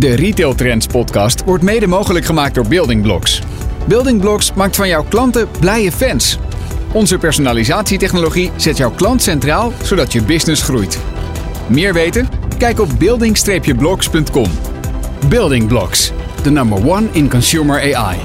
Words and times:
De 0.00 0.14
Retail 0.14 0.54
Trends 0.54 0.86
podcast 0.86 1.44
wordt 1.44 1.64
mede 1.64 1.86
mogelijk 1.86 2.24
gemaakt 2.24 2.54
door 2.54 2.66
Building 2.68 3.02
Blocks. 3.02 3.42
Building 3.88 4.20
Blocks 4.20 4.52
maakt 4.52 4.76
van 4.76 4.88
jouw 4.88 5.04
klanten 5.08 5.48
blije 5.60 5.92
fans. 5.92 6.38
Onze 6.92 7.18
personalisatietechnologie 7.18 8.50
zet 8.56 8.76
jouw 8.76 8.90
klant 8.90 9.22
centraal, 9.22 9.72
zodat 9.82 10.12
je 10.12 10.22
business 10.22 10.62
groeit. 10.62 11.00
Meer 11.66 11.92
weten? 11.92 12.28
Kijk 12.58 12.80
op 12.80 12.88
building-blocks.com. 12.98 14.50
Building 15.28 15.68
Blocks, 15.68 16.12
the 16.42 16.50
number 16.50 16.90
one 16.90 17.08
in 17.12 17.30
consumer 17.30 17.96
AI. 17.96 18.18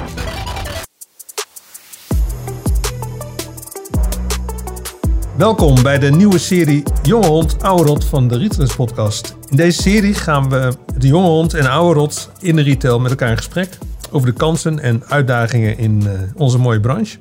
Welkom 5.38 5.84
bij 5.84 6.00
de 6.00 6.12
nieuwe 6.12 6.38
serie 6.38 6.84
Jonge 7.04 7.28
Hond, 7.28 7.64
Oude 7.64 7.84
Rot 7.84 8.05
van 8.05 8.28
de 8.28 8.38
Retailers 8.38 8.76
Podcast. 8.76 9.36
In 9.55 9.61
deze 9.61 9.81
serie 9.81 10.13
gaan 10.13 10.49
we 10.49 10.73
de 10.97 11.07
jonge 11.07 11.27
hond 11.27 11.53
en 11.53 11.69
oude 11.69 11.99
rot 11.99 12.29
in 12.39 12.55
de 12.55 12.61
retail 12.61 12.99
met 12.99 13.11
elkaar 13.11 13.29
in 13.29 13.37
gesprek 13.37 13.77
over 14.11 14.27
de 14.27 14.33
kansen 14.33 14.79
en 14.79 15.04
uitdagingen 15.07 15.77
in 15.77 16.04
uh, 16.05 16.11
onze 16.36 16.57
mooie 16.57 16.79
branche. 16.79 17.18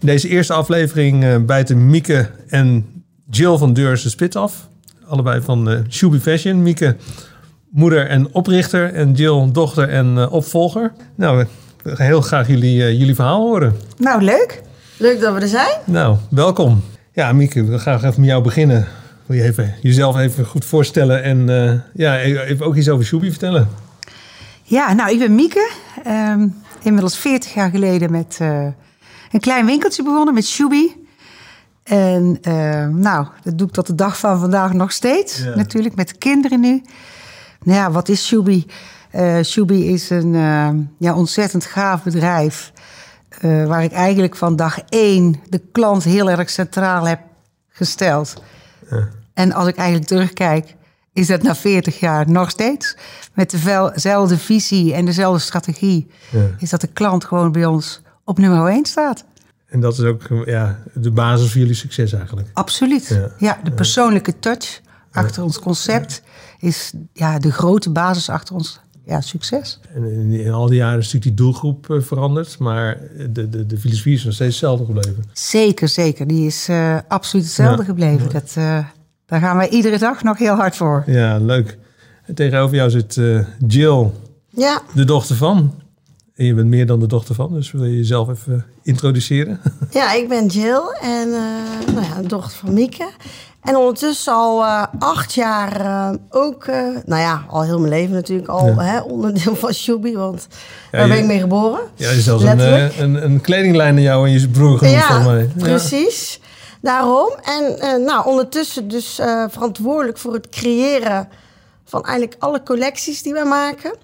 In 0.00 0.06
deze 0.06 0.28
eerste 0.28 0.52
aflevering 0.52 1.24
uh, 1.24 1.36
bijten 1.36 1.90
Mieke 1.90 2.30
en 2.48 2.86
Jill 3.30 3.56
van 3.56 3.72
Deurs 3.72 4.02
de 4.02 4.08
spit 4.08 4.36
af. 4.36 4.68
Allebei 5.06 5.40
van 5.40 5.70
uh, 5.70 5.78
Shubi 5.88 6.20
Fashion. 6.20 6.62
Mieke, 6.62 6.96
moeder 7.70 8.08
en 8.08 8.34
oprichter 8.34 8.92
en 8.92 9.12
Jill, 9.12 9.48
dochter 9.52 9.88
en 9.88 10.28
opvolger. 10.28 10.92
Nou, 11.14 11.46
we 11.82 11.96
gaan 11.96 12.06
heel 12.06 12.20
graag 12.20 12.48
jullie, 12.48 12.96
jullie 12.98 13.14
verhaal 13.14 13.40
horen. 13.40 13.76
Nou, 13.96 14.22
leuk. 14.22 14.62
Leuk 14.96 15.20
dat 15.20 15.34
we 15.34 15.40
er 15.40 15.48
zijn. 15.48 15.78
Nou, 15.84 16.16
welkom. 16.30 16.82
Ja, 17.12 17.32
Mieke, 17.32 17.64
we 17.64 17.78
gaan 17.78 17.96
even 17.96 18.20
met 18.20 18.28
jou 18.28 18.42
beginnen. 18.42 18.86
Wil 19.26 19.36
je 19.36 19.42
even, 19.42 19.74
jezelf 19.80 20.16
even 20.16 20.46
goed 20.46 20.64
voorstellen 20.64 21.22
en 21.22 21.48
uh, 21.48 21.72
ja, 21.94 22.18
even 22.20 22.66
ook 22.66 22.76
iets 22.76 22.88
over 22.88 23.04
Shubi 23.04 23.30
vertellen? 23.30 23.68
Ja, 24.62 24.92
nou, 24.92 25.10
ik 25.10 25.18
ben 25.18 25.34
Mieke. 25.34 25.70
Um, 26.06 26.54
inmiddels 26.82 27.18
40 27.18 27.54
jaar 27.54 27.70
geleden 27.70 28.10
met 28.10 28.38
uh, 28.42 28.66
een 29.30 29.40
klein 29.40 29.66
winkeltje 29.66 30.02
begonnen 30.02 30.34
met 30.34 30.46
Shubi. 30.46 31.06
En 31.82 32.38
uh, 32.48 32.86
nou, 32.86 33.26
dat 33.42 33.58
doe 33.58 33.66
ik 33.66 33.72
tot 33.72 33.86
de 33.86 33.94
dag 33.94 34.18
van 34.18 34.40
vandaag 34.40 34.72
nog 34.72 34.92
steeds. 34.92 35.38
Ja. 35.38 35.54
Natuurlijk, 35.54 35.94
met 35.94 36.08
de 36.08 36.16
kinderen 36.18 36.60
nu. 36.60 36.82
Nou 37.62 37.78
ja, 37.78 37.90
wat 37.90 38.08
is 38.08 38.26
Shubi? 38.26 38.66
Uh, 39.14 39.42
Shubi 39.42 39.92
is 39.92 40.10
een 40.10 40.32
ja, 40.98 41.14
ontzettend 41.14 41.64
gaaf 41.64 42.02
bedrijf. 42.02 42.72
waar 43.40 43.84
ik 43.84 43.92
eigenlijk 43.92 44.36
van 44.36 44.56
dag 44.56 44.78
één 44.88 45.40
de 45.48 45.60
klant 45.72 46.04
heel 46.04 46.30
erg 46.30 46.50
centraal 46.50 47.06
heb 47.06 47.20
gesteld. 47.68 48.42
En 49.34 49.52
als 49.52 49.68
ik 49.68 49.76
eigenlijk 49.76 50.08
terugkijk, 50.08 50.76
is 51.12 51.26
dat 51.26 51.42
na 51.42 51.54
40 51.54 52.00
jaar 52.00 52.30
nog 52.30 52.50
steeds. 52.50 52.96
Met 53.34 53.50
dezelfde 53.50 54.38
visie 54.38 54.94
en 54.94 55.04
dezelfde 55.04 55.40
strategie. 55.40 56.06
Ja. 56.30 56.46
Is 56.58 56.70
dat 56.70 56.80
de 56.80 56.86
klant 56.86 57.24
gewoon 57.24 57.52
bij 57.52 57.64
ons 57.64 58.00
op 58.24 58.38
nummer 58.38 58.68
1 58.68 58.84
staat. 58.84 59.24
En 59.66 59.80
dat 59.80 59.98
is 59.98 60.04
ook 60.04 60.22
ja, 60.44 60.78
de 60.94 61.10
basis 61.10 61.50
voor 61.50 61.60
jullie 61.60 61.74
succes 61.74 62.12
eigenlijk. 62.12 62.48
Absoluut. 62.52 63.06
Ja, 63.06 63.30
ja 63.38 63.60
de 63.64 63.70
persoonlijke 63.70 64.38
touch 64.38 64.80
achter 65.12 65.42
ons 65.42 65.58
concept 65.58 66.22
is 66.58 66.92
ja, 67.12 67.38
de 67.38 67.52
grote 67.52 67.90
basis 67.90 68.28
achter 68.28 68.54
ons 68.54 68.80
ja, 69.04 69.20
succes. 69.20 69.80
En 69.94 70.04
in, 70.04 70.30
in, 70.32 70.52
al 70.52 70.66
die 70.66 70.76
jaren 70.76 70.98
is 70.98 71.04
natuurlijk 71.04 71.36
die 71.36 71.46
doelgroep 71.46 71.88
uh, 71.90 72.00
veranderd, 72.00 72.58
maar 72.58 73.00
de, 73.30 73.48
de, 73.48 73.66
de 73.66 73.78
filosofie 73.78 74.14
is 74.14 74.24
nog 74.24 74.34
steeds 74.34 74.60
hetzelfde 74.60 74.84
gebleven. 74.84 75.24
Zeker, 75.32 75.88
zeker. 75.88 76.26
Die 76.26 76.46
is 76.46 76.68
uh, 76.68 76.98
absoluut 77.08 77.44
hetzelfde 77.44 77.82
ja. 77.82 77.88
gebleven. 77.88 78.30
Dat, 78.32 78.54
uh, 78.58 78.78
daar 79.34 79.42
gaan 79.42 79.56
wij 79.56 79.68
iedere 79.68 79.98
dag 79.98 80.22
nog 80.22 80.38
heel 80.38 80.54
hard 80.54 80.76
voor. 80.76 81.02
Ja, 81.06 81.38
leuk. 81.38 81.78
En 82.26 82.34
tegenover 82.34 82.76
jou 82.76 82.90
zit 82.90 83.20
Jill, 83.66 84.10
ja. 84.48 84.82
de 84.92 85.04
dochter 85.04 85.36
van. 85.36 85.74
En 86.36 86.44
je 86.44 86.54
bent 86.54 86.68
meer 86.68 86.86
dan 86.86 87.00
de 87.00 87.06
dochter 87.06 87.34
van, 87.34 87.52
dus 87.52 87.72
wil 87.72 87.84
je 87.84 87.96
jezelf 87.96 88.28
even 88.28 88.64
introduceren? 88.82 89.60
Ja, 89.90 90.12
ik 90.12 90.28
ben 90.28 90.46
Jill 90.46 90.82
en 91.02 91.30
nou 91.94 92.06
ja, 92.06 92.20
de 92.22 92.28
dochter 92.28 92.58
van 92.58 92.74
Mieke. 92.74 93.08
En 93.64 93.76
ondertussen 93.76 94.32
al 94.32 94.62
uh, 94.62 94.84
acht 94.98 95.34
jaar 95.34 95.80
uh, 95.80 96.10
ook, 96.30 96.66
uh, 96.66 96.76
nou 97.04 97.20
ja, 97.20 97.44
al 97.48 97.62
heel 97.62 97.78
mijn 97.78 97.92
leven 97.92 98.14
natuurlijk 98.14 98.48
al 98.48 98.66
ja. 98.66 98.82
hè, 98.82 99.00
onderdeel 99.00 99.56
van 99.56 99.72
Shubi, 99.72 100.16
want 100.16 100.46
ja, 100.92 100.98
daar 100.98 101.08
ben 101.08 101.18
ik 101.18 101.24
mee 101.24 101.40
geboren. 101.40 101.80
Ja, 101.94 102.10
je 102.10 102.16
is 102.16 102.24
zelfs 102.24 102.44
een, 102.44 103.02
een, 103.02 103.24
een, 103.24 103.40
kledinglijn 103.40 103.94
aan 103.94 104.02
jou 104.02 104.26
en 104.26 104.32
je 104.32 104.48
broer 104.48 104.78
genoemd 104.78 104.96
ja, 104.96 105.22
van 105.22 105.34
mij. 105.34 105.50
precies. 105.56 106.40
Daarom. 106.84 107.30
En 107.42 108.02
nou, 108.04 108.26
ondertussen 108.26 108.88
dus 108.88 109.14
verantwoordelijk 109.48 110.18
voor 110.18 110.32
het 110.32 110.48
creëren 110.48 111.28
van 111.84 112.04
eigenlijk 112.04 112.42
alle 112.42 112.62
collecties 112.62 113.22
die 113.22 113.32
wij 113.32 113.44
maken. 113.44 113.96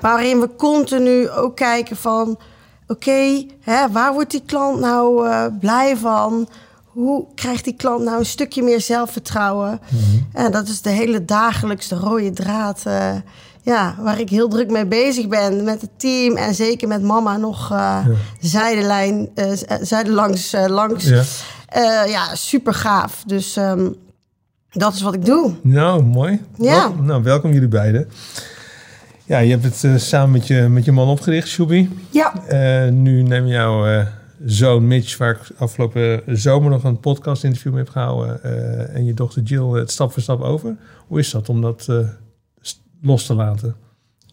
Waarin 0.00 0.40
we 0.40 0.56
continu 0.56 1.30
ook 1.30 1.56
kijken 1.56 1.96
van, 1.96 2.38
oké, 2.86 3.10
okay, 3.10 3.88
waar 3.92 4.12
wordt 4.12 4.30
die 4.30 4.42
klant 4.46 4.80
nou 4.80 5.28
blij 5.50 5.96
van? 5.96 6.48
hoe 6.84 7.26
krijgt 7.34 7.64
die 7.64 7.74
klant 7.76 8.04
nou 8.04 8.18
een 8.18 8.26
stukje 8.26 8.62
meer 8.62 8.80
zelfvertrouwen? 8.80 9.80
Mm-hmm. 9.88 10.28
En 10.32 10.52
dat 10.52 10.68
is 10.68 10.82
de 10.82 10.90
hele 10.90 11.24
dagelijkse 11.24 11.94
rode 11.94 12.30
draad. 12.30 12.82
Ja, 13.62 13.94
waar 13.98 14.20
ik 14.20 14.30
heel 14.30 14.48
druk 14.48 14.70
mee 14.70 14.86
bezig 14.86 15.28
ben 15.28 15.64
met 15.64 15.80
het 15.80 15.90
team 15.96 16.36
en 16.36 16.54
zeker 16.54 16.88
met 16.88 17.02
mama 17.02 17.36
nog 17.36 17.68
ja. 17.68 18.04
zijdelijn, 18.40 19.28
zijdelangs 19.80 20.54
langs. 20.66 21.04
Ja. 21.04 21.22
Ja, 22.06 22.34
super 22.34 22.74
gaaf. 22.74 23.22
Dus 23.26 23.56
um, 23.56 23.96
dat 24.70 24.94
is 24.94 25.02
wat 25.02 25.14
ik 25.14 25.24
doe. 25.24 25.54
Nou, 25.62 26.02
mooi. 26.02 26.40
Ja. 26.58 26.74
Welkom, 26.74 27.06
nou, 27.06 27.22
welkom 27.22 27.52
jullie 27.52 27.68
beiden. 27.68 28.08
Ja, 29.24 29.38
je 29.38 29.50
hebt 29.58 29.82
het 29.82 30.02
samen 30.02 30.30
met 30.30 30.46
je, 30.46 30.60
met 30.60 30.84
je 30.84 30.92
man 30.92 31.08
opgericht, 31.08 31.48
Shubi. 31.48 31.98
Ja. 32.10 32.32
nu 32.90 33.22
neem 33.22 33.46
jou 33.46 34.04
zoon 34.44 34.86
Mitch, 34.86 35.16
waar 35.16 35.30
ik 35.30 35.50
afgelopen 35.58 36.22
zomer 36.26 36.70
nog 36.70 36.84
een 36.84 37.00
podcast 37.00 37.44
interview 37.44 37.72
mee 37.72 37.82
heb 37.82 37.92
gehouden. 37.92 38.42
En 38.94 39.04
je 39.04 39.14
dochter 39.14 39.42
Jill 39.42 39.78
het 39.78 39.90
stap 39.90 40.12
voor 40.12 40.22
stap 40.22 40.40
over. 40.40 40.76
Hoe 41.06 41.18
is 41.18 41.30
dat 41.30 41.48
om 41.48 41.60
dat 41.60 41.88
los 43.02 43.26
te 43.26 43.34
laten? 43.34 43.76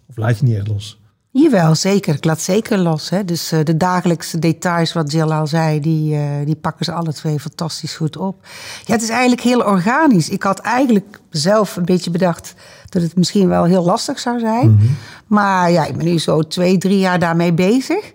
Of 0.09 0.17
laat 0.17 0.39
je 0.39 0.45
niet 0.45 0.55
echt 0.55 0.67
los? 0.67 0.99
Jawel, 1.41 1.75
zeker. 1.75 2.15
Ik 2.15 2.25
laat 2.25 2.41
zeker 2.41 2.77
los. 2.77 3.09
Hè. 3.09 3.25
Dus 3.25 3.53
uh, 3.53 3.59
de 3.63 3.77
dagelijkse 3.77 4.39
details, 4.39 4.93
wat 4.93 5.11
Jill 5.11 5.31
al 5.31 5.47
zei, 5.47 5.79
die, 5.79 6.19
die 6.45 6.55
pakken 6.55 6.85
ze 6.85 6.91
alle 6.91 7.13
twee 7.13 7.39
fantastisch 7.39 7.95
goed 7.95 8.17
op. 8.17 8.45
Ja, 8.85 8.93
het 8.93 9.01
is 9.01 9.09
eigenlijk 9.09 9.41
heel 9.41 9.59
organisch. 9.59 10.29
Ik 10.29 10.43
had 10.43 10.59
eigenlijk 10.59 11.19
zelf 11.29 11.75
een 11.75 11.85
beetje 11.85 12.11
bedacht 12.11 12.53
dat 12.89 13.01
het 13.01 13.15
misschien 13.15 13.47
wel 13.47 13.63
heel 13.63 13.83
lastig 13.83 14.19
zou 14.19 14.39
zijn. 14.39 14.69
Mm 14.69 14.77
-hmm. 14.79 14.95
Maar 15.27 15.71
ja, 15.71 15.85
ik 15.85 15.97
ben 15.97 16.05
nu 16.05 16.19
zo 16.19 16.41
twee, 16.41 16.77
drie 16.77 16.99
jaar 16.99 17.19
daarmee 17.19 17.53
bezig. 17.53 18.13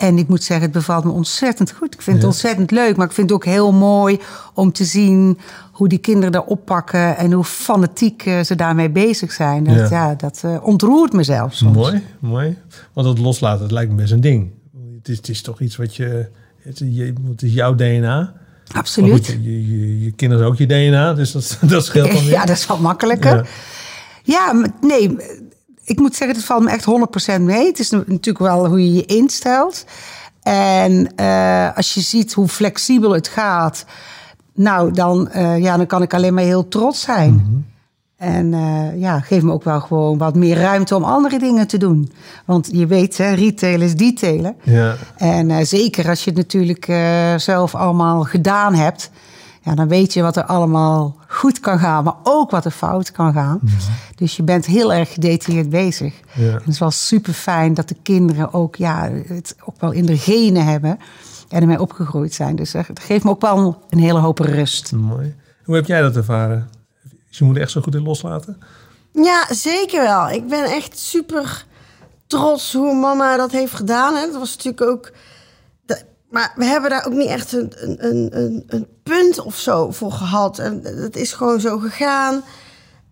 En 0.00 0.18
ik 0.18 0.28
moet 0.28 0.42
zeggen, 0.42 0.66
het 0.66 0.74
bevalt 0.74 1.04
me 1.04 1.10
ontzettend 1.10 1.72
goed. 1.72 1.94
Ik 1.94 2.02
vind 2.02 2.16
het 2.16 2.26
ontzettend 2.26 2.70
leuk, 2.70 2.96
maar 2.96 3.06
ik 3.06 3.12
vind 3.12 3.30
het 3.30 3.38
ook 3.38 3.44
heel 3.44 3.72
mooi 3.72 4.18
om 4.54 4.72
te 4.72 4.84
zien 4.84 5.38
hoe 5.72 5.88
die 5.88 5.98
kinderen 5.98 6.32
daar 6.32 6.44
oppakken 6.44 7.16
en 7.16 7.32
hoe 7.32 7.44
fanatiek 7.44 8.26
uh, 8.26 8.40
ze 8.40 8.54
daarmee 8.54 8.90
bezig 8.90 9.32
zijn. 9.32 9.64
Dat, 9.64 9.74
ja. 9.74 9.88
ja 9.88 10.14
dat 10.14 10.42
uh, 10.44 10.56
ontroert 10.62 11.12
mezelf 11.12 11.54
soms. 11.54 11.76
Mooi, 11.76 12.02
mooi. 12.18 12.56
Want 12.92 13.06
dat 13.06 13.18
loslaten, 13.18 13.60
dat 13.60 13.70
lijkt 13.70 13.90
me 13.90 13.96
best 13.96 14.12
een 14.12 14.20
ding. 14.20 14.50
Het 14.98 15.08
is, 15.08 15.16
het 15.16 15.28
is 15.28 15.42
toch 15.42 15.60
iets 15.60 15.76
wat 15.76 15.96
je... 15.96 16.28
Het, 16.62 16.78
je, 16.78 17.12
het 17.28 17.42
is 17.42 17.52
jouw 17.52 17.74
DNA. 17.74 18.32
Absoluut. 18.72 19.12
Goed, 19.12 19.26
je, 19.26 19.68
je, 19.68 20.04
je, 20.04 20.10
kinderen 20.10 20.46
ook 20.46 20.56
je 20.56 20.66
DNA, 20.66 21.14
dus 21.14 21.32
dat, 21.32 21.58
dat 21.68 21.84
scheelt 21.84 22.12
dan 22.12 22.20
weer. 22.20 22.30
Ja, 22.30 22.44
dat 22.44 22.56
is 22.56 22.66
wat 22.66 22.80
makkelijker. 22.80 23.36
Ja, 24.22 24.52
ja 24.52 24.70
nee 24.80 25.16
ik 25.90 25.98
moet 25.98 26.16
zeggen, 26.16 26.36
het 26.36 26.46
valt 26.46 26.62
me 26.62 26.70
echt 26.70 26.86
100% 27.38 27.40
mee. 27.40 27.66
Het 27.66 27.78
is 27.78 27.90
natuurlijk 27.90 28.38
wel 28.38 28.66
hoe 28.66 28.84
je 28.84 28.92
je 28.92 29.04
instelt. 29.04 29.84
En 30.42 31.12
uh, 31.16 31.76
als 31.76 31.94
je 31.94 32.00
ziet 32.00 32.32
hoe 32.32 32.48
flexibel 32.48 33.10
het 33.10 33.28
gaat, 33.28 33.84
nou, 34.54 34.92
dan, 34.92 35.28
uh, 35.36 35.58
ja, 35.58 35.76
dan 35.76 35.86
kan 35.86 36.02
ik 36.02 36.14
alleen 36.14 36.34
maar 36.34 36.44
heel 36.44 36.68
trots 36.68 37.00
zijn. 37.00 37.32
Mm 37.32 37.44
-hmm. 37.44 37.68
En 38.16 38.52
uh, 38.52 39.00
ja, 39.00 39.20
geef 39.20 39.42
me 39.42 39.52
ook 39.52 39.64
wel 39.64 39.80
gewoon 39.80 40.18
wat 40.18 40.34
meer 40.34 40.56
ruimte 40.56 40.96
om 40.96 41.04
andere 41.04 41.38
dingen 41.38 41.66
te 41.66 41.78
doen. 41.78 42.12
Want 42.44 42.68
je 42.72 42.86
weet, 42.86 43.18
hè, 43.18 43.34
retail 43.34 43.80
is 43.80 43.94
detailen. 43.94 44.56
Ja. 44.62 44.96
En 45.16 45.66
zeker 45.66 46.08
als 46.08 46.24
je 46.24 46.30
het 46.30 46.38
natuurlijk 46.38 46.84
zelf 47.36 47.74
allemaal 47.74 48.22
gedaan 48.22 48.74
hebt 48.74 49.10
ja, 49.62 49.74
dan 49.74 49.88
weet 49.88 50.12
je 50.12 50.22
wat 50.22 50.36
er 50.36 50.44
allemaal 50.44 51.16
goed 51.40 51.60
kan 51.60 51.78
gaan, 51.78 52.04
maar 52.04 52.16
ook 52.22 52.50
wat 52.50 52.64
er 52.64 52.70
fout 52.70 53.12
kan 53.12 53.32
gaan. 53.32 53.58
-hmm. 53.60 53.78
Dus 54.14 54.36
je 54.36 54.42
bent 54.42 54.66
heel 54.66 54.92
erg 54.92 55.12
gedetailleerd 55.12 55.70
bezig. 55.70 56.14
Ja. 56.34 56.46
En 56.46 56.52
het 56.52 56.66
is 56.66 56.78
wel 56.78 56.90
super 56.90 57.32
fijn 57.32 57.74
dat 57.74 57.88
de 57.88 57.96
kinderen 58.02 58.52
ook, 58.52 58.76
ja, 58.76 59.10
het 59.26 59.56
ook 59.64 59.80
wel 59.80 59.90
in 59.90 60.06
de 60.06 60.18
genen 60.18 60.64
hebben 60.64 60.98
en 61.48 61.60
ermee 61.60 61.80
opgegroeid 61.80 62.34
zijn. 62.34 62.56
Dus 62.56 62.72
het 62.72 63.00
geeft 63.00 63.24
me 63.24 63.30
ook 63.30 63.40
wel 63.40 63.82
een 63.90 63.98
hele 63.98 64.18
hoop 64.18 64.38
rust. 64.38 64.92
Mooi. 64.92 65.34
Hoe 65.64 65.74
heb 65.74 65.86
jij 65.86 66.00
dat 66.00 66.16
ervaren? 66.16 66.70
Is 67.30 67.38
je 67.38 67.44
moeder 67.44 67.62
echt 67.62 67.72
zo 67.72 67.80
goed 67.80 67.94
in 67.94 68.02
loslaten? 68.02 68.58
Ja, 69.12 69.46
zeker 69.50 70.02
wel. 70.02 70.30
Ik 70.30 70.48
ben 70.48 70.64
echt 70.64 70.98
super 70.98 71.64
trots 72.26 72.72
hoe 72.72 72.94
mama 72.94 73.36
dat 73.36 73.52
heeft 73.52 73.72
gedaan. 73.72 74.14
Hè. 74.14 74.26
Dat 74.26 74.38
was 74.38 74.56
natuurlijk 74.56 74.90
ook 74.90 75.12
maar 76.30 76.52
we 76.56 76.64
hebben 76.64 76.90
daar 76.90 77.06
ook 77.06 77.12
niet 77.12 77.28
echt 77.28 77.52
een, 77.52 77.72
een, 77.76 78.36
een, 78.38 78.64
een 78.66 78.86
punt 79.02 79.40
of 79.40 79.56
zo 79.56 79.90
voor 79.90 80.12
gehad. 80.12 80.58
En 80.58 80.80
het 80.84 81.16
is 81.16 81.32
gewoon 81.32 81.60
zo 81.60 81.78
gegaan. 81.78 82.42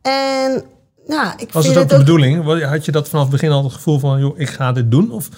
En 0.03 0.63
nou, 1.07 1.33
ik 1.37 1.53
Was 1.53 1.65
vind 1.65 1.75
het 1.75 1.85
ook 1.85 1.89
de 1.91 1.95
ook- 1.95 2.01
bedoeling? 2.01 2.63
Had 2.65 2.85
je 2.85 2.93
dat 2.93 3.09
vanaf 3.09 3.23
het 3.25 3.33
begin 3.33 3.51
al 3.51 3.65
het 3.65 3.73
gevoel 3.73 3.99
van, 3.99 4.21
joh, 4.21 4.39
ik 4.39 4.49
ga 4.49 4.73
dit 4.73 4.91
doen? 4.91 5.11
Of, 5.11 5.29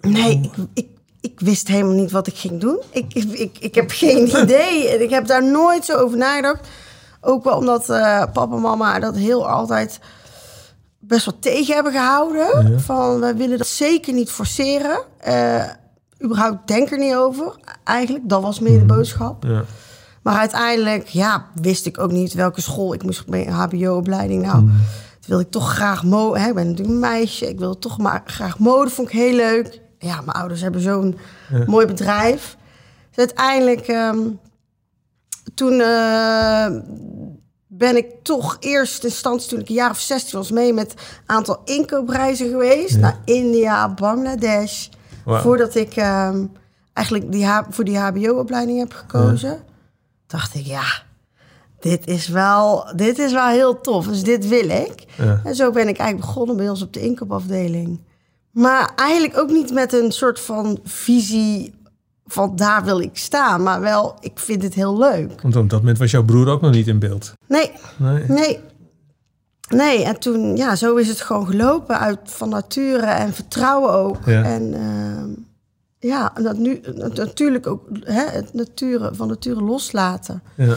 Nee, 0.00 0.40
ik, 0.42 0.50
ik, 0.74 0.86
ik 1.20 1.40
wist 1.40 1.68
helemaal 1.68 1.94
niet 1.94 2.10
wat 2.10 2.26
ik 2.26 2.36
ging 2.36 2.60
doen. 2.60 2.80
Ik, 2.90 3.14
ik, 3.14 3.32
ik, 3.32 3.58
ik 3.60 3.74
heb 3.74 3.90
geen 3.90 4.26
idee. 4.42 4.88
En 4.88 5.02
ik 5.02 5.10
heb 5.10 5.26
daar 5.26 5.44
nooit 5.44 5.84
zo 5.84 5.96
over 5.96 6.18
nagedacht. 6.18 6.68
Ook 7.20 7.44
wel 7.44 7.56
omdat 7.56 7.90
eh, 7.90 8.22
papa 8.32 8.54
en 8.54 8.60
mama 8.60 8.98
dat 8.98 9.16
heel 9.16 9.48
altijd 9.48 9.98
best 10.98 11.24
wel 11.24 11.38
tegen 11.40 11.74
hebben 11.74 11.92
gehouden. 11.92 12.80
Van, 12.80 13.20
we 13.20 13.34
willen 13.34 13.58
dat 13.58 13.66
zeker 13.66 14.12
niet 14.12 14.30
forceren. 14.30 14.98
Eh 15.18 15.64
überhaupt 16.24 16.68
denk 16.68 16.90
er 16.90 16.98
niet 16.98 17.14
over. 17.14 17.56
Eigenlijk, 17.84 18.28
dat 18.28 18.42
was 18.42 18.60
meer 18.60 18.78
de 18.78 18.84
boodschap. 18.84 19.44
ja. 19.44 19.64
Maar 20.22 20.38
uiteindelijk, 20.38 21.06
ja, 21.08 21.46
wist 21.60 21.86
ik 21.86 21.98
ook 21.98 22.10
niet 22.10 22.32
welke 22.34 22.60
school 22.60 22.94
ik 22.94 23.02
moest 23.02 23.26
mee, 23.26 23.50
HBO-opleiding. 23.50 24.42
Nou, 24.42 24.60
Mm. 24.60 24.66
toen 24.68 25.26
wilde 25.26 25.42
ik 25.44 25.50
toch 25.50 25.72
graag 25.74 26.04
mode. 26.04 26.38
Hè, 26.38 26.48
ik 26.48 26.54
ben 26.54 26.64
natuurlijk 26.66 26.94
een 26.94 27.00
meisje. 27.00 27.48
Ik 27.48 27.58
wilde 27.58 27.78
toch 27.78 27.98
maar 27.98 28.22
graag 28.24 28.58
mode. 28.58 28.90
Vond 28.90 29.08
ik 29.08 29.14
heel 29.14 29.34
leuk. 29.34 29.80
Ja, 29.98 30.14
mijn 30.20 30.36
ouders 30.36 30.60
hebben 30.60 30.80
zo'n 30.80 31.18
mooi 31.66 31.86
bedrijf. 31.86 32.56
Dus 33.10 33.18
uiteindelijk, 33.18 33.80
ehm, 33.88 34.18
toen 35.54 35.80
eh, 35.80 36.66
ben 37.66 37.96
ik 37.96 38.06
toch 38.22 38.56
eerst 38.60 39.02
in 39.02 39.08
instantie, 39.08 39.48
toen 39.48 39.60
ik 39.60 39.68
een 39.68 39.74
jaar 39.74 39.90
of 39.90 39.98
16 40.00 40.38
was, 40.38 40.50
mee 40.50 40.72
met 40.72 40.92
een 40.92 40.96
aantal 41.36 41.60
inkoopreizen 41.64 42.48
geweest. 42.48 42.96
Naar 42.98 43.18
India, 43.24 43.88
Bangladesh. 43.94 44.88
Voordat 45.26 45.74
ik 45.74 45.96
ehm, 45.96 46.44
eigenlijk 46.92 47.32
die, 47.32 47.46
voor 47.70 47.84
die 47.84 47.98
HBO-opleiding 47.98 48.78
heb 48.78 48.92
gekozen. 48.92 49.58
Dacht 50.26 50.54
ik, 50.54 50.64
ja, 50.64 50.84
dit 51.80 52.06
is, 52.06 52.28
wel, 52.28 52.92
dit 52.96 53.18
is 53.18 53.32
wel 53.32 53.48
heel 53.48 53.80
tof. 53.80 54.06
Dus 54.06 54.22
dit 54.22 54.48
wil 54.48 54.68
ik. 54.68 55.04
Ja. 55.16 55.40
En 55.44 55.54
zo 55.54 55.70
ben 55.70 55.88
ik 55.88 55.98
eigenlijk 55.98 56.26
begonnen 56.28 56.56
bij 56.56 56.68
ons 56.68 56.82
op 56.82 56.92
de 56.92 57.00
inkoopafdeling. 57.00 58.00
Maar 58.50 58.92
eigenlijk 58.96 59.38
ook 59.38 59.50
niet 59.50 59.72
met 59.72 59.92
een 59.92 60.12
soort 60.12 60.40
van 60.40 60.78
visie 60.84 61.74
van 62.26 62.56
daar 62.56 62.84
wil 62.84 63.00
ik 63.00 63.16
staan. 63.16 63.62
Maar 63.62 63.80
wel, 63.80 64.16
ik 64.20 64.38
vind 64.38 64.62
het 64.62 64.74
heel 64.74 64.98
leuk. 64.98 65.42
Want 65.42 65.56
op 65.56 65.70
dat 65.70 65.80
moment 65.80 65.98
was 65.98 66.10
jouw 66.10 66.24
broer 66.24 66.48
ook 66.48 66.60
nog 66.60 66.70
niet 66.72 66.86
in 66.86 66.98
beeld. 66.98 67.32
Nee, 67.48 67.70
Nee. 67.96 68.24
nee. 68.28 68.60
Nee, 69.68 70.04
en 70.04 70.18
toen, 70.18 70.56
ja, 70.56 70.76
zo 70.76 70.96
is 70.96 71.08
het 71.08 71.20
gewoon 71.20 71.46
gelopen 71.46 71.98
uit 71.98 72.18
van 72.24 72.48
nature 72.48 73.06
en 73.06 73.32
vertrouwen 73.34 73.92
ook. 73.92 74.18
Ja. 74.24 74.42
En 74.42 74.74
ehm, 74.74 75.28
ja, 75.98 76.32
en 76.34 76.42
dat 76.42 76.56
nu 76.56 76.80
natuurlijk 76.94 77.66
ook 77.66 77.82
hè, 78.00 78.24
het 78.30 78.54
nature, 78.54 79.14
van 79.14 79.28
nature 79.28 79.62
loslaten. 79.62 80.42
Ja. 80.54 80.74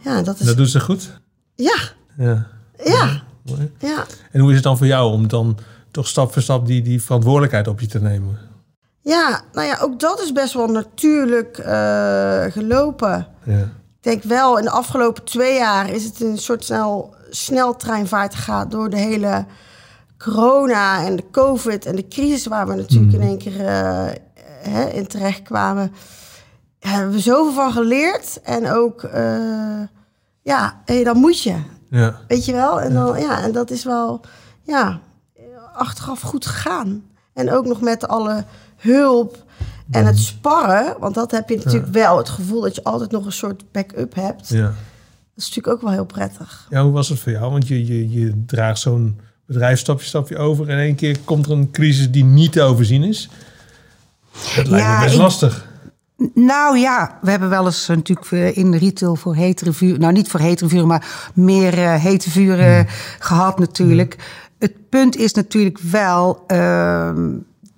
Ja, 0.00 0.22
dat 0.22 0.40
is. 0.40 0.46
Dat 0.46 0.56
doet 0.56 0.70
ze 0.70 0.80
goed. 0.80 1.20
Ja, 1.54 1.76
Ja. 2.16 2.46
ja, 2.84 3.22
Mooi. 3.42 3.72
ja. 3.78 4.04
En 4.32 4.40
hoe 4.40 4.48
is 4.48 4.54
het 4.54 4.64
dan 4.64 4.76
voor 4.78 4.86
jou 4.86 5.12
om 5.12 5.28
dan 5.28 5.58
toch 5.90 6.06
stap 6.08 6.32
voor 6.32 6.42
stap 6.42 6.66
die, 6.66 6.82
die 6.82 7.02
verantwoordelijkheid 7.02 7.68
op 7.68 7.80
je 7.80 7.86
te 7.86 8.00
nemen? 8.00 8.38
Ja, 9.00 9.40
nou 9.52 9.66
ja, 9.66 9.78
ook 9.80 10.00
dat 10.00 10.20
is 10.20 10.32
best 10.32 10.52
wel 10.54 10.66
natuurlijk 10.66 11.58
eh, 11.58 12.44
gelopen. 12.48 13.26
Ja. 13.44 13.58
Ik 13.58 14.04
denk 14.04 14.22
wel, 14.22 14.58
in 14.58 14.64
de 14.64 14.70
afgelopen 14.70 15.24
twee 15.24 15.58
jaar 15.58 15.90
is 15.90 16.04
het 16.04 16.20
een 16.20 16.38
soort 16.38 16.64
snel, 16.64 17.14
sneltreinvaart 17.30 18.34
gegaan 18.34 18.68
door 18.68 18.90
de 18.90 18.96
hele 18.98 19.44
corona 20.18 21.04
en 21.04 21.16
de 21.16 21.24
COVID 21.30 21.86
en 21.86 21.96
de 21.96 22.08
crisis 22.08 22.46
waar 22.46 22.66
we 22.66 22.74
natuurlijk 22.74 23.12
in 23.12 23.20
één 23.20 23.38
keer 23.38 23.66
eh, 23.66 24.06
hè, 24.62 24.84
in 24.88 25.06
terecht 25.06 25.42
kwamen. 25.42 25.92
Hebben 26.78 27.10
we 27.10 27.20
zoveel 27.20 27.52
van 27.52 27.72
geleerd 27.72 28.40
en 28.42 28.70
ook, 28.72 29.02
eh, 29.02 29.80
ja, 30.42 30.80
hé, 30.84 31.02
dan 31.04 31.16
moet 31.16 31.42
je, 31.42 31.56
Ja. 31.90 32.20
weet 32.28 32.44
je 32.44 32.52
wel? 32.52 32.80
En, 32.80 32.92
dan, 32.92 33.20
ja, 33.20 33.42
en 33.42 33.52
dat 33.52 33.70
is 33.70 33.84
wel, 33.84 34.20
ja, 34.62 34.98
achteraf 35.74 36.20
goed 36.20 36.46
gegaan. 36.46 37.02
En 37.32 37.52
ook 37.52 37.66
nog 37.66 37.80
met 37.80 38.08
alle 38.08 38.44
hulp 38.76 39.44
en 39.90 40.06
het 40.06 40.18
sparren, 40.18 40.96
want 40.98 41.14
dat 41.14 41.30
heb 41.30 41.48
je 41.48 41.56
natuurlijk 41.56 41.92
wel, 41.92 42.16
het 42.18 42.28
gevoel 42.28 42.60
dat 42.60 42.74
je 42.74 42.84
altijd 42.84 43.10
nog 43.10 43.24
een 43.24 43.32
soort 43.32 43.72
backup 43.72 44.14
hebt. 44.14 44.48
Ja. 44.48 44.72
Dat 45.38 45.46
is 45.46 45.54
natuurlijk 45.54 45.76
ook 45.76 45.88
wel 45.88 45.92
heel 45.98 46.06
prettig. 46.06 46.66
ja, 46.70 46.82
hoe 46.82 46.92
was 46.92 47.08
het 47.08 47.20
voor 47.20 47.32
jou? 47.32 47.50
Want 47.52 47.68
je, 47.68 47.86
je, 47.86 48.10
je 48.10 48.42
draagt 48.46 48.78
zo'n 48.80 49.20
bedrijf 49.46 49.78
stapje 49.78 50.06
stapje 50.06 50.36
over. 50.38 50.68
En 50.68 50.72
in 50.78 50.84
één 50.84 50.94
keer 50.94 51.18
komt 51.24 51.46
er 51.46 51.52
een 51.52 51.70
crisis 51.70 52.10
die 52.10 52.24
niet 52.24 52.52
te 52.52 52.62
overzien 52.62 53.02
is. 53.02 53.28
Dat 54.56 54.66
lijkt 54.66 54.86
Ja, 54.86 54.96
me 54.98 55.02
best 55.04 55.14
ik- 55.14 55.20
lastig. 55.20 55.66
Nou 56.34 56.78
ja, 56.78 57.18
we 57.22 57.30
hebben 57.30 57.48
wel 57.48 57.64
eens 57.64 57.88
eh, 57.88 57.96
natuurlijk 57.96 58.30
eh, 58.30 58.56
in 58.56 58.70
de 58.70 58.78
retail 58.78 59.16
voor 59.16 59.34
hetere 59.34 59.72
vuur... 59.72 59.98
Nou, 59.98 60.12
niet 60.12 60.28
voor 60.28 60.40
hetere 60.40 60.68
vuren, 60.68 60.86
maar 60.86 61.30
meer 61.34 61.78
eh, 61.78 61.94
hete 61.94 62.30
vuren 62.30 62.86
gehad 63.18 63.58
natuurlijk. 63.58 64.16
Het 64.58 64.88
punt 64.88 65.16
is 65.16 65.32
natuurlijk 65.32 65.78
wel 65.78 66.44
ehm, 66.46 67.28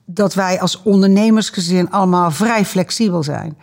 dat 0.07 0.35
wij 0.35 0.61
als 0.61 0.83
ondernemersgezin 0.83 1.91
allemaal 1.91 2.31
vrij 2.31 2.65
flexibel 2.65 3.23
zijn. 3.23 3.57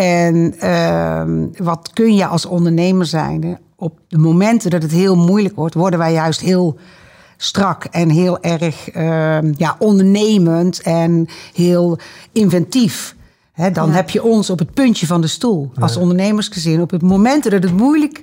En 0.00 0.54
ehm, 0.58 1.46
wat 1.64 1.90
kun 1.92 2.14
je 2.14 2.26
als 2.26 2.46
ondernemer 2.46 3.06
zijn? 3.06 3.58
Op 3.76 3.98
de 4.08 4.18
momenten 4.18 4.70
dat 4.70 4.82
het 4.82 4.92
heel 4.92 5.16
moeilijk 5.16 5.56
wordt, 5.56 5.74
worden 5.74 5.98
wij 5.98 6.12
juist 6.12 6.40
heel 6.40 6.76
strak 7.36 7.84
en 7.84 8.08
heel 8.08 8.40
erg 8.40 8.90
ehm, 8.90 9.52
ja, 9.56 9.76
ondernemend 9.78 10.82
en 10.82 11.28
heel 11.54 11.98
inventief. 12.32 13.14
Hè, 13.52 13.70
dan 13.70 13.90
heb 13.92 14.10
je 14.10 14.22
ons 14.22 14.50
op 14.50 14.58
het 14.58 14.74
puntje 14.74 15.06
van 15.06 15.20
de 15.20 15.26
stoel 15.26 15.70
als 15.80 15.96
ondernemersgezin. 15.96 16.80
Op 16.80 16.90
het 16.90 17.02
moment 17.02 17.42
dat 17.42 17.52
het 17.52 17.76
moeilijk 17.76 18.22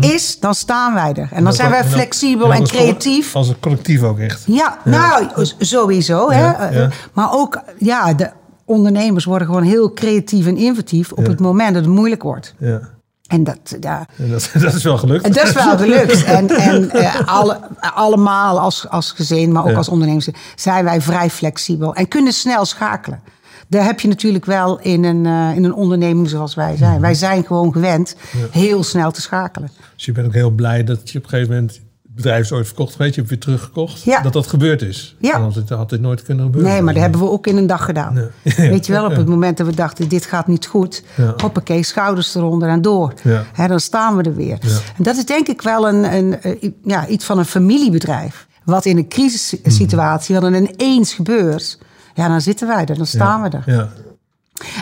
is, 0.00 0.38
dan 0.40 0.54
staan 0.54 0.94
wij 0.94 1.12
er. 1.14 1.28
En 1.32 1.44
dan 1.44 1.52
zijn 1.52 1.70
wij 1.70 1.84
flexibel 1.84 2.52
en 2.52 2.64
creatief. 2.64 3.34
Als 3.36 3.48
een 3.48 3.60
collectief 3.60 4.02
ook 4.02 4.18
echt. 4.18 4.42
Ja, 4.46 4.78
nou, 4.84 5.26
s- 5.36 5.56
sowieso. 5.58 6.32
Ja, 6.32 6.54
hè. 6.58 6.80
ja. 6.80 6.88
Maar 7.12 7.32
ook, 7.32 7.60
ja, 7.78 8.14
de 8.14 8.30
ondernemers 8.68 9.24
worden 9.24 9.46
gewoon 9.48 9.62
heel 9.62 9.92
creatief 9.92 10.46
en 10.46 10.56
inventief 10.56 11.12
op 11.12 11.24
Ja. 11.24 11.30
het 11.30 11.40
moment 11.40 11.74
dat 11.74 11.84
het 11.84 11.92
moeilijk 11.94 12.22
wordt. 12.22 12.54
Ja. 12.58 12.80
En 13.26 13.44
dat, 13.44 13.58
ja, 13.80 14.06
En 14.16 14.30
dat, 14.30 14.50
dat 14.60 14.74
is 14.74 14.82
wel 14.82 14.98
gelukt. 14.98 15.24
en 15.24 15.32
dat 15.32 15.44
is 15.44 15.52
wel 15.52 15.78
gelukt. 15.78 16.24
En, 16.24 16.48
en 16.48 16.90
eh, 16.90 17.28
alle, 17.38 17.58
allemaal 17.80 18.60
als, 18.60 18.88
als 18.88 19.12
gezin, 19.12 19.52
maar 19.52 19.62
ook 19.62 19.70
Ja. 19.70 19.76
als 19.76 19.88
ondernemers, 19.88 20.28
zijn 20.56 20.84
wij 20.84 21.00
vrij 21.00 21.30
flexibel 21.30 21.94
en 21.94 22.08
kunnen 22.08 22.32
snel 22.32 22.64
schakelen. 22.64 23.20
Daar 23.68 23.84
heb 23.84 24.00
je 24.00 24.08
natuurlijk 24.08 24.44
wel 24.44 24.78
in 24.80 25.04
een, 25.04 25.26
eh, 25.26 25.56
in 25.56 25.64
een 25.64 25.74
onderneming 25.74 26.28
zoals 26.28 26.54
wij 26.54 26.68
Mhm. 26.70 26.78
zijn. 26.78 27.00
Wij 27.00 27.14
zijn 27.14 27.44
gewoon 27.46 27.72
gewend 27.72 28.16
heel 28.50 28.82
snel 28.84 29.10
te 29.10 29.20
schakelen. 29.20 29.70
Dus 29.96 30.04
je 30.04 30.12
bent 30.12 30.26
ook 30.26 30.32
heel 30.34 30.50
blij 30.50 30.84
dat 30.84 31.10
je 31.10 31.18
op 31.18 31.24
een 31.24 31.30
gegeven 31.30 31.54
moment... 31.54 31.80
Bedrijf 32.18 32.44
is 32.44 32.52
ooit 32.52 32.66
verkocht 32.66 32.92
geweest, 32.92 33.14
je 33.14 33.20
hebt 33.20 33.32
weer 33.32 33.40
teruggekocht. 33.40 34.02
Ja. 34.02 34.20
Dat 34.20 34.32
dat 34.32 34.46
gebeurd 34.46 34.82
is. 34.82 35.16
Ja. 35.18 35.40
Want 35.40 35.54
het 35.54 35.68
had 35.68 35.90
dit 35.90 36.00
nooit 36.00 36.22
kunnen 36.22 36.44
gebeuren. 36.44 36.70
Nee, 36.70 36.82
maar 36.82 36.92
dat 36.92 37.02
hebben 37.02 37.20
we 37.20 37.30
ook 37.30 37.46
in 37.46 37.56
een 37.56 37.66
dag 37.66 37.84
gedaan. 37.84 38.14
Weet 38.56 38.86
je 38.86 38.92
wel, 38.92 39.04
op 39.04 39.16
het 39.16 39.26
moment 39.26 39.56
dat 39.56 39.66
we 39.66 39.74
dachten, 39.74 40.08
dit 40.08 40.26
gaat 40.26 40.46
niet 40.46 40.66
goed. 40.66 41.02
Ja. 41.16 41.34
Hoppakee, 41.36 41.82
schouders 41.82 42.34
eronder 42.34 42.68
en 42.68 42.82
door. 42.82 43.12
Ja. 43.56 43.66
Dan 43.68 43.80
staan 43.80 44.16
we 44.16 44.22
er 44.22 44.34
weer. 44.34 44.58
Ja. 44.60 44.78
En 44.96 45.02
dat 45.02 45.16
is 45.16 45.24
denk 45.24 45.48
ik 45.48 45.62
wel 45.62 45.88
een, 45.88 46.14
een, 46.14 46.40
eh, 46.40 46.70
ja, 46.84 47.06
iets 47.06 47.24
van 47.24 47.38
een 47.38 47.44
familiebedrijf. 47.44 48.46
Wat 48.64 48.84
in 48.84 48.96
een 48.96 49.08
crisissituatie, 49.08 50.34
wat 50.34 50.52
dan 50.52 50.54
ineens 50.54 51.12
gebeurt... 51.14 51.78
Ja, 52.14 52.28
dan 52.28 52.40
zitten 52.40 52.66
wij 52.66 52.84
er, 52.84 52.96
dan 52.96 53.06
staan 53.06 53.42
we 53.42 53.48
er. 53.48 53.62
Ja. 53.66 53.88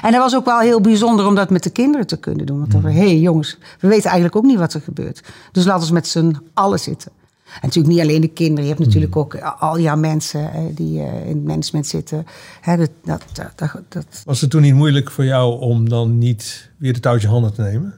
En 0.03 0.13
dat 0.13 0.21
was 0.21 0.35
ook 0.35 0.45
wel 0.45 0.59
heel 0.59 0.81
bijzonder 0.81 1.27
om 1.27 1.35
dat 1.35 1.51
met 1.51 1.63
de 1.63 1.71
kinderen 1.71 2.07
te 2.07 2.17
kunnen 2.17 2.47
doen. 2.47 2.59
Want 2.59 2.71
dan, 2.71 2.85
hé 2.85 2.91
hey, 2.91 3.19
jongens, 3.19 3.59
we 3.81 3.89
weten 3.89 4.05
eigenlijk 4.05 4.37
ook 4.37 4.45
niet 4.45 4.59
wat 4.59 4.75
er 4.75 4.81
gebeurt. 4.81 5.21
Dus 5.53 5.65
laten 5.65 5.89
we 5.89 5.95
met 5.95 6.09
z'n 6.09 6.37
allen 6.55 6.81
zitten. 6.81 7.13
En 7.47 7.61
natuurlijk 7.63 7.95
niet 7.95 8.03
alleen 8.03 8.21
de 8.21 8.29
kinderen. 8.29 8.65
Je 8.65 8.75
hebt 8.75 8.85
natuurlijk 8.85 9.17
ook 9.17 9.37
al 9.39 9.81
jouw 9.81 9.97
mensen 9.97 10.53
eh, 10.53 10.63
die 10.75 11.01
eh, 11.01 11.29
in 11.29 11.37
het 11.37 11.45
management 11.45 11.87
zitten. 11.87 12.27
Hè, 12.61 12.77
dat, 12.77 12.91
dat, 13.05 13.23
dat, 13.57 13.83
dat, 13.89 14.23
Was 14.25 14.41
het 14.41 14.51
toen 14.51 14.63
niet 14.63 14.75
moeilijk 14.75 15.11
voor 15.11 15.25
jou 15.25 15.61
om 15.61 15.89
dan 15.89 16.19
niet 16.19 16.71
weer 16.79 16.93
de 16.93 17.01
touwtje 17.01 17.29
handen 17.29 17.55
te 17.55 17.63
nemen? 17.63 17.95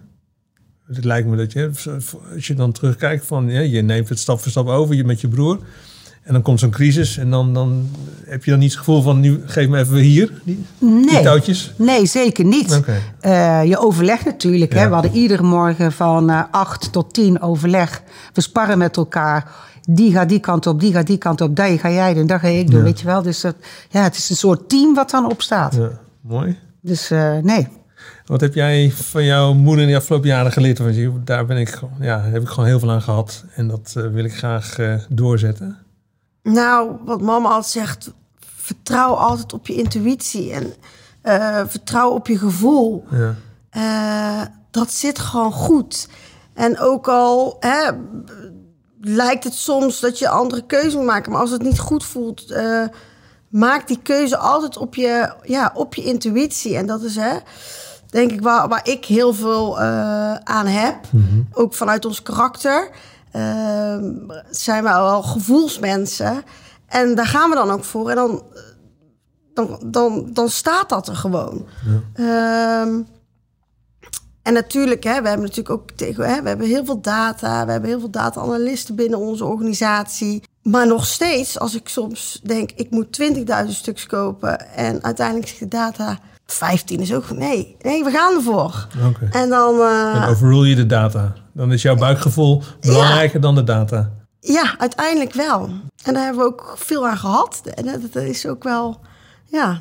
Het 0.86 1.04
lijkt 1.04 1.28
me 1.28 1.36
dat 1.36 1.52
je, 1.52 1.70
als 2.34 2.46
je 2.46 2.54
dan 2.54 2.72
terugkijkt 2.72 3.26
van, 3.26 3.48
ja, 3.48 3.60
je 3.60 3.82
neemt 3.82 4.08
het 4.08 4.18
stap 4.18 4.40
voor 4.40 4.50
stap 4.50 4.68
over 4.68 4.94
je 4.94 5.04
met 5.04 5.20
je 5.20 5.28
broer. 5.28 5.58
En 6.28 6.34
dan 6.34 6.42
komt 6.42 6.60
zo'n 6.60 6.70
crisis 6.70 7.16
en 7.18 7.30
dan, 7.30 7.54
dan 7.54 7.88
heb 8.24 8.44
je 8.44 8.50
dan 8.50 8.60
niet 8.60 8.68
het 8.70 8.78
gevoel 8.78 9.02
van, 9.02 9.20
nu 9.20 9.42
geef 9.46 9.68
me 9.68 9.78
even 9.78 9.96
hier 9.96 10.40
die, 10.44 10.64
die 10.78 10.88
Nee. 11.12 11.22
touwtjes. 11.22 11.72
Nee, 11.76 12.06
zeker 12.06 12.44
niet. 12.44 12.80
Eh, 13.20 13.64
je 13.64 13.78
overlegt 13.78 14.24
natuurlijk. 14.24 14.72
Hè? 14.74 14.88
We 14.88 14.94
hadden 14.94 15.12
iedere 15.14 15.42
morgen 15.42 15.92
van 15.92 16.30
eh, 16.30 16.42
acht 16.50 16.92
tot 16.92 17.14
tien 17.14 17.42
overleg. 17.42 18.02
We 18.32 18.40
sparren 18.40 18.78
met 18.78 18.96
elkaar. 18.96 19.50
Die 19.90 20.12
gaat 20.12 20.28
die 20.28 20.38
kant 20.40 20.66
op, 20.66 20.80
die 20.80 20.92
gaat 20.92 21.06
die 21.06 21.18
kant 21.18 21.40
op. 21.40 21.56
Dat 21.56 21.80
ga 21.80 21.90
jij 21.90 22.14
doen, 22.14 22.26
dat 22.26 22.40
ga 22.40 22.48
ik 22.48 22.66
doen, 22.70 22.78
Ja. 22.78 22.84
weet 22.84 23.00
je 23.00 23.06
wel. 23.06 23.22
Dus 23.22 23.40
dat, 23.40 23.54
ja, 23.90 24.02
het 24.02 24.16
is 24.16 24.30
een 24.30 24.36
soort 24.36 24.68
team 24.68 24.94
wat 24.94 25.10
dan 25.10 25.30
opstaat. 25.30 25.74
Ja, 25.74 25.90
mooi. 26.20 26.56
Dus 26.82 27.10
eh, 27.10 27.36
nee. 27.42 27.68
Wat 28.26 28.40
heb 28.40 28.54
jij 28.54 28.90
van 28.94 29.24
jouw 29.24 29.52
moeder 29.54 29.84
in 29.84 29.90
de 29.90 29.96
afgelopen 29.96 30.28
jaren 30.28 30.52
geleerd? 30.52 30.78
Want 30.78 30.94
je- 30.96 31.12
daar 31.24 31.46
ben 31.46 31.56
ik, 31.56 31.78
ja, 32.00 32.22
heb 32.22 32.42
ik 32.42 32.48
gewoon 32.48 32.68
heel 32.68 32.78
veel 32.78 32.90
aan 32.90 33.02
gehad. 33.02 33.44
En 33.54 33.68
dat 33.68 33.92
wil 34.12 34.24
ik 34.24 34.34
graag 34.36 34.76
doorzetten. 35.08 35.76
Nou, 36.52 36.96
wat 37.04 37.20
mama 37.20 37.48
altijd 37.48 37.72
zegt, 37.72 38.10
vertrouw 38.56 39.12
altijd 39.12 39.52
op 39.52 39.66
je 39.66 39.74
intuïtie 39.74 40.52
en 40.52 40.74
eh, 41.22 41.60
vertrouw 41.66 42.10
op 42.10 42.26
je 42.26 42.38
gevoel. 42.38 43.04
Ja. 43.10 43.34
Eh, 43.70 44.46
dat 44.70 44.90
zit 44.90 45.18
gewoon 45.18 45.52
goed. 45.52 46.08
En 46.54 46.78
ook 46.78 47.08
al 47.08 47.56
hè, 47.60 47.90
lijkt 49.00 49.44
het 49.44 49.54
soms 49.54 50.00
dat 50.00 50.18
je 50.18 50.28
andere 50.28 50.66
keuze 50.66 50.96
moet 50.96 51.06
maken. 51.06 51.32
Maar 51.32 51.40
als 51.40 51.50
het 51.50 51.62
niet 51.62 51.78
goed 51.78 52.04
voelt, 52.04 52.50
eh, 52.50 52.84
maak 53.48 53.86
die 53.86 54.00
keuze 54.02 54.36
altijd 54.36 54.76
op 54.76 54.94
je, 54.94 55.32
ja, 55.42 55.72
op 55.74 55.94
je 55.94 56.04
intuïtie. 56.04 56.76
En 56.76 56.86
dat 56.86 57.02
is 57.02 57.16
hè, 57.16 57.36
denk 58.10 58.30
ik 58.30 58.40
waar, 58.40 58.68
waar 58.68 58.88
ik 58.88 59.04
heel 59.04 59.34
veel 59.34 59.78
aan 60.44 60.66
heb. 60.66 60.96
Ook 61.52 61.74
vanuit 61.74 62.04
ons 62.04 62.22
karakter. 62.22 62.90
Ehm, 63.32 64.12
zijn 64.50 64.82
we 64.82 64.88
wel 64.88 65.22
gevoelsmensen. 65.22 66.42
En 66.86 67.14
daar 67.14 67.26
gaan 67.26 67.50
we 67.50 67.56
dan 67.56 67.70
ook 67.70 67.84
voor. 67.84 68.10
En 68.10 68.16
dan, 68.16 68.42
dan, 69.54 69.78
dan, 69.84 70.28
dan 70.32 70.48
staat 70.48 70.88
dat 70.88 71.08
er 71.08 71.16
gewoon. 71.16 71.66
Ehm, 72.14 73.00
en 74.42 74.52
natuurlijk, 74.52 75.04
hè, 75.04 75.22
we 75.22 75.28
hebben 75.28 75.46
natuurlijk 75.46 75.70
ook 75.70 75.90
tegen, 75.90 76.24
hè, 76.24 76.42
we 76.42 76.48
hebben 76.48 76.66
heel 76.66 76.84
veel 76.84 77.00
data, 77.00 77.64
we 77.66 77.72
hebben 77.72 77.90
heel 77.90 78.00
veel 78.00 78.10
data-analysten 78.10 78.94
binnen 78.94 79.18
onze 79.18 79.44
organisatie. 79.44 80.42
Maar 80.62 80.86
nog 80.86 81.06
steeds, 81.06 81.58
als 81.58 81.74
ik 81.74 81.88
soms 81.88 82.40
denk, 82.42 82.70
ik 82.74 82.90
moet 82.90 83.12
20.000 83.12 83.76
stuks 83.76 84.06
kopen 84.06 84.74
en 84.74 85.04
uiteindelijk 85.04 85.48
zegt 85.48 85.60
de 85.60 85.68
data 85.68 86.18
15 86.52 87.00
is 87.00 87.12
ook. 87.14 87.30
Nee, 87.30 87.76
nee, 87.82 88.04
we 88.04 88.10
gaan 88.10 88.34
ervoor. 88.36 88.86
En 89.30 89.48
dan, 89.48 89.74
eh, 89.80 90.12
Dan 90.20 90.28
overrule 90.28 90.68
je 90.68 90.74
de 90.74 90.86
data. 90.86 91.32
Dan 91.52 91.72
is 91.72 91.82
jouw 91.82 91.96
buikgevoel 91.96 92.62
belangrijker 92.80 93.40
dan 93.40 93.54
de 93.54 93.64
data. 93.64 94.10
ja, 94.40 94.74
uiteindelijk 94.78 95.32
wel. 95.32 95.68
En 96.04 96.14
daar 96.14 96.24
hebben 96.24 96.42
we 96.42 96.48
ook 96.48 96.74
veel 96.78 97.08
aan 97.08 97.16
gehad. 97.18 97.60
En 97.74 97.84
dat 97.84 98.12
dat 98.12 98.22
is 98.22 98.46
ook 98.46 98.62
wel, 98.62 99.00
ja, 99.44 99.80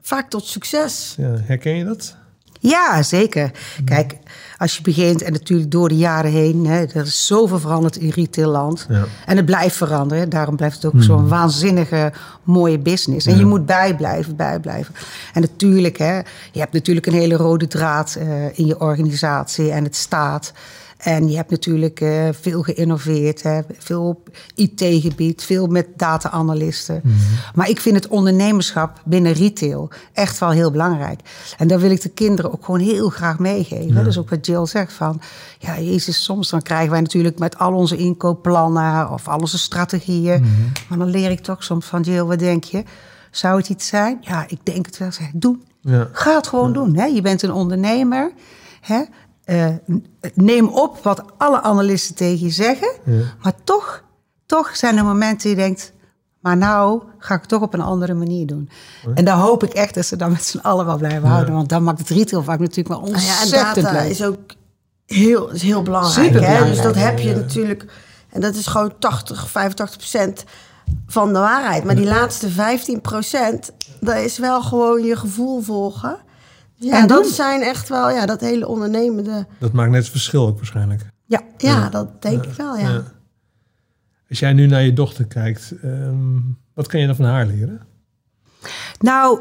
vaak 0.00 0.30
tot 0.30 0.46
succes. 0.46 1.14
Ja, 1.18 1.30
herken 1.42 1.76
je 1.76 1.84
dat? 1.84 2.16
Ja, 2.62 3.02
zeker. 3.02 3.50
Kijk, 3.84 4.16
als 4.58 4.76
je 4.76 4.82
begint 4.82 5.22
en 5.22 5.32
natuurlijk 5.32 5.70
door 5.70 5.88
de 5.88 5.96
jaren 5.96 6.30
heen, 6.30 6.66
hè, 6.66 6.80
er 6.80 7.06
is 7.06 7.26
zoveel 7.26 7.58
veranderd 7.58 7.96
in 7.96 8.08
retailland. 8.08 8.86
Ja. 8.88 9.04
En 9.26 9.36
het 9.36 9.44
blijft 9.44 9.76
veranderen. 9.76 10.28
Daarom 10.28 10.56
blijft 10.56 10.82
het 10.82 10.94
ook 10.94 11.02
zo'n 11.02 11.28
waanzinnige 11.28 12.12
mooie 12.42 12.78
business. 12.78 13.26
En 13.26 13.38
je 13.38 13.44
moet 13.44 13.66
bijblijven, 13.66 14.36
bijblijven. 14.36 14.94
En 15.32 15.40
natuurlijk, 15.40 15.98
hè, 15.98 16.16
je 16.52 16.60
hebt 16.60 16.72
natuurlijk 16.72 17.06
een 17.06 17.12
hele 17.12 17.36
rode 17.36 17.66
draad 17.66 18.14
eh, 18.14 18.58
in 18.58 18.66
je 18.66 18.80
organisatie 18.80 19.70
en 19.70 19.84
het 19.84 19.96
staat. 19.96 20.52
En 21.02 21.28
je 21.28 21.36
hebt 21.36 21.50
natuurlijk 21.50 22.00
eh, 22.00 22.28
veel 22.40 22.62
geïnnoveerd, 22.62 23.42
hè, 23.42 23.60
veel 23.78 24.02
op 24.08 24.28
IT-gebied, 24.54 25.44
veel 25.44 25.66
met 25.66 25.86
data-analysten. 25.96 27.02
Maar 27.54 27.68
ik 27.68 27.80
vind 27.80 27.96
het 27.96 28.08
ondernemerschap 28.08 29.00
binnen 29.04 29.32
retail 29.32 29.88
echt 30.12 30.38
wel 30.38 30.50
heel 30.50 30.70
belangrijk. 30.70 31.20
En 31.58 31.68
daar 31.68 31.78
wil 31.78 31.90
ik 31.90 32.02
de 32.02 32.08
kinderen 32.08 32.52
ook 32.52 32.64
gewoon 32.64 32.80
heel 32.80 33.08
graag 33.08 33.38
meegeven. 33.38 34.04
Dus 34.04 34.18
ook 34.18 34.30
wat 34.30 34.46
Jill 34.46 34.66
zegt 34.66 34.92
van, 34.92 35.20
ja, 35.58 35.80
jezus, 35.80 36.24
soms 36.24 36.50
dan 36.50 36.62
krijgen 36.62 36.90
wij 36.90 37.00
natuurlijk 37.00 37.38
met 37.38 37.58
al 37.58 37.72
onze 37.72 37.96
inkoopplannen 37.96 39.10
of 39.10 39.28
al 39.28 39.38
onze 39.38 39.58
strategieën. 39.58 40.44
Maar 40.88 40.98
dan 40.98 41.08
leer 41.08 41.30
ik 41.30 41.40
toch 41.40 41.64
soms 41.64 41.86
van, 41.86 42.02
Jill, 42.02 42.22
wat 42.22 42.38
denk 42.38 42.64
je? 42.64 42.84
Zou 43.30 43.56
het 43.56 43.68
iets 43.68 43.86
zijn? 43.86 44.18
Ja, 44.20 44.44
ik 44.48 44.58
denk 44.62 44.86
het 44.86 44.98
wel. 44.98 45.12
Zeg, 45.12 45.30
doen. 45.34 45.62
Ja. 45.80 46.08
Ga 46.12 46.36
het 46.36 46.46
gewoon 46.46 46.72
doen. 46.72 46.96
Hè? 46.96 47.04
Je 47.04 47.20
bent 47.20 47.42
een 47.42 47.52
ondernemer. 47.52 48.32
Hè? 48.80 49.02
Eh, 49.52 49.68
neem 50.34 50.68
op 50.68 50.98
wat 51.02 51.22
alle 51.36 51.62
analisten 51.62 52.14
tegen 52.14 52.46
je 52.46 52.52
zeggen. 52.52 52.92
Maar 53.42 53.52
toch, 53.64 54.04
toch 54.46 54.76
zijn 54.76 54.96
er 54.96 55.04
momenten 55.04 55.48
die 55.48 55.50
je 55.50 55.62
denkt... 55.62 55.92
maar 56.40 56.56
nou 56.56 57.02
ga 57.18 57.34
ik 57.34 57.40
het 57.40 57.48
toch 57.48 57.62
op 57.62 57.74
een 57.74 57.80
andere 57.80 58.14
manier 58.14 58.46
doen. 58.46 58.70
En 59.14 59.24
dan 59.24 59.38
hoop 59.38 59.64
ik 59.64 59.72
echt 59.72 59.94
dat 59.94 60.06
ze 60.06 60.16
dan 60.16 60.30
met 60.30 60.44
z'n 60.44 60.58
allen 60.58 60.86
wel 60.86 60.96
blijven 60.96 61.28
houden. 61.28 61.54
Want 61.54 61.68
dan 61.68 61.82
maakt 61.82 61.98
het 61.98 62.08
retail 62.08 62.42
vaak 62.42 62.58
natuurlijk 62.58 62.88
wel 62.88 63.00
Nou 63.00 63.10
ja, 63.10 63.34
en 63.34 63.40
ontzettend 63.40 63.86
data 63.86 64.00
leuk. 64.00 64.10
is 64.10 64.24
ook 64.24 64.40
heel, 65.06 65.50
is 65.50 65.62
heel 65.62 65.82
belangrijk. 65.82 66.16
Hè? 66.16 66.24
Superbelangrijk, 66.24 66.74
Dus 66.74 66.82
dat 66.82 66.94
heb 66.94 67.18
je 67.18 67.28
ja. 67.28 67.36
natuurlijk. 67.36 67.86
En 68.28 68.40
dat 68.40 68.54
is 68.54 68.66
gewoon 68.66 68.92
80, 68.98 69.50
85 69.50 69.96
procent 69.96 70.44
van 71.06 71.32
de 71.32 71.38
waarheid. 71.38 71.84
Maar 71.84 71.94
die 71.94 72.06
laatste 72.06 72.50
15 72.50 73.00
procent, 73.00 73.72
dat 74.00 74.16
is 74.16 74.38
wel 74.38 74.62
gewoon 74.62 75.04
je 75.04 75.16
gevoel 75.16 75.62
volgen. 75.62 76.18
Ja, 76.82 77.00
En 77.00 77.06
dat 77.06 77.22
doen. 77.22 77.32
zijn 77.32 77.62
echt 77.62 77.88
wel, 77.88 78.10
ja, 78.10 78.26
dat 78.26 78.40
hele 78.40 78.68
ondernemende. 78.68 79.46
Dat 79.58 79.72
maakt 79.72 79.90
net 79.90 80.02
het 80.02 80.10
verschil 80.10 80.46
ook 80.46 80.56
waarschijnlijk. 80.56 81.02
Ja, 81.26 81.40
Ja, 81.58 81.88
dat 81.88 82.22
denk 82.22 82.44
ik 82.44 82.52
wel, 82.52 82.76
ja. 82.76 82.88
Ja. 82.88 83.02
Als 84.28 84.38
jij 84.38 84.52
nu 84.52 84.66
naar 84.66 84.82
je 84.82 84.92
dochter 84.92 85.24
kijkt, 85.26 85.72
ehm, 85.82 86.38
wat 86.74 86.86
kan 86.86 87.00
je 87.00 87.06
dan 87.06 87.16
van 87.16 87.24
haar 87.24 87.46
leren? 87.46 87.80
Nou, 88.98 89.38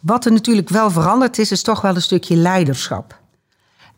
wat 0.00 0.24
er 0.24 0.32
natuurlijk 0.32 0.68
wel 0.68 0.90
veranderd 0.90 1.38
is, 1.38 1.50
is 1.50 1.62
toch 1.62 1.80
wel 1.80 1.94
een 1.94 2.02
stukje 2.02 2.36
leiderschap. 2.36 3.20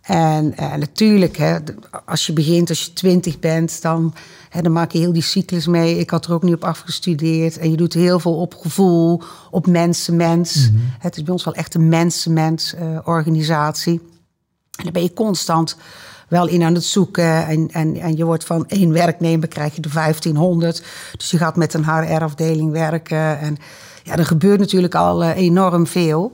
En 0.09 0.57
eh, 0.57 0.75
natuurlijk, 0.75 1.37
hè, 1.37 1.57
als 2.05 2.27
je 2.27 2.33
begint, 2.33 2.69
als 2.69 2.85
je 2.85 2.93
twintig 2.93 3.39
bent, 3.39 3.83
dan, 3.83 4.15
hè, 4.49 4.63
dan 4.63 4.73
maak 4.73 4.93
je 4.93 4.99
heel 4.99 5.13
die 5.13 5.23
cyclus 5.23 5.67
mee. 5.67 5.99
Ik 5.99 6.11
had 6.11 6.27
er 6.27 6.33
ook 6.33 6.43
niet 6.43 6.55
op 6.55 6.65
afgestudeerd. 6.65 7.59
En 7.59 7.71
je 7.71 7.77
doet 7.77 7.93
heel 7.93 8.21
veel 8.21 8.37
op 8.37 8.55
gevoel, 8.55 9.23
op 9.51 9.67
mensen-mens. 9.67 10.71
Het 10.99 11.17
is 11.17 11.23
bij 11.23 11.33
ons 11.33 11.45
wel 11.45 11.55
echt 11.55 11.75
een 11.75 11.89
mensen-mens-organisatie. 11.89 14.01
En 14.77 14.85
dan 14.85 14.93
ben 14.93 15.03
je 15.03 15.13
constant 15.13 15.77
wel 16.29 16.49
in 16.49 16.63
aan 16.63 16.75
het 16.75 16.85
zoeken. 16.85 17.47
En, 17.47 17.69
en, 17.73 17.97
en 17.97 18.17
je 18.17 18.25
wordt 18.25 18.45
van 18.45 18.69
één 18.69 18.93
werknemer, 18.93 19.49
krijg 19.49 19.75
je 19.75 19.81
de 19.81 19.91
1500. 19.93 20.83
Dus 21.17 21.31
je 21.31 21.39
gaat 21.39 21.57
met 21.57 21.75
een 21.75 21.85
HR-afdeling 21.85 22.71
werken. 22.71 23.39
En 23.39 23.57
ja, 24.03 24.17
er 24.17 24.27
gebeurt 24.27 24.61
natuurlijk 24.61 24.95
al 24.95 25.25
eh, 25.25 25.37
enorm 25.37 25.87
veel. 25.87 26.33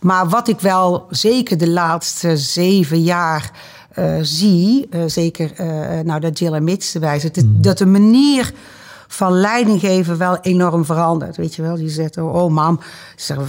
Maar 0.00 0.28
wat 0.28 0.48
ik 0.48 0.60
wel 0.60 1.06
zeker 1.10 1.58
de 1.58 1.70
laatste 1.70 2.36
zeven 2.36 3.02
jaar 3.02 3.50
eh, 3.88 4.14
zie... 4.22 4.86
eh, 4.90 5.02
zeker 5.06 5.50
uh, 5.60 6.00
nou, 6.00 6.20
dat 6.20 6.38
Jill 6.38 6.52
en 6.52 6.64
Mitch 6.64 6.94
erbij 6.94 7.18
zitten... 7.18 7.62
dat 7.62 7.78
de 7.78 7.86
manier 7.86 8.52
van 9.08 9.32
leiding 9.32 9.80
geven 9.80 10.18
wel 10.18 10.38
enorm 10.38 10.84
verandert. 10.84 11.36
Weet 11.36 11.54
je 11.54 11.62
wel, 11.62 11.76
die 11.76 11.88
zegt, 11.88 12.16
oh, 12.16 12.34
oh 12.34 12.50
mam, 12.50 12.80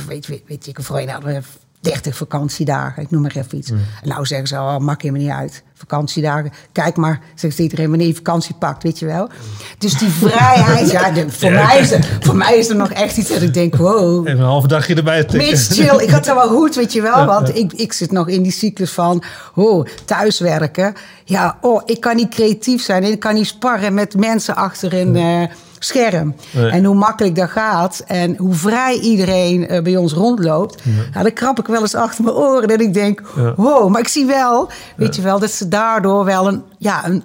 weet, 0.08 0.28
weet, 0.28 0.44
weet 0.48 0.68
ik, 0.68 0.80
voor 0.82 1.00
een 1.00 1.44
30 1.80 2.18
vakantiedagen, 2.18 3.04
ik 3.04 3.12
noem 3.12 3.22
maar 3.22 3.36
even 3.36 3.58
iets. 3.58 3.70
En 3.70 3.80
nou 4.04 4.26
zeggen 4.26 4.48
ze, 4.48 4.56
oh, 4.56 4.78
maakt 4.78 5.02
helemaal 5.02 5.24
niet 5.24 5.32
uit. 5.32 5.64
Vakantiedagen, 5.74 6.52
kijk 6.72 6.96
maar, 6.96 7.22
zegt 7.36 7.60
iedereen 7.60 7.90
wanneer 7.90 8.08
je 8.08 8.16
vakantie 8.16 8.56
pakt, 8.56 8.84
weet 8.84 9.00
je 9.00 9.06
wel. 9.06 9.30
Dus 9.78 9.98
die 9.98 10.10
vrijheid, 10.30 10.92
ja, 10.92 11.12
de, 11.12 11.30
voor, 11.30 11.52
Mij 11.52 11.80
is 11.80 11.92
er, 11.92 12.18
voor 12.20 12.36
mij 12.36 12.58
is 12.58 12.70
er 12.70 12.76
nog 12.76 12.92
echt 12.92 13.18
iets 13.18 13.30
dat 13.30 13.42
ik 13.42 13.54
denk, 13.54 13.76
wow. 13.76 14.28
Even 14.28 14.40
een 14.40 14.46
halve 14.46 14.68
dagje 14.68 14.96
erbij 14.96 15.24
tikken. 15.24 15.58
Chill, 15.58 16.00
ik 16.00 16.10
had 16.10 16.26
het 16.26 16.36
wel 16.36 16.48
goed, 16.48 16.76
weet 16.76 16.94
je 16.94 17.02
wel. 17.02 17.26
Want 17.36 17.56
ik, 17.56 17.74
ik 17.74 17.94
zit 17.94 18.12
nog 18.12 18.28
in 18.28 18.44
die 18.44 18.52
cyclus 18.52 18.92
van, 18.92 19.24
oh, 19.56 19.86
thuiswerken. 20.06 20.94
Ja, 21.24 21.58
oh, 21.62 21.82
ik 21.86 22.02
kan 22.02 22.16
niet 22.16 22.30
creatief 22.30 22.84
zijn. 22.84 23.04
en 23.04 23.12
Ik 23.12 23.20
kan 23.20 23.34
niet 23.34 23.48
sparren 23.48 23.94
met 23.94 24.16
mensen 24.16 24.56
achter 24.56 24.94
een 24.94 25.16
uh, 25.16 25.44
scherm. 25.80 26.36
Nee. 26.52 26.70
En 26.70 26.84
hoe 26.84 26.96
makkelijk 26.96 27.36
dat 27.36 27.50
gaat. 27.50 28.04
En 28.08 28.36
hoe 28.38 28.54
vrij 28.54 29.00
iedereen 29.00 29.74
uh, 29.74 29.82
bij 29.82 29.96
ons 29.98 30.14
rondloopt. 30.14 30.82
Ja. 30.84 30.92
Nou, 31.12 31.24
dan 31.24 31.34
krap 31.34 31.60
ik 31.60 31.68
wel 31.68 31.82
eens 31.82 31.96
achter 31.96 32.24
mijn 32.24 32.36
oren. 32.36 32.68
Dat 32.68 32.82
ik 32.82 32.94
denk, 32.94 33.22
Ja. 33.36 33.54
wow. 33.56 33.90
Maar 33.90 34.02
ik 34.02 34.08
zie 34.08 34.26
wel, 34.26 34.70
weet 34.96 35.16
je 35.16 35.22
wel, 35.22 35.40
dat 35.40 35.52
ze 35.52 35.68
daardoor 35.68 36.26
wel 36.26 36.48
een, 36.48 36.64
ja, 36.78 37.06
een, 37.08 37.24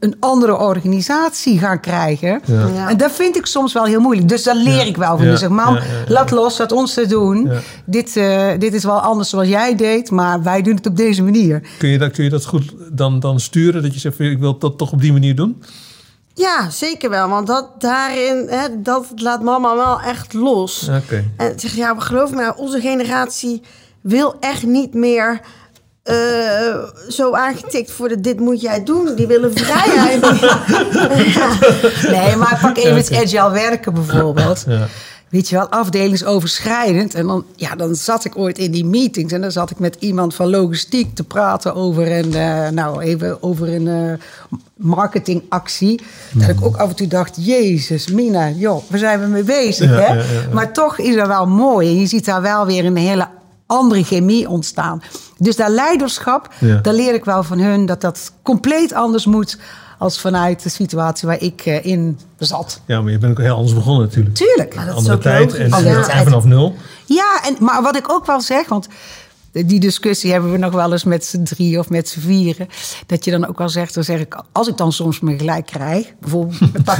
een 0.00 0.16
andere 0.20 0.58
organisatie 0.58 1.58
gaan 1.58 1.80
krijgen. 1.80 2.40
Ja. 2.44 2.66
Ja. 2.74 2.88
En 2.88 2.96
dat 2.96 3.12
vind 3.12 3.36
ik 3.36 3.46
soms 3.46 3.72
wel 3.72 3.84
heel 3.84 4.00
moeilijk. 4.00 4.28
Dus 4.28 4.42
daar 4.42 4.54
leer 4.56 4.74
Ja. 4.74 4.82
ik 4.82 4.96
wel 4.96 5.16
van. 5.16 5.24
Ja. 5.24 5.30
Dus 5.30 5.40
zeg, 5.40 5.48
mam, 5.48 5.74
Ja, 5.74 5.80
ja, 5.80 5.86
ja. 5.86 6.12
laat 6.12 6.30
los, 6.30 6.58
laat 6.58 6.72
ons 6.72 6.94
te 6.94 7.06
doen. 7.06 7.44
Ja. 7.44 7.58
Dit, 7.86 8.16
eh, 8.16 8.48
dit 8.58 8.74
is 8.74 8.84
wel 8.84 9.00
anders 9.00 9.28
zoals 9.28 9.48
jij 9.48 9.74
deed, 9.76 10.10
maar 10.10 10.42
wij 10.42 10.62
doen 10.62 10.74
het 10.74 10.86
op 10.86 10.96
deze 10.96 11.22
manier. 11.22 11.62
Kun 11.78 11.88
je 11.88 11.98
dat, 11.98 12.10
kun 12.12 12.24
je 12.24 12.30
dat 12.30 12.44
goed 12.44 12.74
dan, 12.92 13.20
dan 13.20 13.40
sturen? 13.40 13.82
Dat 13.82 13.94
je 13.94 14.00
zegt, 14.00 14.18
ik 14.20 14.38
wil 14.38 14.58
dat 14.58 14.78
toch 14.78 14.92
op 14.92 15.00
die 15.00 15.12
manier 15.12 15.34
doen? 15.36 15.62
Ja, 16.34 16.70
zeker 16.70 17.10
wel. 17.10 17.28
Want 17.28 17.46
dat 17.46 17.80
daarin, 17.80 18.46
hè, 18.48 18.82
dat 18.82 19.06
laat 19.14 19.42
mama 19.42 19.76
wel 19.76 20.00
echt 20.00 20.32
los. 20.32 20.88
Oké. 20.88 21.24
En 21.36 21.52
zeg 21.60 21.74
ja, 21.74 21.94
geloof 21.98 22.30
me, 22.30 22.54
onze 22.56 22.80
generatie 22.80 23.62
wil 24.00 24.36
echt 24.40 24.62
niet 24.62 24.94
meer 24.94 25.40
eh, 26.02 26.84
zo 27.08 27.32
aangetikt 27.32 27.96
worden. 27.96 28.22
Dit 28.22 28.40
moet 28.40 28.60
jij 28.60 28.84
doen. 28.84 29.14
Die 29.14 29.26
willen 29.26 29.56
vrijheid. 29.56 30.20
ja. 31.34 31.48
Nee, 32.10 32.36
maar 32.36 32.58
pak 32.60 32.76
even 32.76 32.96
het 32.96 33.12
agile 33.12 33.50
werken 33.50 33.94
bijvoorbeeld. 33.94 34.64
Ja. 34.66 34.86
Weet 35.34 35.48
je 35.48 35.56
wel, 35.56 35.68
afdelingsoverschrijdend. 35.68 37.14
En 37.14 37.26
dan, 37.26 37.44
ja, 37.56 37.74
dan 37.74 37.94
zat 37.94 38.24
ik 38.24 38.36
ooit 38.36 38.58
in 38.58 38.70
die 38.70 38.84
meetings 38.84 39.32
en 39.32 39.40
dan 39.40 39.52
zat 39.52 39.70
ik 39.70 39.78
met 39.78 39.96
iemand 39.98 40.34
van 40.34 40.50
logistiek 40.50 41.14
te 41.14 41.24
praten 41.24 41.74
over 41.74 42.12
een, 42.18 42.34
eh, 42.34 42.68
nou, 42.68 43.02
even 43.02 43.42
over 43.42 43.74
een 43.74 43.88
eh, 43.88 44.58
marketingactie. 44.74 46.00
Dat 46.32 46.48
ik 46.48 46.64
ook 46.64 46.76
af 46.76 46.88
en 46.88 46.96
toe 46.96 47.06
dacht, 47.06 47.46
jezus, 47.46 48.08
Mina, 48.08 48.50
joh, 48.50 48.82
waar 48.88 48.98
zijn 48.98 49.20
we 49.20 49.26
mee 49.26 49.42
bezig? 49.42 49.90
Ja, 49.90 49.96
hè? 49.96 50.06
ja, 50.06 50.14
ja, 50.14 50.22
ja. 50.22 50.54
Maar 50.54 50.72
toch 50.72 50.98
is 50.98 51.14
dat 51.16 51.26
wel 51.26 51.46
mooi. 51.46 51.88
En 51.88 52.00
je 52.00 52.06
ziet 52.06 52.24
daar 52.24 52.42
wel 52.42 52.66
weer 52.66 52.84
een 52.84 52.96
hele 52.96 53.28
andere 53.66 54.04
chemie 54.04 54.48
ontstaan. 54.48 55.02
Dus 55.38 55.56
dat 55.56 55.68
leiderschap, 55.68 56.48
daar 56.82 56.94
leer 56.94 57.14
ik 57.14 57.24
wel 57.24 57.42
van 57.42 57.58
hun 57.58 57.86
dat 57.86 58.00
dat 58.00 58.32
compleet 58.42 58.92
anders 58.92 59.26
moet 59.26 59.58
als 60.04 60.20
vanuit 60.20 60.62
de 60.62 60.68
situatie 60.68 61.28
waar 61.28 61.42
ik 61.42 61.60
eh, 61.64 61.84
in 61.84 62.18
zat. 62.38 62.80
Ja, 62.86 63.00
maar 63.00 63.12
je 63.12 63.18
bent 63.18 63.32
ook 63.32 63.44
heel 63.44 63.54
anders 63.54 63.74
begonnen 63.74 64.06
natuurlijk. 64.06 64.34
Tuurlijk. 64.34 64.74
Maar 64.74 64.86
dat 64.86 64.92
is 64.94 64.98
Andere 64.98 65.16
ook 65.16 65.22
tijd 65.22 65.54
en, 65.54 65.70
tijd. 65.70 66.22
vanaf 66.22 66.44
nul. 66.44 66.74
Ja, 67.04 67.40
en, 67.44 67.56
maar 67.60 67.82
wat 67.82 67.96
ik 67.96 68.12
ook 68.12 68.26
wel 68.26 68.40
zeg, 68.40 68.68
want 68.68 68.88
die 69.52 69.80
discussie 69.80 70.32
hebben 70.32 70.52
we 70.52 70.58
nog 70.58 70.72
wel 70.72 70.92
eens 70.92 71.04
met 71.04 71.24
z'n 71.24 71.42
drie 71.42 71.78
of 71.78 71.90
met 71.90 72.08
z'n 72.08 72.20
vieren. 72.20 72.68
Dat 73.06 73.24
je 73.24 73.30
dan 73.30 73.46
ook 73.46 73.58
wel 73.58 73.68
zegt, 73.68 73.94
dan 73.94 74.04
zeg 74.04 74.20
ik, 74.20 74.42
als 74.52 74.68
ik 74.68 74.76
dan 74.76 74.92
soms 74.92 75.20
me 75.20 75.38
gelijk 75.38 75.66
krijg, 75.66 76.12
bijvoorbeeld 76.20 76.60
met 76.60 76.86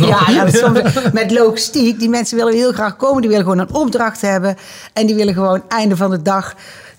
ja, 0.00 0.30
ja, 0.30 0.50
soms, 0.50 0.80
met 1.12 1.30
logistiek, 1.30 1.98
die 1.98 2.08
mensen 2.08 2.36
willen 2.36 2.54
heel 2.54 2.72
graag 2.72 2.96
komen, 2.96 3.20
die 3.20 3.30
willen 3.30 3.44
gewoon 3.44 3.58
een 3.58 3.74
opdracht 3.74 4.20
hebben 4.20 4.56
en 4.92 5.06
die 5.06 5.14
willen 5.14 5.34
gewoon 5.34 5.62
einde 5.68 5.96
van 5.96 6.10
de 6.10 6.22
dag 6.22 6.54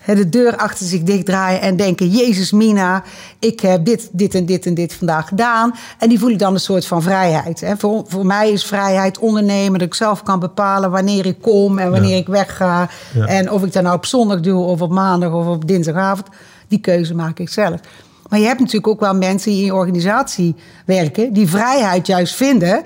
de 0.06 0.28
deur 0.28 0.56
achter 0.56 0.86
zich 0.86 1.02
dichtdraaien 1.02 1.60
en 1.60 1.76
denken, 1.76 2.08
Jezus 2.08 2.52
Mina, 2.52 3.02
ik 3.38 3.60
heb 3.60 3.84
dit, 3.84 4.08
dit 4.12 4.34
en 4.34 4.46
dit 4.46 4.66
en 4.66 4.74
dit 4.74 4.94
vandaag 4.94 5.28
gedaan. 5.28 5.74
En 5.98 6.08
die 6.08 6.18
voelen 6.18 6.38
dan 6.38 6.54
een 6.54 6.60
soort 6.60 6.86
van 6.86 7.02
vrijheid. 7.02 7.60
Hè. 7.60 7.76
Voor, 7.76 8.04
voor 8.06 8.26
mij 8.26 8.50
is 8.50 8.64
vrijheid 8.64 9.18
ondernemen, 9.18 9.78
dat 9.78 9.88
ik 9.88 9.94
zelf 9.94 10.22
kan 10.22 10.40
bepalen 10.40 10.90
wanneer 10.90 11.26
ik 11.26 11.40
kom 11.40 11.78
en 11.78 11.90
wanneer 11.90 12.10
Ja. 12.10 12.16
ik 12.16 12.26
wegga. 12.26 12.88
Ja. 13.14 13.26
En 13.26 13.50
of 13.50 13.64
ik 13.64 13.72
dat 13.72 13.82
nou 13.82 13.96
op 13.96 14.06
zondag 14.06 14.40
doe 14.40 14.64
of 14.64 14.80
op 14.80 14.90
maandag 14.90 15.32
of 15.32 15.46
op 15.46 15.66
dinsdagavond, 15.66 16.26
die 16.68 16.80
keuze 16.80 17.14
maak 17.14 17.38
ik 17.38 17.48
zelf. 17.48 17.80
Maar 18.28 18.38
je 18.40 18.46
hebt 18.46 18.58
natuurlijk 18.60 18.86
ook 18.88 19.00
wel 19.00 19.14
mensen 19.14 19.50
die 19.50 19.60
in 19.60 19.66
je 19.66 19.74
organisatie 19.74 20.54
werken, 20.86 21.32
die 21.32 21.48
vrijheid 21.48 22.06
juist 22.06 22.34
vinden 22.34 22.82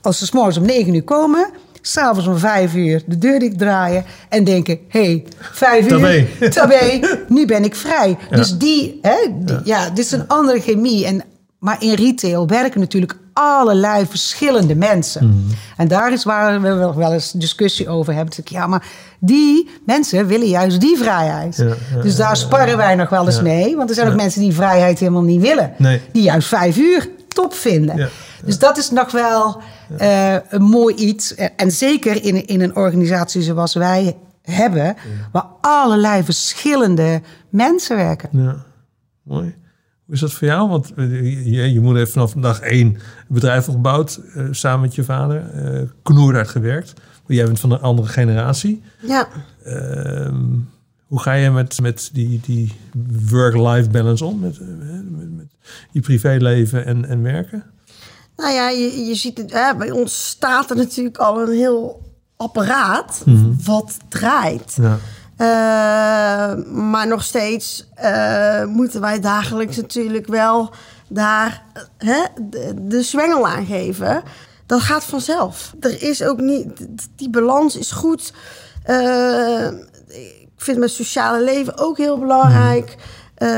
als 0.00 0.18
ze 0.18 0.26
's 0.26 0.32
morgens 0.32 0.56
om 0.56 0.66
9 0.66 0.94
uur 0.94 1.02
komen, 1.02 1.50
s'avonds 1.86 2.26
om 2.26 2.38
5 2.38 2.74
uur 2.74 3.02
de 3.06 3.18
deur 3.18 3.38
dicht 3.38 3.58
draaien 3.58 4.04
en 4.28 4.44
denken: 4.44 4.78
hé, 4.88 5.00
hey, 5.04 5.24
5 5.40 5.86
Tabé. 5.86 6.26
uur, 6.40 6.50
tabé, 6.54 7.00
nu 7.28 7.46
ben 7.46 7.64
ik 7.64 7.74
vrij. 7.74 8.16
Dus 8.30 8.58
die, 8.58 8.98
hè, 9.02 9.16
die- 9.32 9.60
ja. 9.64 9.88
dit 9.90 10.04
is 10.04 10.12
een 10.12 10.28
andere 10.28 10.60
chemie. 10.60 11.06
En, 11.06 11.22
maar 11.58 11.76
in 11.82 11.94
retail 11.94 12.46
werken 12.48 12.80
natuurlijk 12.80 13.16
allerlei 13.32 14.06
verschillende 14.06 14.74
mensen. 14.74 15.48
En 15.76 15.88
daar 15.88 16.12
is 16.12 16.24
waar 16.24 16.60
we 16.60 16.72
wel- 16.74 16.94
wel 16.94 17.12
eens 17.12 17.32
discussie 17.32 17.88
over 17.88 18.14
hebben. 18.14 18.34
Ik, 18.38 18.48
Ja, 18.48 18.66
maar 18.66 18.86
die 19.20 19.70
mensen 19.86 20.26
willen 20.26 20.48
juist 20.48 20.80
die 20.80 20.96
vrijheid. 20.98 21.56
Ja, 21.56 21.64
ja, 21.64 22.02
dus 22.02 22.16
daar 22.16 22.36
sparren 22.36 22.76
wij 22.76 22.94
nog 22.94 23.08
wel 23.08 23.26
eens 23.26 23.40
mee. 23.42 23.76
Want 23.76 23.88
er 23.88 23.94
zijn 23.94 24.08
ook 24.08 24.16
mensen 24.16 24.40
die 24.40 24.52
vrijheid 24.54 24.98
helemaal 24.98 25.22
niet 25.22 25.40
willen. 25.40 25.72
Nee. 25.78 26.00
Die 26.12 26.22
juist 26.22 26.48
vijf 26.48 26.76
uur 26.76 27.08
top 27.28 27.54
vinden. 27.54 28.08
Dus 28.44 28.58
dat 28.58 28.78
is 28.78 28.90
nog 28.90 29.10
wel 29.10 29.62
eh, 29.98 30.36
een 30.48 30.62
mooi 30.62 30.94
iets. 30.94 31.34
En- 31.34 31.70
zeker 31.72 32.24
in, 32.24 32.46
in 32.46 32.60
een 32.60 32.76
organisatie 32.76 33.42
zoals 33.42 33.74
wij 33.74 34.16
hebben... 34.42 34.96
waar 35.32 35.46
allerlei 35.60 36.22
verschillende 36.24 37.20
mensen 37.48 37.96
werken. 37.96 38.28
Ja, 38.32 38.64
mooi. 39.22 39.54
Hoe 40.04 40.14
is 40.14 40.20
dat 40.20 40.32
voor 40.32 40.48
jou? 40.48 40.68
Want 40.68 40.92
eh, 40.96 41.44
je, 41.52 41.72
je 41.72 41.80
moeder 41.80 41.98
heeft 41.98 42.12
vanaf 42.12 42.32
dag 42.32 42.60
één 42.60 42.86
een 42.86 42.98
bedrijf 43.28 43.68
opgebouwd, 43.68 44.20
eh, 44.34 44.44
samen 44.50 44.80
met 44.80 44.94
je 44.94 45.04
vader. 45.04 45.50
eh 45.50 45.82
knoerhard 46.02 46.48
gewerkt. 46.48 46.92
Jij 47.26 47.44
bent 47.44 47.60
van 47.60 47.70
een 47.72 47.80
andere 47.80 48.08
generatie. 48.08 48.82
Ja, 49.00 49.28
Ehm, 49.64 50.44
hoe 51.06 51.20
ga 51.20 51.32
je 51.32 51.50
met, 51.50 51.80
met 51.80 52.10
die, 52.12 52.40
die 52.46 52.72
work-life 53.30 53.90
balance 53.90 54.24
om? 54.24 54.38
Met, 54.40 54.60
met, 55.10 55.36
met 55.36 55.46
je 55.90 56.00
privéleven 56.00 56.84
en, 56.86 57.04
en 57.04 57.22
werken? 57.22 57.64
Nou 58.36 58.52
ja, 58.52 58.68
je, 58.68 59.04
je 59.04 59.14
ziet 59.14 59.38
het, 59.38 59.52
hè, 59.52 59.74
bij 59.76 59.90
ons 59.90 60.26
staat 60.28 60.70
er 60.70 60.76
natuurlijk 60.76 61.18
al 61.18 61.40
een 61.40 61.56
heel 61.56 62.02
apparaat 62.36 63.22
wat 63.64 63.96
draait. 64.08 64.76
Ja. 64.80 64.98
Eh, 65.36 66.64
maar 66.72 67.06
nog 67.06 67.24
steeds 67.24 67.88
eh, 67.94 68.64
moeten 68.64 69.00
wij 69.00 69.20
dagelijks 69.20 69.76
natuurlijk 69.76 70.26
wel 70.26 70.70
daar 71.08 71.62
hè, 71.98 72.24
de, 72.50 72.74
de 72.76 73.02
zwengel 73.02 73.46
aan 73.48 73.66
geven. 73.66 74.22
Dat 74.66 74.80
gaat 74.80 75.04
vanzelf. 75.04 75.74
Er 75.80 76.02
is 76.02 76.22
ook 76.22 76.40
niet, 76.40 76.86
die 77.16 77.30
balans 77.30 77.76
is 77.76 77.90
goed. 77.90 78.32
Eh, 78.82 79.66
ik 80.08 80.48
vind 80.56 80.78
mijn 80.78 80.90
sociale 80.90 81.44
leven 81.44 81.78
ook 81.78 81.96
heel 81.96 82.18
belangrijk. 82.18 82.96
Eh, 83.34 83.48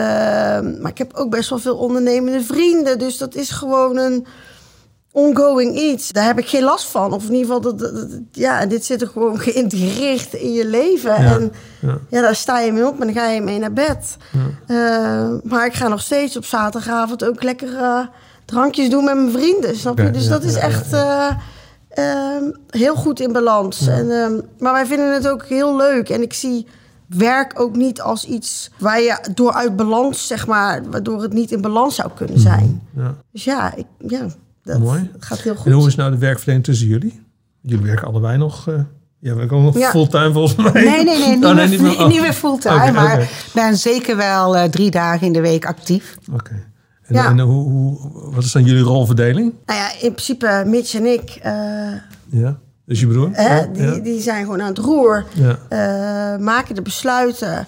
maar 0.81 0.91
ik 0.91 0.99
heb 0.99 1.15
ook 1.15 1.31
best 1.31 1.51
wel 1.51 1.59
veel 1.59 1.77
ondernemende 1.77 2.45
vrienden. 2.45 2.99
Dus 2.99 3.19
dat 3.19 3.35
is 3.35 3.51
gewoon 3.51 3.97
een 3.97 4.27
ongoing 5.17 5.77
iets. 5.79 6.13
Daar 6.13 6.25
heb 6.25 6.39
ik 6.39 6.49
geen 6.49 6.63
last 6.63 6.87
van. 6.87 7.13
Of 7.13 7.25
in 7.29 7.35
ieder 7.35 7.47
geval, 7.47 7.61
dat, 7.61 7.79
dat- 7.79 7.95
dat- 7.95 8.21
ja, 8.33 8.67
dit 8.67 8.85
zit 8.85 9.01
er 9.03 9.09
gewoon 9.09 9.39
geïntegreerd 9.49 10.33
in 10.35 10.53
je 10.53 10.67
leven. 10.67 11.23
Ja, 11.23 11.35
En 11.35 11.53
ja. 11.81 11.99
ja, 12.09 12.21
daar 12.21 12.35
sta 12.37 12.61
je 12.61 12.73
mee 12.73 12.87
op 12.87 13.01
en 13.01 13.07
dan 13.07 13.15
ga 13.17 13.29
je 13.31 13.41
mee 13.41 13.59
naar 13.59 13.73
bed. 13.73 14.17
Eh, 14.67 15.29
maar 15.43 15.67
ik 15.67 15.75
ga 15.75 15.89
nog 15.89 16.01
steeds 16.01 16.37
op 16.37 16.45
zaterdagavond 16.45 17.25
ook 17.25 17.43
lekker 17.43 17.77
eh, 17.77 17.99
drankjes 18.45 18.91
doen 18.91 19.05
met 19.05 19.15
mijn 19.17 19.31
vrienden. 19.31 19.77
Snap 19.77 19.99
je? 19.99 20.11
Dus 20.11 20.29
dat 20.29 20.43
is 20.45 20.55
echt 20.55 20.93
eh, 20.93 21.29
ehm, 21.89 22.45
heel 22.71 22.95
goed 22.95 23.21
in 23.21 23.33
balans. 23.33 23.87
En, 23.87 24.11
ehm, 24.11 24.41
maar 24.59 24.73
wij 24.73 24.87
vinden 24.87 25.15
het 25.15 25.29
ook 25.29 25.45
heel 25.45 25.77
leuk. 25.77 26.09
En 26.09 26.23
ik 26.23 26.33
zie 26.33 26.67
werk 27.07 27.61
ook 27.61 27.77
niet 27.77 28.01
als 28.01 28.25
iets 28.25 28.71
waar 28.79 29.01
je 29.01 29.19
door 29.35 29.53
uit 29.53 29.77
balans, 29.77 30.27
zeg 30.27 30.47
maar, 30.47 30.83
waardoor 30.91 31.23
het 31.23 31.33
niet 31.33 31.53
in 31.53 31.61
balans 31.61 31.95
zou 31.95 32.11
kunnen 32.15 32.39
zijn. 32.41 32.83
Ja. 32.97 33.15
Dus 33.33 33.45
ja, 33.45 33.75
ik, 33.75 33.87
ja 33.99 34.27
dat 34.67 34.79
Mooi. 34.79 35.11
gaat 35.19 35.41
heel 35.41 35.55
goed. 35.55 35.67
En 35.67 35.73
hoe 35.73 35.87
is 35.87 35.95
nou 35.95 36.11
de 36.11 36.19
werkverdeling 36.19 36.65
tussen 36.65 36.87
jullie? 36.87 37.21
Jullie 37.61 37.85
werken 37.85 38.07
allebei 38.07 38.37
nog. 38.39 38.69
eh 38.69 38.75
jij 39.21 39.35
werkt 39.35 39.53
ook 39.53 39.63
nog 39.63 39.79
Ja. 39.79 39.91
fulltime 39.91 40.33
volgens 40.33 40.73
mij. 40.73 40.85
Nee, 40.85 41.05
nee, 41.05 41.19
nee, 41.19 41.35
niet, 41.37 41.45
Oh, 41.45 41.55
meer, 41.55 41.69
niet 41.69 41.81
meer- 41.81 41.99
oh. 42.01 42.09
niet 42.09 42.21
meer 42.21 42.33
fulltime. 42.33 42.93
Maar 42.93 43.21
ik 43.21 43.51
ben 43.55 43.77
zeker 43.77 44.17
wel 44.17 44.57
eh, 44.57 44.69
drie 44.69 44.91
dagen 44.91 45.27
in 45.27 45.33
de 45.33 45.41
week 45.41 45.67
actief. 45.67 46.17
Oké. 46.33 46.65
En, 47.03 47.15
Ja. 47.15 47.29
en 47.31 47.39
hoe, 47.41 47.71
hoe, 47.71 47.99
wat 48.35 48.45
is 48.45 48.53
dan 48.53 48.65
jullie 48.65 48.83
rolverdeling? 48.83 49.53
Nou 49.67 49.79
ja, 49.81 49.91
in 49.93 50.13
principe, 50.13 50.63
Mitch 50.67 50.95
en 50.95 51.07
ik, 51.07 51.31
eh, 51.43 51.53
Ja. 52.29 52.59
Dus 52.87 53.01
je 53.01 53.07
broer? 53.07 53.29
hè, 53.33 53.57
Ja, 53.59 53.67
die, 53.73 53.83
ja. 53.83 53.99
die 53.99 54.21
zijn 54.21 54.45
gewoon 54.45 54.63
aan 54.63 54.69
het 54.69 54.79
roer. 54.79 55.25
Ja. 55.69 56.37
maken 56.41 56.75
de 56.75 56.83
besluiten. 56.83 57.67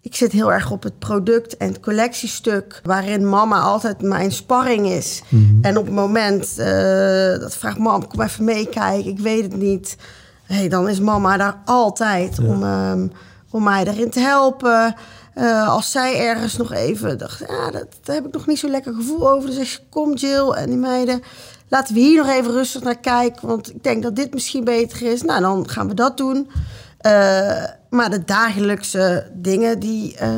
Ik 0.00 0.14
zit 0.14 0.32
heel 0.32 0.52
erg 0.52 0.70
op 0.70 0.82
het 0.82 0.98
product- 0.98 1.56
en 1.56 1.68
het 1.68 1.80
collectiestuk, 1.80 2.80
waarin 2.84 3.28
mama 3.28 3.60
altijd 3.60 4.02
mijn 4.02 4.32
sparring 4.32 4.86
is. 4.86 5.22
En 5.62 5.76
op 5.76 5.84
het 5.84 5.94
moment 5.94 6.58
eh, 6.58 7.38
dat 7.40 7.56
vraagt 7.56 7.78
mam, 7.78 8.06
kom 8.08 8.20
even 8.20 8.44
meekijken, 8.44 9.10
ik 9.10 9.18
weet 9.18 9.42
het 9.42 9.56
niet. 9.56 9.96
Hey, 10.44 10.68
dan 10.68 10.88
is 10.88 11.00
mama 11.00 11.36
daar 11.36 11.56
altijd 11.64 12.38
om, 12.38 12.62
ehm, 12.62 13.06
om 13.50 13.62
mij 13.62 13.84
daarin 13.84 14.10
te 14.10 14.20
helpen. 14.20 14.94
Eh, 15.34 15.68
als 15.68 15.90
zij 15.90 16.26
ergens 16.26 16.56
nog 16.56 16.72
even 16.72 17.18
dacht, 17.18 17.38
ja, 17.38 17.70
dat, 17.70 17.86
daar 18.02 18.16
heb 18.16 18.26
ik 18.26 18.32
nog 18.32 18.46
niet 18.46 18.58
zo 18.58 18.68
lekker 18.68 18.94
gevoel 18.94 19.30
over. 19.30 19.46
Dus 19.46 19.56
zeg 19.56 19.70
je, 19.70 19.78
kom 19.90 20.14
Jill 20.14 20.50
en 20.50 20.68
die 20.68 20.78
meiden, 20.78 21.22
laten 21.68 21.94
we 21.94 22.00
hier 22.00 22.16
nog 22.16 22.32
even 22.32 22.52
rustig 22.52 22.82
naar 22.82 22.98
kijken. 22.98 23.48
Want 23.48 23.70
ik 23.70 23.82
denk 23.82 24.02
dat 24.02 24.16
dit 24.16 24.34
misschien 24.34 24.64
beter 24.64 25.02
is. 25.02 25.22
Nou, 25.22 25.40
dan 25.40 25.68
gaan 25.68 25.88
we 25.88 25.94
dat 25.94 26.16
doen. 26.16 26.50
Eh, 26.98 27.64
maar 27.90 28.10
de 28.10 28.24
dagelijkse 28.24 29.30
dingen, 29.34 29.78
die, 29.78 30.16
eh, 30.16 30.30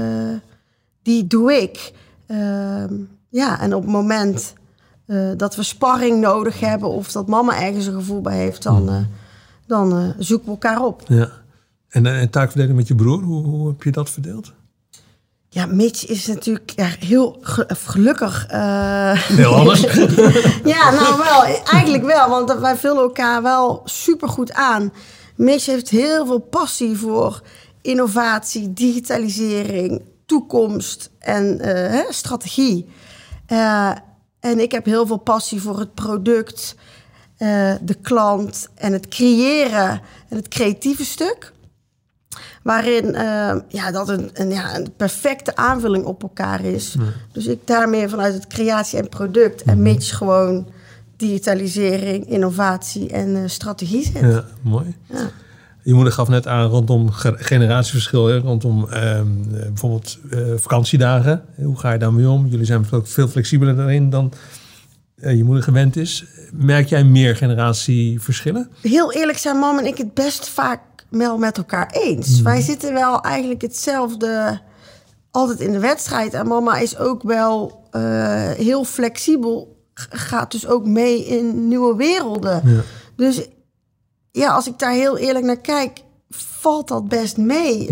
die 1.02 1.26
doe 1.26 1.52
ik. 1.62 1.92
Ehm, 2.26 2.94
ja, 3.28 3.60
en 3.60 3.74
op 3.74 3.82
het 3.82 3.90
moment 3.90 4.52
eh, 5.06 5.30
dat 5.36 5.56
we 5.56 5.62
sparring 5.62 6.20
nodig 6.20 6.60
hebben... 6.60 6.88
of 6.88 7.12
dat 7.12 7.26
mama 7.28 7.60
ergens 7.62 7.86
een 7.86 7.92
gevoel 7.94 8.20
bij 8.20 8.36
heeft, 8.36 8.62
dan, 8.62 8.88
eh, 8.88 8.94
dan 9.66 10.14
zoeken 10.18 10.46
we 10.46 10.50
elkaar 10.52 10.84
op. 10.84 11.02
ja. 11.08 11.28
En, 11.88 12.06
en 12.06 12.30
taakverdeling 12.30 12.76
met 12.76 12.88
je 12.88 12.94
broer, 12.94 13.22
hoe, 13.22 13.44
hoe 13.46 13.68
heb 13.68 13.82
je 13.82 13.90
dat 13.90 14.10
verdeeld? 14.10 14.52
Ja, 15.48 15.66
Mitch 15.66 16.06
is 16.06 16.26
natuurlijk 16.26 16.70
ja, 16.76 16.84
heel 16.98 17.38
ge- 17.40 17.66
gelukkig. 17.68 18.46
eh, 18.46 19.12
Heel 19.12 19.54
anders. 19.54 19.80
ja, 20.74 20.90
nou 20.90 21.18
wel. 21.18 21.42
Eigenlijk 21.64 22.04
wel. 22.04 22.28
Want 22.28 22.58
wij 22.60 22.76
vullen 22.76 23.02
elkaar 23.02 23.42
wel 23.42 23.80
supergoed 23.84 24.52
aan. 24.52 24.92
Mitch 25.40 25.66
heeft 25.66 25.88
heel 25.88 26.26
veel 26.26 26.38
passie 26.38 26.96
voor 26.96 27.42
innovatie, 27.80 28.72
digitalisering, 28.72 30.02
toekomst 30.26 31.10
en 31.18 31.60
eh, 31.60 31.90
hè, 31.90 32.12
strategie. 32.12 32.88
Eh, 33.46 33.90
en 34.40 34.60
ik 34.60 34.72
heb 34.72 34.84
heel 34.84 35.06
veel 35.06 35.16
passie 35.16 35.60
voor 35.60 35.78
het 35.78 35.94
product, 35.94 36.74
eh, 37.36 37.74
de 37.80 37.94
klant 37.94 38.68
en 38.74 38.92
het 38.92 39.08
creëren 39.08 40.00
en 40.28 40.36
het 40.36 40.48
creatieve 40.48 41.04
stuk. 41.04 41.52
Waarin 42.62 43.12
ja, 43.68 43.90
dat 43.90 44.08
een, 44.08 44.30
een, 44.32 44.50
ja, 44.50 44.76
een 44.76 44.92
perfecte 44.96 45.56
aanvulling 45.56 46.04
op 46.04 46.22
elkaar 46.22 46.64
is. 46.64 46.96
Dus 47.32 47.46
ik 47.46 47.66
daarmee 47.66 48.08
vanuit 48.08 48.34
het 48.34 48.46
creatie 48.46 48.98
en 48.98 49.08
product. 49.08 49.62
En 49.62 49.82
Mitch 49.82 50.16
gewoon 50.16 50.66
digitalisering, 51.20 52.26
innovatie 52.30 53.08
en 53.10 53.36
eh, 53.36 53.42
strategie 53.46 54.02
zit. 54.04 54.20
Ja, 54.20 54.44
mooi. 54.62 54.94
Ja. 55.12 55.30
Je 55.82 55.94
moeder 55.94 56.12
gaf 56.12 56.28
net 56.28 56.46
aan 56.46 56.66
rondom 56.68 57.10
ge- 57.10 57.34
generatieverschil, 57.36 58.26
hè, 58.26 58.38
rondom 58.38 58.88
ehm, 58.88 59.26
eh, 59.54 59.60
bijvoorbeeld 59.66 60.18
eh, 60.30 60.38
vakantiedagen. 60.56 61.42
Hoe 61.56 61.78
ga 61.78 61.92
je 61.92 61.98
daarmee 61.98 62.28
om? 62.28 62.46
Jullie 62.46 62.66
zijn 62.66 62.86
ook 62.90 63.06
veel 63.06 63.28
flexibeler 63.28 63.76
daarin 63.76 64.10
dan 64.10 64.32
eh, 65.16 65.36
je 65.36 65.44
moeder 65.44 65.62
gewend 65.64 65.96
is. 65.96 66.24
Merk 66.52 66.88
jij 66.88 67.04
meer 67.04 67.36
generatieverschillen? 67.36 68.68
Heel 68.82 69.12
eerlijk 69.12 69.38
zijn 69.38 69.56
mam 69.56 69.78
en 69.78 69.86
ik 69.86 69.98
het 69.98 70.14
best 70.14 70.48
vaak 70.48 70.80
wel 71.08 71.38
met 71.38 71.56
elkaar 71.56 71.90
eens. 71.92 72.40
Wij 72.42 72.60
zitten 72.60 72.92
wel 72.92 73.20
eigenlijk 73.22 73.62
hetzelfde 73.62 74.60
altijd 75.30 75.60
in 75.60 75.72
de 75.72 75.78
wedstrijd. 75.78 76.34
En 76.34 76.46
mama 76.46 76.76
is 76.78 76.98
ook 76.98 77.22
wel 77.22 77.82
eh, 77.90 78.00
heel 78.50 78.84
flexibel. 78.84 79.78
Gaat 80.10 80.50
dus 80.50 80.66
ook 80.66 80.86
mee 80.86 81.24
in 81.24 81.68
nieuwe 81.68 81.96
werelden. 81.96 82.62
Ja. 82.64 82.80
Dus 83.16 83.48
ja, 84.30 84.52
als 84.52 84.66
ik 84.66 84.78
daar 84.78 84.92
heel 84.92 85.18
eerlijk 85.18 85.44
naar 85.44 85.60
kijk, 85.60 86.02
valt 86.30 86.88
dat 86.88 87.08
best 87.08 87.36
mee. 87.36 87.90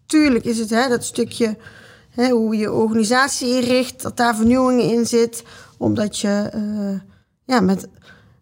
Natuurlijk 0.00 0.44
is 0.44 0.58
het 0.58 0.70
hè, 0.70 0.88
dat 0.88 1.04
stukje 1.04 1.56
hè, 2.10 2.28
hoe 2.28 2.56
je 2.56 2.72
organisatie 2.72 3.56
inricht, 3.56 4.02
dat 4.02 4.16
daar 4.16 4.36
vernieuwing 4.36 4.82
in 4.82 5.06
zit, 5.06 5.44
omdat 5.78 6.18
je 6.18 6.48
eh, 6.52 7.00
ja, 7.44 7.60
met, 7.60 7.88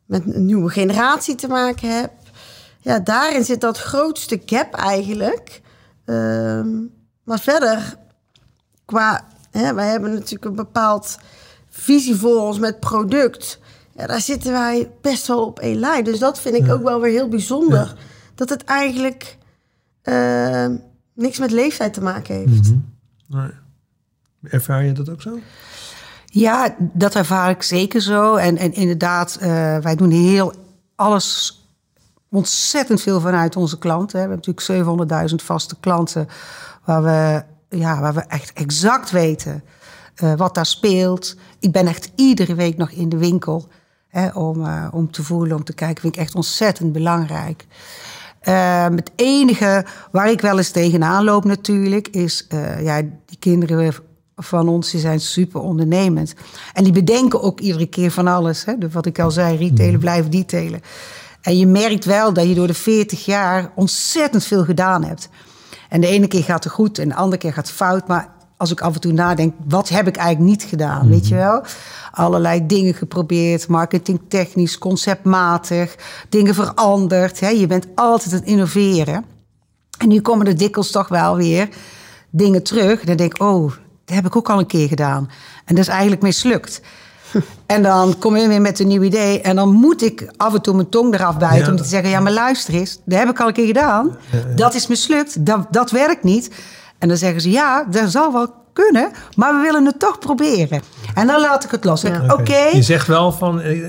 met 0.07 0.35
een 0.35 0.45
nieuwe 0.45 0.71
generatie 0.71 1.35
te 1.35 1.49
maken 1.49 1.89
hebt. 1.97 2.31
Ja, 2.81 2.99
daarin 2.99 3.45
zit 3.45 3.61
dat 3.61 3.79
grootste 3.79 4.43
gap 4.47 4.75
eigenlijk. 4.75 5.63
Ehm, 6.05 6.69
maar 7.25 7.41
verder, 7.41 7.97
qua, 8.85 9.27
hè, 9.51 9.75
wij 9.75 9.89
hebben 9.89 10.13
natuurlijk 10.13 10.45
een 10.45 10.55
bepaald 10.55 11.19
visie 11.75 12.15
voor 12.15 12.41
ons 12.41 12.59
met 12.59 12.81
product. 12.81 13.59
Ja, 13.97 14.07
daar 14.07 14.21
zitten 14.21 14.53
wij 14.53 14.91
best 15.01 15.27
wel 15.27 15.47
op 15.47 15.59
één 15.59 15.79
lijn. 15.79 16.05
Dus 16.05 16.19
dat 16.19 16.41
vind 16.41 16.55
ik 16.55 16.73
ook 16.73 16.83
wel 16.83 17.01
weer 17.01 17.13
heel 17.13 17.29
bijzonder. 17.29 17.95
Dat 18.35 18.49
het 18.49 18.65
eigenlijk 18.65 19.39
eh, 20.03 20.67
niks 21.15 21.39
met 21.39 21.51
leeftijd 21.51 21.93
te 21.93 22.03
maken 22.03 22.35
heeft. 22.35 22.73
Nee. 23.29 23.51
Ervaar 24.43 24.85
je 24.85 24.93
dat 24.93 25.09
ook 25.09 25.23
zo? 25.23 25.39
Ja, 26.27 26.75
dat 26.79 27.15
ervaar 27.15 27.51
ik 27.51 27.63
zeker 27.63 28.01
zo. 28.01 28.35
En, 28.35 28.57
en 28.57 28.73
inderdaad, 28.73 29.37
eh, 29.41 29.79
wij 29.79 29.97
doen 29.97 30.11
heel 30.11 30.53
alles 30.95 31.59
ontzettend 32.31 33.01
veel 33.01 33.21
vanuit 33.21 33.57
onze 33.57 33.79
klanten. 33.79 34.13
We 34.13 34.19
hebben 34.19 34.53
natuurlijk 34.55 35.31
700.000 35.31 35.35
vaste 35.45 35.77
klanten 35.81 36.29
waar 36.85 37.03
we, 37.03 37.43
ja, 37.79 38.01
waar 38.01 38.15
we 38.15 38.21
echt 38.21 38.53
exact 38.53 39.11
weten 39.11 39.63
eh, 40.15 40.35
wat 40.35 40.55
daar 40.55 40.67
speelt. 40.67 41.37
Ik 41.61 41.73
ben 41.73 41.87
echt 41.87 42.13
iedere 42.15 42.55
week 42.55 42.77
nog 42.77 42.91
in 42.91 43.09
de 43.09 43.17
winkel 43.17 43.69
hè, 44.09 44.29
om, 44.29 44.65
eh, 44.65 44.89
om 44.93 45.11
te 45.11 45.23
voelen, 45.23 45.57
om 45.57 45.65
te 45.65 45.75
kijken. 45.75 46.01
Vind 46.01 46.15
ik 46.15 46.21
echt 46.21 46.35
ontzettend 46.35 46.93
belangrijk. 46.93 47.67
Uh, 48.49 48.85
het 48.85 49.11
enige 49.17 49.85
waar 50.11 50.31
ik 50.31 50.41
wel 50.41 50.57
eens 50.57 50.71
tegenaan 50.71 51.25
loop 51.25 51.45
natuurlijk, 51.45 52.09
is 52.09 52.47
ja, 52.81 53.01
die 53.01 53.39
kinderen 53.39 53.95
van 54.37 54.69
ons 54.69 54.91
die 54.91 55.01
zijn 55.01 55.21
super 55.21 55.61
ondernemend. 55.61 56.35
En 56.73 56.85
die 56.85 56.93
bedenken 56.93 57.43
ook 57.43 57.61
iedere 57.61 57.87
keer 57.87 58.11
van 58.11 58.27
alles. 58.27 58.65
Hè? 58.65 58.75
Wat 58.93 59.07
ik 59.07 59.19
al 59.19 59.31
zei, 59.31 59.57
retailen 59.57 60.01
blijven 60.01 60.31
detailen. 60.31 60.81
En 61.41 61.59
je 61.59 61.67
merkt 61.67 62.05
wel 62.05 62.33
dat 62.33 62.49
je 62.49 62.55
door 62.55 62.67
de 62.67 62.75
40 62.75 63.25
jaar 63.25 63.71
ontzettend 63.75 64.45
veel 64.45 64.65
gedaan 64.65 65.05
hebt. 65.05 65.29
En 65.89 66.01
de 66.01 66.07
ene 66.07 66.27
keer 66.27 66.43
gaat 66.43 66.65
het 66.65 66.73
goed 66.73 66.99
en 66.99 67.09
de 67.09 67.15
andere 67.15 67.39
keer 67.39 67.53
gaat 67.53 67.67
het 67.67 67.77
fout. 67.77 68.09
Maar 68.09 68.29
als 68.57 68.71
ik 68.71 68.81
af 68.81 68.95
en 68.95 69.01
toe 69.01 69.13
nadenk, 69.13 69.55
wat 69.67 69.89
heb 69.89 70.07
ik 70.07 70.17
eigenlijk 70.17 70.51
niet 70.51 70.63
gedaan? 70.63 71.09
Weet 71.09 71.29
je 71.29 71.35
wel? 71.35 71.63
Allerlei 72.13 72.67
dingen 72.67 72.95
geprobeerd, 72.95 73.69
marketingtechnisch, 73.69 74.79
conceptmatig, 74.79 75.97
dingen 76.29 76.55
veranderd. 76.55 77.41
Hè? 77.41 77.49
Je 77.49 77.67
bent 77.67 77.87
altijd 77.95 78.33
aan 78.33 78.39
het 78.39 78.49
innoveren. 78.49 79.25
En 79.99 80.09
nu 80.09 80.21
komen 80.21 80.47
er 80.47 80.57
dikwijls 80.57 80.91
toch 80.91 81.09
wel 81.09 81.37
weer 81.37 81.69
dingen 82.31 82.63
terug. 82.63 83.05
Dan 83.05 83.17
denk 83.17 83.35
ik, 83.35 83.43
oh, 83.43 83.73
dat 84.05 84.15
heb 84.15 84.27
ik 84.27 84.37
ook 84.37 84.51
al 84.51 84.59
een 84.59 84.67
keer 84.67 84.89
gedaan. 84.89 85.31
En 85.65 85.75
dat 85.75 85.85
is 85.85 85.91
eigenlijk 85.91 86.23
mislukt. 86.23 86.81
En 87.67 87.83
dan 87.83 88.19
kom 88.19 88.37
je 88.37 88.49
weer 88.49 88.61
met 88.61 88.79
een 88.79 88.87
nieuw 88.87 89.03
idee. 89.03 89.41
En 89.41 89.57
dan 89.57 89.73
moet 89.73 90.03
ik 90.03 90.33
af 90.37 90.55
en 90.55 90.63
toe 90.63 90.75
mijn 90.75 90.89
tong 90.89 91.15
eraf 91.15 91.39
bijten. 91.39 91.65
Ja. 91.65 91.71
Om 91.71 91.77
te 91.77 91.85
zeggen: 91.85 92.11
Ja, 92.11 92.21
maar 92.21 92.33
luister 92.33 92.75
eens. 92.75 93.01
Dat 93.05 93.19
heb 93.19 93.29
ik 93.29 93.41
al 93.41 93.47
een 93.47 93.53
keer 93.53 93.67
gedaan. 93.67 94.17
Dat 94.55 94.75
is 94.75 94.87
mislukt. 94.87 95.47
Dat, 95.47 95.67
dat 95.71 95.91
werkt 95.91 96.23
niet. 96.23 96.51
En 97.05 97.11
dan 97.11 97.19
zeggen 97.19 97.41
ze: 97.41 97.51
Ja, 97.51 97.85
dat 97.91 98.11
zal 98.11 98.33
wel 98.33 98.47
kunnen. 98.73 99.11
Maar 99.37 99.55
we 99.57 99.61
willen 99.63 99.85
het 99.87 99.99
toch 99.99 100.19
proberen. 100.19 100.81
En 101.15 101.27
dan 101.27 101.41
laat 101.41 101.65
ik 101.65 101.71
het 101.71 101.85
los. 101.85 102.05
Oké. 102.29 102.57
Je 102.73 102.83
zegt 102.83 103.07
wel 103.07 103.33
van, 103.33 103.61
eh, 103.61 103.81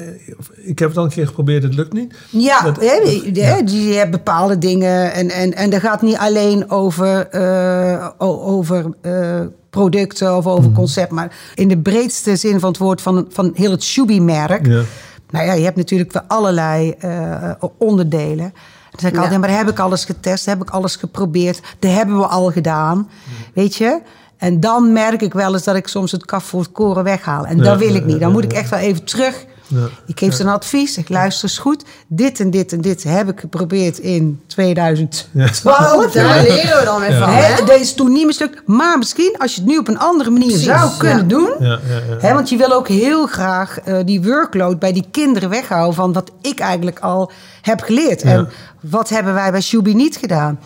ik 0.56 0.80
heb 0.80 0.90
het 0.90 0.98
al 0.98 1.04
een 1.04 1.10
keer 1.10 1.28
geprobeerd, 1.28 1.64
het 1.64 1.74
lukt 1.74 1.94
niet. 1.94 2.16
Ja, 2.30 2.62
Dat- 2.62 2.80
hè, 2.80 2.98
dat- 3.00 3.06
die, 3.06 3.36
ja. 3.36 3.62
die 3.62 3.94
hebben 3.94 4.12
bepaalde 4.24 4.58
dingen. 4.58 5.14
En, 5.14 5.30
en, 5.30 5.54
en 5.54 5.70
dat 5.70 5.80
gaat 5.80 6.02
niet 6.02 6.18
alleen 6.18 6.70
over, 6.72 7.28
eh, 7.28 8.10
over 8.18 8.86
eh, 9.02 9.40
producten 9.70 10.38
of 10.38 10.48
over 10.48 10.70
Mhm. 10.70 10.74
concept. 10.80 11.12
Maar 11.12 11.36
in 11.54 11.68
de 11.68 11.78
breedste 11.78 12.36
zin 12.36 12.60
van 12.60 12.70
het 12.70 12.78
woord 12.78 13.02
van, 13.02 13.26
van 13.30 13.52
heel 13.54 13.72
het 13.72 13.84
Shubi-merk. 13.84 14.66
Ja. 14.66 14.82
Nou 15.30 15.46
ja, 15.46 15.54
je 15.54 15.64
hebt 15.64 15.78
natuurlijk 15.78 16.12
wel 16.14 16.24
allerlei 16.28 16.94
eh, 17.00 17.52
onderdelen. 17.78 18.54
Dan 19.02 19.10
zeg 19.10 19.12
ik 19.12 19.18
altijd, 19.24 19.40
maar 19.40 19.58
heb 19.58 19.70
ik 19.70 19.80
alles 19.80 20.06
getest, 20.06 20.46
heb 20.46 20.62
ik 20.62 20.70
alles 20.70 20.96
geprobeerd. 20.96 21.62
Dat 21.80 21.92
hebben 21.92 22.18
we 22.18 22.26
al 22.28 22.52
gedaan, 22.52 23.10
weet 23.54 23.76
je. 23.76 24.02
En 24.38 24.60
dan 24.60 24.94
merk 24.94 25.22
ik 25.22 25.34
wel 25.34 25.54
eens 25.54 25.64
dat 25.64 25.76
ik 25.76 25.88
soms 25.88 26.12
het 26.12 26.26
kaf 26.26 26.44
voor 26.44 26.60
het 26.60 26.72
koren 26.72 27.04
weghaal. 27.04 27.46
En 27.46 27.58
Ja, 27.58 27.64
dat 27.64 27.78
wil 27.78 27.90
ja, 27.90 27.96
ik 27.96 28.06
niet. 28.06 28.20
Dan 28.20 28.28
ja, 28.28 28.34
moet 28.34 28.44
ik 28.44 28.52
ja. 28.52 28.58
echt 28.58 28.70
wel 28.70 28.80
even 28.80 29.04
terug. 29.04 29.46
Ja. 29.68 29.88
Ik 30.06 30.20
geef 30.20 30.34
ze 30.34 30.44
een 30.44 30.50
advies. 30.50 30.98
Ik 30.98 31.10
luister 31.10 31.50
eens 31.50 31.58
goed. 31.58 31.84
Dit 32.08 32.40
en 32.40 32.50
dit 32.50 32.72
en 32.72 32.82
dit 32.82 33.04
heb 33.04 33.30
ik 33.30 33.40
geprobeerd 33.40 33.98
in 34.00 34.42
2012. 34.48 36.12
Daar 36.12 36.42
leren 36.42 36.80
we 36.80 36.86
dan 36.86 37.00
weer 37.00 37.18
van. 37.18 37.30
Hè, 37.30 37.66
dat 37.66 37.80
is 37.80 37.94
toen 37.94 38.12
niet 38.12 38.26
mislukt. 38.26 38.62
Maar 38.66 38.98
misschien 38.98 39.36
als 39.38 39.56
je 39.56 39.62
het 39.62 39.70
nu 39.70 39.78
op 39.78 39.88
een 39.88 40.00
andere 40.00 40.30
manier 40.30 40.58
zou 40.58 40.92
kunnen 40.98 41.18
ja. 41.18 41.24
doen. 41.24 41.54
Ja, 41.60 41.66
ja, 41.68 41.80
ja. 42.10 42.18
Hè, 42.20 42.34
want 42.34 42.50
je 42.50 42.58
wil 42.58 42.72
ook 42.74 42.88
heel 42.88 43.28
graag 43.28 43.80
eh, 43.80 43.98
die 44.06 44.22
workload 44.22 44.80
bij 44.80 44.94
die 44.94 45.06
kinderen 45.12 45.50
weghouden 45.50 45.96
van 45.96 46.14
wat 46.14 46.32
ik 46.42 46.60
eigenlijk 46.60 47.00
al 47.00 47.32
heb 47.62 47.82
geleerd. 47.82 48.22
En 48.22 48.50
wat 48.80 49.10
hebben 49.10 49.34
wij 49.34 49.52
bij 49.52 49.62
Shubi 49.62 49.94
niet 49.94 50.18
gedaan? 50.18 50.60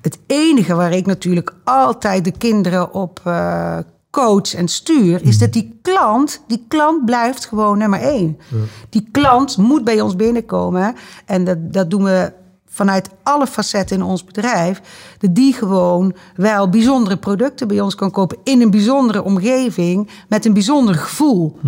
Het 0.00 0.18
enige 0.26 0.74
waar 0.74 0.92
ik 0.92 1.06
natuurlijk 1.06 1.52
altijd 1.64 2.24
de 2.24 2.32
kinderen 2.38 2.92
op 2.92 3.20
eh, 3.24 3.78
coach 4.10 4.54
en 4.54 4.68
stuur, 4.68 5.22
is 5.22 5.38
dat 5.38 5.52
die 5.52 5.78
klant, 5.82 6.42
die 6.46 6.64
klant 6.68 7.04
blijft 7.04 7.46
gewoon 7.46 7.78
nummer 7.78 8.00
één. 8.00 8.38
Die 8.88 9.08
klant 9.12 9.56
moet 9.56 9.84
bij 9.84 10.00
ons 10.00 10.16
binnenkomen. 10.16 10.94
En 11.24 11.44
dat, 11.44 11.72
dat 11.72 11.90
doen 11.90 12.04
we 12.04 12.32
vanuit 12.72 13.10
alle 13.22 13.46
facetten 13.46 13.96
in 13.96 14.02
ons 14.02 14.24
bedrijf, 14.24 14.80
dat 15.18 15.34
die 15.34 15.52
gewoon 15.52 16.14
wel 16.34 16.68
bijzondere 16.68 17.16
producten 17.16 17.68
bij 17.68 17.80
ons 17.80 17.94
kan 17.94 18.10
kopen 18.10 18.38
in 18.44 18.60
een 18.60 18.70
bijzondere 18.70 19.22
omgeving 19.22 20.08
met 20.28 20.44
een 20.44 20.52
bijzonder 20.52 20.94
gevoel. 20.94 21.58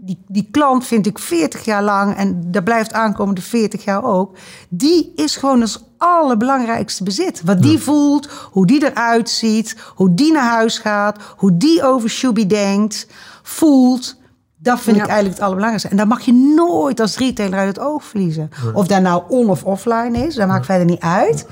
Die, 0.00 0.18
die 0.26 0.48
klant 0.50 0.86
vind 0.86 1.06
ik 1.06 1.18
40 1.18 1.64
jaar 1.64 1.82
lang 1.82 2.16
en 2.16 2.42
dat 2.46 2.64
blijft 2.64 2.92
aankomende 2.92 3.40
40 3.40 3.84
jaar 3.84 4.04
ook. 4.04 4.36
Die 4.68 5.12
is 5.14 5.36
gewoon 5.36 5.60
ons 5.60 5.89
allerbelangrijkste 6.00 7.04
bezit. 7.04 7.42
Wat 7.44 7.62
die 7.62 7.78
voelt, 7.78 8.26
hoe 8.50 8.66
die 8.66 8.84
eruit 8.90 9.28
ziet, 9.30 9.76
hoe 9.94 10.14
die 10.14 10.32
naar 10.32 10.50
huis 10.50 10.78
gaat, 10.78 11.18
hoe 11.36 11.56
die 11.56 11.82
over 11.84 12.08
Shubi 12.10 12.46
denkt, 12.46 13.06
voelt. 13.42 14.18
Dat 14.56 14.80
vind 14.80 14.96
Ja. 14.96 15.02
ik 15.02 15.08
eigenlijk 15.08 15.34
het 15.36 15.44
allerbelangrijkste. 15.44 15.90
En 15.90 15.96
dat 15.96 16.08
mag 16.08 16.20
je 16.20 16.54
nooit 16.56 17.00
als 17.00 17.16
retailer 17.18 17.58
uit 17.58 17.68
het 17.68 17.78
oog 17.78 18.04
verliezen. 18.04 18.50
Of 18.74 18.86
dat 18.86 19.02
nou 19.02 19.22
on- 19.28 19.48
of 19.50 19.64
offline 19.64 20.26
is, 20.26 20.34
dat 20.34 20.48
maakt 20.48 20.66
verder 20.66 20.86
niet 20.86 21.00
uit. 21.00 21.46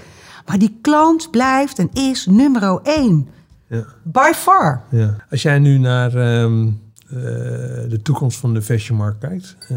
Maar 0.46 0.58
die 0.58 0.78
klant 0.80 1.30
blijft 1.30 1.78
en 1.78 1.90
is 1.92 2.26
nummer 2.26 2.80
één. 2.82 3.28
Ja. 3.66 3.84
By 4.02 4.30
far. 4.34 4.82
Ja. 4.90 5.14
Als 5.30 5.42
jij 5.42 5.58
nu 5.58 5.78
naar 5.78 6.14
ehm, 6.14 6.66
eh, 7.08 7.14
de 7.88 8.00
toekomst 8.02 8.38
van 8.38 8.54
de 8.54 8.62
fashionmarkt 8.62 9.18
kijkt, 9.18 9.56
eh, 9.68 9.76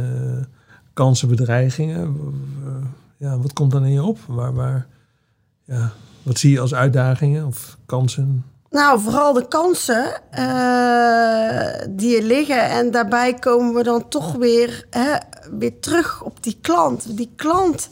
kansen, 0.93 1.27
bedreigingen, 1.27 2.15
ja, 3.21 3.39
wat 3.39 3.53
komt 3.53 3.71
dan 3.71 3.85
in 3.85 3.91
je 3.91 4.03
op? 4.03 4.19
Waar, 4.27 4.53
waar, 4.53 4.87
ja, 5.63 5.91
wat 6.23 6.39
zie 6.39 6.51
je 6.51 6.59
als 6.59 6.73
uitdagingen 6.73 7.45
of 7.45 7.77
kansen? 7.85 8.45
Nou, 8.69 8.99
vooral 8.99 9.33
de 9.33 9.47
kansen 9.47 10.21
eh, 10.31 11.87
die 11.89 12.17
er 12.17 12.23
liggen. 12.23 12.69
En 12.69 12.91
daarbij 12.91 13.33
komen 13.33 13.73
we 13.73 13.83
dan 13.83 14.07
toch 14.07 14.31
weer, 14.33 14.85
hè, 14.89 15.15
weer 15.57 15.79
terug 15.79 16.23
op 16.23 16.43
die 16.43 16.57
klant. 16.61 17.17
Die 17.17 17.31
klant 17.35 17.89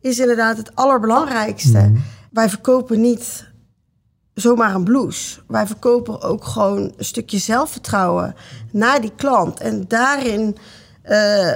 is 0.00 0.18
inderdaad 0.18 0.56
het 0.56 0.74
allerbelangrijkste. 0.74 1.92
Wij 2.30 2.48
verkopen 2.48 3.00
niet 3.00 3.50
zomaar 4.34 4.74
een 4.74 4.84
blouse. 4.84 5.40
Wij 5.46 5.66
verkopen 5.66 6.22
ook 6.22 6.44
gewoon 6.44 6.92
een 6.96 7.04
stukje 7.04 7.38
zelfvertrouwen 7.38 8.34
naar 8.70 9.00
die 9.00 9.14
klant. 9.16 9.60
En 9.60 9.84
daarin 9.88 10.56
eh, 11.02 11.50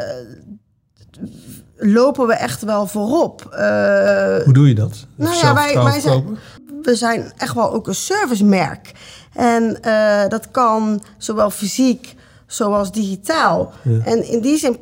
lopen 1.77 2.27
we 2.27 2.35
echt 2.35 2.63
wel 2.63 2.87
voorop. 2.87 3.45
Eh, 3.53 4.45
Hoe 4.45 4.53
doe 4.53 4.69
je 4.69 4.75
dat? 4.75 5.07
Nou 5.15 5.37
ja, 5.37 5.55
wij- 5.55 5.75
wij 5.75 6.01
zijn- 6.01 6.39
we 6.83 6.95
zijn 6.95 7.33
echt 7.37 7.55
wel 7.55 7.73
ook 7.73 7.87
een 7.89 7.95
servicemerk. 7.95 8.93
En 9.35 9.83
eh, 9.83 10.29
dat 10.29 10.51
kan 10.51 11.03
zowel 11.19 11.51
fysiek 11.51 12.15
zoals 12.47 12.93
digitaal. 12.93 13.73
En 14.05 14.29
in 14.29 14.41
die 14.41 14.59
zin 14.59 14.77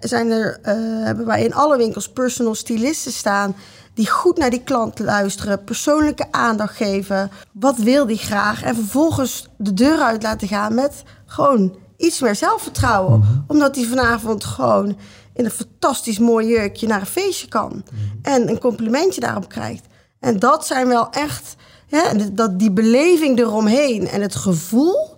zijn 0.00 0.30
er, 0.30 0.58
eh, 0.62 0.74
hebben 1.04 1.26
wij 1.26 1.44
in 1.44 1.54
alle 1.54 1.76
winkels 1.76 2.08
personal 2.08 2.54
stylisten 2.54 3.12
staan... 3.12 3.54
die 3.94 4.10
goed 4.10 4.38
naar 4.38 4.50
die 4.50 4.62
klant 4.62 4.98
luisteren, 4.98 5.64
persoonlijke 5.64 6.26
aandacht 6.30 6.76
geven. 6.76 7.30
Wat 7.52 7.76
wil 7.76 8.06
die 8.06 8.16
graag? 8.18 8.62
En 8.62 8.74
vervolgens 8.74 9.48
de 9.56 9.74
deur 9.74 9.98
uit 10.00 10.22
laten 10.22 10.48
gaan 10.48 10.74
met 10.74 11.02
gewoon 11.26 11.76
iets 11.96 12.20
meer 12.20 12.34
zelfvertrouwen. 12.36 13.44
Omdat 13.46 13.74
die 13.74 13.88
vanavond 13.88 14.44
gewoon 14.44 14.96
in 15.38 15.44
een 15.44 15.50
fantastisch 15.50 16.18
mooi 16.18 16.46
jurkje 16.46 16.86
naar 16.86 17.00
een 17.00 17.06
feestje 17.06 17.48
kan. 17.48 17.84
En 18.22 18.48
een 18.48 18.58
complimentje 18.58 19.20
daarop 19.20 19.48
krijgt. 19.48 19.86
En 20.20 20.38
dat 20.38 20.66
zijn 20.66 20.88
wel 20.88 21.10
echt, 21.10 21.56
dat, 22.32 22.58
die 22.58 22.70
beleving 22.70 23.38
eromheen 23.38 24.08
en 24.08 24.20
het 24.20 24.34
gevoel, 24.34 25.16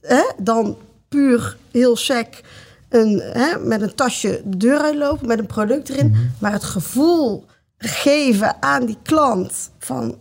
hè, 0.00 0.22
dan 0.36 0.76
puur 1.08 1.56
heel 1.70 1.96
sec 1.96 2.40
een, 2.88 3.20
hè, 3.24 3.58
met 3.58 3.82
een 3.82 3.94
tasje 3.94 4.42
de 4.44 4.56
deur 4.56 4.78
uitlopen 4.80 5.26
met 5.26 5.38
een 5.38 5.46
product 5.46 5.88
erin. 5.88 6.32
Maar 6.38 6.52
het 6.52 6.64
gevoel 6.64 7.44
geven 7.78 8.62
aan 8.62 8.86
die 8.86 8.98
klant. 9.02 9.70
Van, 9.78 10.18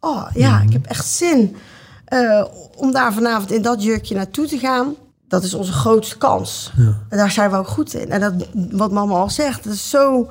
oh 0.00 0.26
ja, 0.34 0.60
ik 0.60 0.72
heb 0.72 0.86
echt 0.86 1.06
zin 1.06 1.56
eh, 2.04 2.44
om 2.76 2.92
daar 2.92 3.12
vanavond 3.12 3.52
in 3.52 3.62
dat 3.62 3.82
jurkje 3.82 4.14
naartoe 4.14 4.46
te 4.46 4.58
gaan. 4.58 4.94
Dat 5.34 5.44
is 5.44 5.54
onze 5.54 5.72
grootste 5.72 6.18
kans. 6.18 6.72
En 7.08 7.16
daar 7.16 7.30
zijn 7.30 7.50
we 7.50 7.56
ook 7.56 7.68
goed 7.68 7.94
in. 7.94 8.10
En 8.10 8.20
dat, 8.20 8.48
wat 8.70 8.92
mama 8.92 9.14
al 9.14 9.30
zegt, 9.30 9.64
dat 9.64 9.72
is 9.72 9.90
zo 9.90 10.30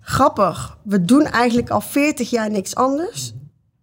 grappig. 0.00 0.76
We 0.82 1.04
doen 1.04 1.24
eigenlijk 1.24 1.70
al 1.70 1.80
40 1.80 2.30
jaar 2.30 2.50
niks 2.50 2.74
anders. 2.74 3.32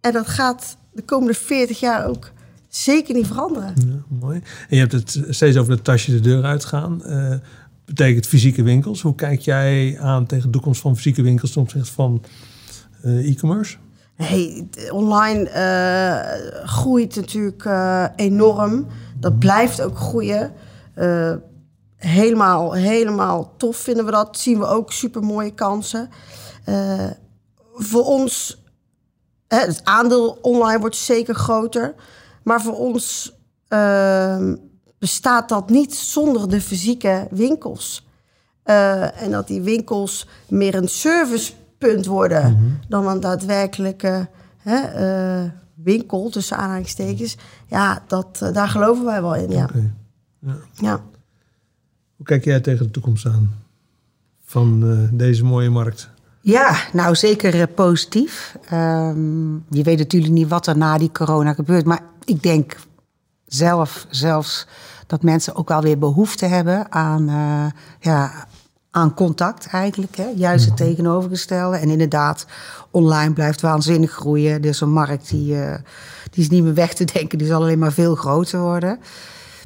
En 0.00 0.12
dat 0.12 0.28
gaat 0.28 0.76
de 0.92 1.02
komende 1.02 1.34
40 1.34 1.80
jaar 1.80 2.06
ook 2.06 2.30
zeker 2.68 3.14
niet 3.14 3.26
veranderen. 3.26 3.72
Ja, 3.76 4.16
mooi. 4.20 4.36
En 4.68 4.76
je 4.76 4.78
hebt 4.78 4.92
het 4.92 5.20
steeds 5.28 5.56
over 5.56 5.72
het 5.72 5.84
tasje 5.84 6.10
de 6.10 6.20
deur 6.20 6.44
uitgaan. 6.44 7.02
Uh, 7.06 7.34
betekent 7.84 8.26
fysieke 8.26 8.62
winkels. 8.62 9.00
Hoe 9.00 9.14
kijk 9.14 9.40
jij 9.40 9.98
aan 10.00 10.26
tegen 10.26 10.46
de 10.46 10.52
toekomst 10.52 10.80
van 10.80 10.96
fysieke 10.96 11.22
winkels 11.22 11.52
ten 11.52 11.62
opzichte 11.62 11.92
van 11.92 12.22
uh, 13.04 13.30
e-commerce? 13.30 13.76
Hey, 14.14 14.66
online 14.90 15.50
uh, 15.50 16.66
groeit 16.68 17.16
natuurlijk 17.16 17.68
enorm. 18.16 18.86
Dat 19.20 19.38
blijft 19.38 19.82
ook 19.82 19.98
groeien. 19.98 20.52
helemaal, 21.96 22.72
helemaal 22.72 23.52
tof 23.56 23.76
vinden 23.76 24.04
we 24.04 24.10
dat. 24.10 24.38
Zien 24.38 24.58
we 24.58 24.66
ook 24.66 24.92
super 24.92 25.22
mooie 25.22 25.54
kansen. 25.54 26.08
voor 27.74 28.04
ons, 28.04 28.62
het 29.48 29.80
aandeel 29.84 30.38
online 30.42 30.80
wordt 30.80 30.96
zeker 30.96 31.34
groter. 31.34 31.94
Maar 32.42 32.62
voor 32.62 32.78
ons 32.78 33.32
uh, 33.68 34.52
bestaat 34.98 35.48
dat 35.48 35.70
niet 35.70 35.94
zonder 35.94 36.48
de 36.48 36.60
fysieke 36.60 37.26
winkels. 37.30 38.06
Uh, 38.64 39.22
en 39.22 39.30
dat 39.30 39.46
die 39.46 39.62
winkels 39.62 40.28
meer 40.48 40.74
een 40.74 40.88
servicepunt 40.88 42.06
worden 42.06 42.50
mm 42.50 42.56
-hmm. 42.56 42.80
dan 42.88 43.06
een 43.06 43.20
daadwerkelijke 43.20 44.28
hè, 44.56 44.80
winkel, 45.86 46.30
tussen 46.30 46.56
aanhalingstekens. 46.56 47.36
Ja, 47.66 48.02
dat, 48.06 48.40
uh, 48.42 48.52
daar 48.52 48.68
geloven 48.68 49.04
wij 49.04 49.22
wel 49.22 49.34
in. 49.34 49.50
Ja. 49.50 49.64
Okay. 49.64 49.92
ja. 50.38 50.56
ja. 50.72 51.02
Hoe 52.16 52.26
kijk 52.26 52.44
jij 52.44 52.60
tegen 52.60 52.86
de 52.86 52.90
toekomst 52.90 53.26
aan 53.26 53.54
van 54.44 55.08
deze 55.12 55.44
mooie 55.44 55.70
markt? 55.70 56.10
Ja, 56.40 56.76
nou 56.92 57.14
zeker 57.14 57.68
positief. 57.68 58.56
Um, 58.72 59.64
je 59.70 59.82
weet 59.82 59.98
natuurlijk 59.98 60.32
niet 60.32 60.48
wat 60.48 60.66
er 60.66 60.76
na 60.76 60.98
die 60.98 61.12
corona 61.12 61.52
gebeurt. 61.52 61.84
Maar 61.84 62.02
ik 62.24 62.42
denk 62.42 62.76
zelf 63.46 64.06
zelfs 64.10 64.66
dat 65.06 65.22
mensen 65.22 65.54
ook 65.54 65.68
wel 65.68 65.82
weer 65.82 65.98
behoefte 65.98 66.46
hebben 66.46 66.92
aan, 66.92 67.28
uh, 67.28 67.66
ja, 68.00 68.46
aan 68.96 69.14
contact 69.14 69.66
eigenlijk. 69.66 70.16
Hè? 70.16 70.26
Juist 70.34 70.64
het 70.64 70.78
mhm. 70.78 70.88
tegenovergestelde. 70.88 71.76
En 71.76 71.90
inderdaad, 71.90 72.46
online 72.90 73.32
blijft 73.32 73.60
waanzinnig 73.60 74.10
groeien. 74.10 74.62
Dus 74.62 74.80
een 74.80 74.92
markt 74.92 75.28
die, 75.28 75.54
uh, 75.54 75.74
die 76.30 76.42
is 76.42 76.50
niet 76.50 76.62
meer 76.62 76.74
weg 76.74 76.94
te 76.94 77.04
denken. 77.04 77.38
Die 77.38 77.46
zal 77.46 77.60
alleen 77.60 77.78
maar 77.78 77.92
veel 77.92 78.14
groter 78.14 78.60
worden. 78.60 78.98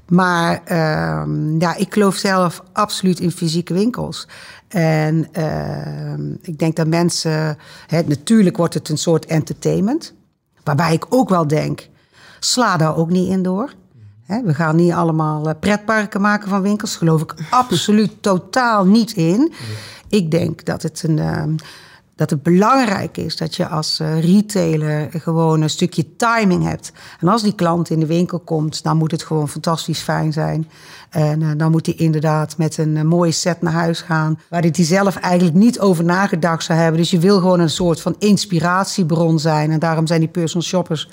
Maar 0.09 0.63
uh, 0.69 1.59
ja, 1.59 1.77
ik 1.77 1.93
geloof 1.93 2.17
zelf 2.17 2.63
absoluut 2.73 3.21
in 3.21 3.31
fysieke 3.31 3.75
winkels. 3.75 4.29
En 4.69 5.29
uh, 5.39 6.37
ik 6.43 6.59
denk 6.59 6.77
dat 6.77 6.87
mensen. 6.87 7.59
Hè, 7.87 8.03
natuurlijk 8.03 8.57
wordt 8.57 8.75
het 8.75 8.89
een 8.89 8.99
soort 8.99 9.27
entertainment. 9.27 10.15
Waarbij 10.63 10.93
ik 10.93 11.07
ook 11.09 11.29
wel 11.29 11.47
denk 11.47 11.89
Sla 12.41 12.77
daar 12.77 12.97
ook 12.97 13.11
niet 13.11 13.29
in 13.29 13.43
door. 13.43 13.73
We 14.45 14.55
gaan 14.55 14.77
niet 14.77 14.93
allemaal 14.93 15.49
eh, 15.49 15.55
pretparken 15.61 16.21
maken 16.21 16.49
van 16.49 16.63
winkels. 16.63 16.97
Geloof 16.97 17.23
ik 17.23 17.35
absoluut 17.51 18.13
totaal 18.21 18.87
niet 18.87 19.13
in. 19.13 19.53
Ik 20.09 20.31
denk 20.31 20.65
dat 20.65 20.83
het 20.83 21.03
een. 21.03 21.19
Ehm, 21.19 21.55
dat 22.21 22.31
het 22.31 22.43
belangrijk 22.43 23.17
is 23.17 23.37
dat 23.37 23.57
je 23.57 23.69
als 23.69 24.01
uh, 24.01 24.21
retailer 24.21 25.09
gewoon 25.11 25.61
een 25.61 25.71
stukje 25.71 26.17
timing 26.17 26.65
hebt. 26.65 26.93
En 27.21 27.29
als 27.29 27.43
die 27.43 27.55
klant 27.55 27.91
in 27.91 28.01
de 28.01 28.07
winkel 28.07 28.39
komt, 28.39 28.83
dan 28.83 28.97
moet 28.97 29.11
het 29.11 29.23
gewoon 29.23 29.49
fantastisch 29.49 30.01
fijn 30.01 30.33
zijn. 30.33 30.69
En 31.11 31.41
uh, 31.41 31.51
dan 31.57 31.71
moet 31.71 31.87
hij 31.87 31.95
inderdaad 31.95 32.57
met 32.57 32.79
een 32.79 33.07
mooie 33.07 33.31
set 33.33 33.63
naar 33.63 33.73
huis 33.73 34.01
gaan. 34.01 34.39
Waar 34.49 34.61
hij 34.63 34.85
zelf 34.85 35.17
eigenlijk 35.17 35.57
niet 35.57 35.81
over 35.81 36.05
nagedacht 36.05 36.65
zou 36.65 36.79
hebben. 36.79 37.01
Dus 37.01 37.11
je 37.11 37.19
wil 37.19 37.39
gewoon 37.39 37.61
een 37.61 37.71
soort 37.71 38.01
van 38.01 38.15
inspiratiebron 38.19 39.39
zijn. 39.39 39.71
En 39.71 39.79
daarom 39.79 40.07
zijn 40.07 40.21
die 40.21 40.29
personal 40.29 40.67
shoppers 40.67 41.09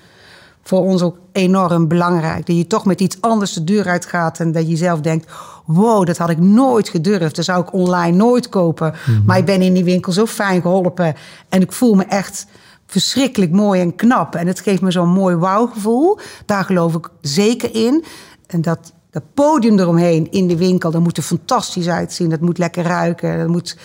voor 0.67 0.79
ons 0.79 1.01
ook 1.01 1.17
enorm 1.31 1.87
belangrijk. 1.87 2.45
Dat 2.45 2.55
je 2.55 2.67
toch 2.67 2.85
met 2.85 3.01
iets 3.01 3.21
anders 3.21 3.53
de 3.53 3.63
deur 3.63 3.87
uitgaat 3.87 4.39
en 4.39 4.51
dat 4.51 4.69
je 4.69 4.75
zelf 4.75 4.99
denkt: 4.99 5.31
wow, 5.65 6.05
dat 6.05 6.17
had 6.17 6.29
ik 6.29 6.39
nooit 6.39 6.89
gedurfd. 6.89 7.35
Dat 7.35 7.45
zou 7.45 7.61
ik 7.61 7.73
online 7.73 8.17
nooit 8.17 8.49
kopen. 8.49 8.93
Mhm. 9.05 9.25
Maar 9.25 9.37
ik 9.37 9.45
ben 9.45 9.61
in 9.61 9.73
die 9.73 9.83
winkel 9.83 10.11
zo 10.11 10.25
fijn 10.25 10.61
geholpen 10.61 11.15
en 11.49 11.61
ik 11.61 11.71
voel 11.71 11.95
me 11.95 12.03
echt 12.03 12.47
verschrikkelijk 12.87 13.51
mooi 13.51 13.81
en 13.81 13.95
knap. 13.95 14.35
En 14.35 14.47
het 14.47 14.59
geeft 14.59 14.81
me 14.81 14.91
zo'n 14.91 15.09
mooi 15.09 15.35
wauwgevoel. 15.35 16.19
Daar 16.45 16.63
geloof 16.63 16.95
ik 16.95 17.09
zeker 17.21 17.75
in. 17.75 18.05
En 18.47 18.61
dat, 18.61 18.93
dat 19.11 19.23
podium 19.33 19.79
eromheen 19.79 20.31
in 20.31 20.47
de 20.47 20.57
winkel, 20.57 20.91
dat 20.91 21.01
moet 21.01 21.17
er 21.17 21.23
fantastisch 21.23 21.87
uitzien. 21.87 22.29
Dat 22.29 22.41
moet 22.41 22.57
lekker 22.57 22.83
ruiken. 22.83 23.37
Dat 23.37 23.47
moet, 23.47 23.77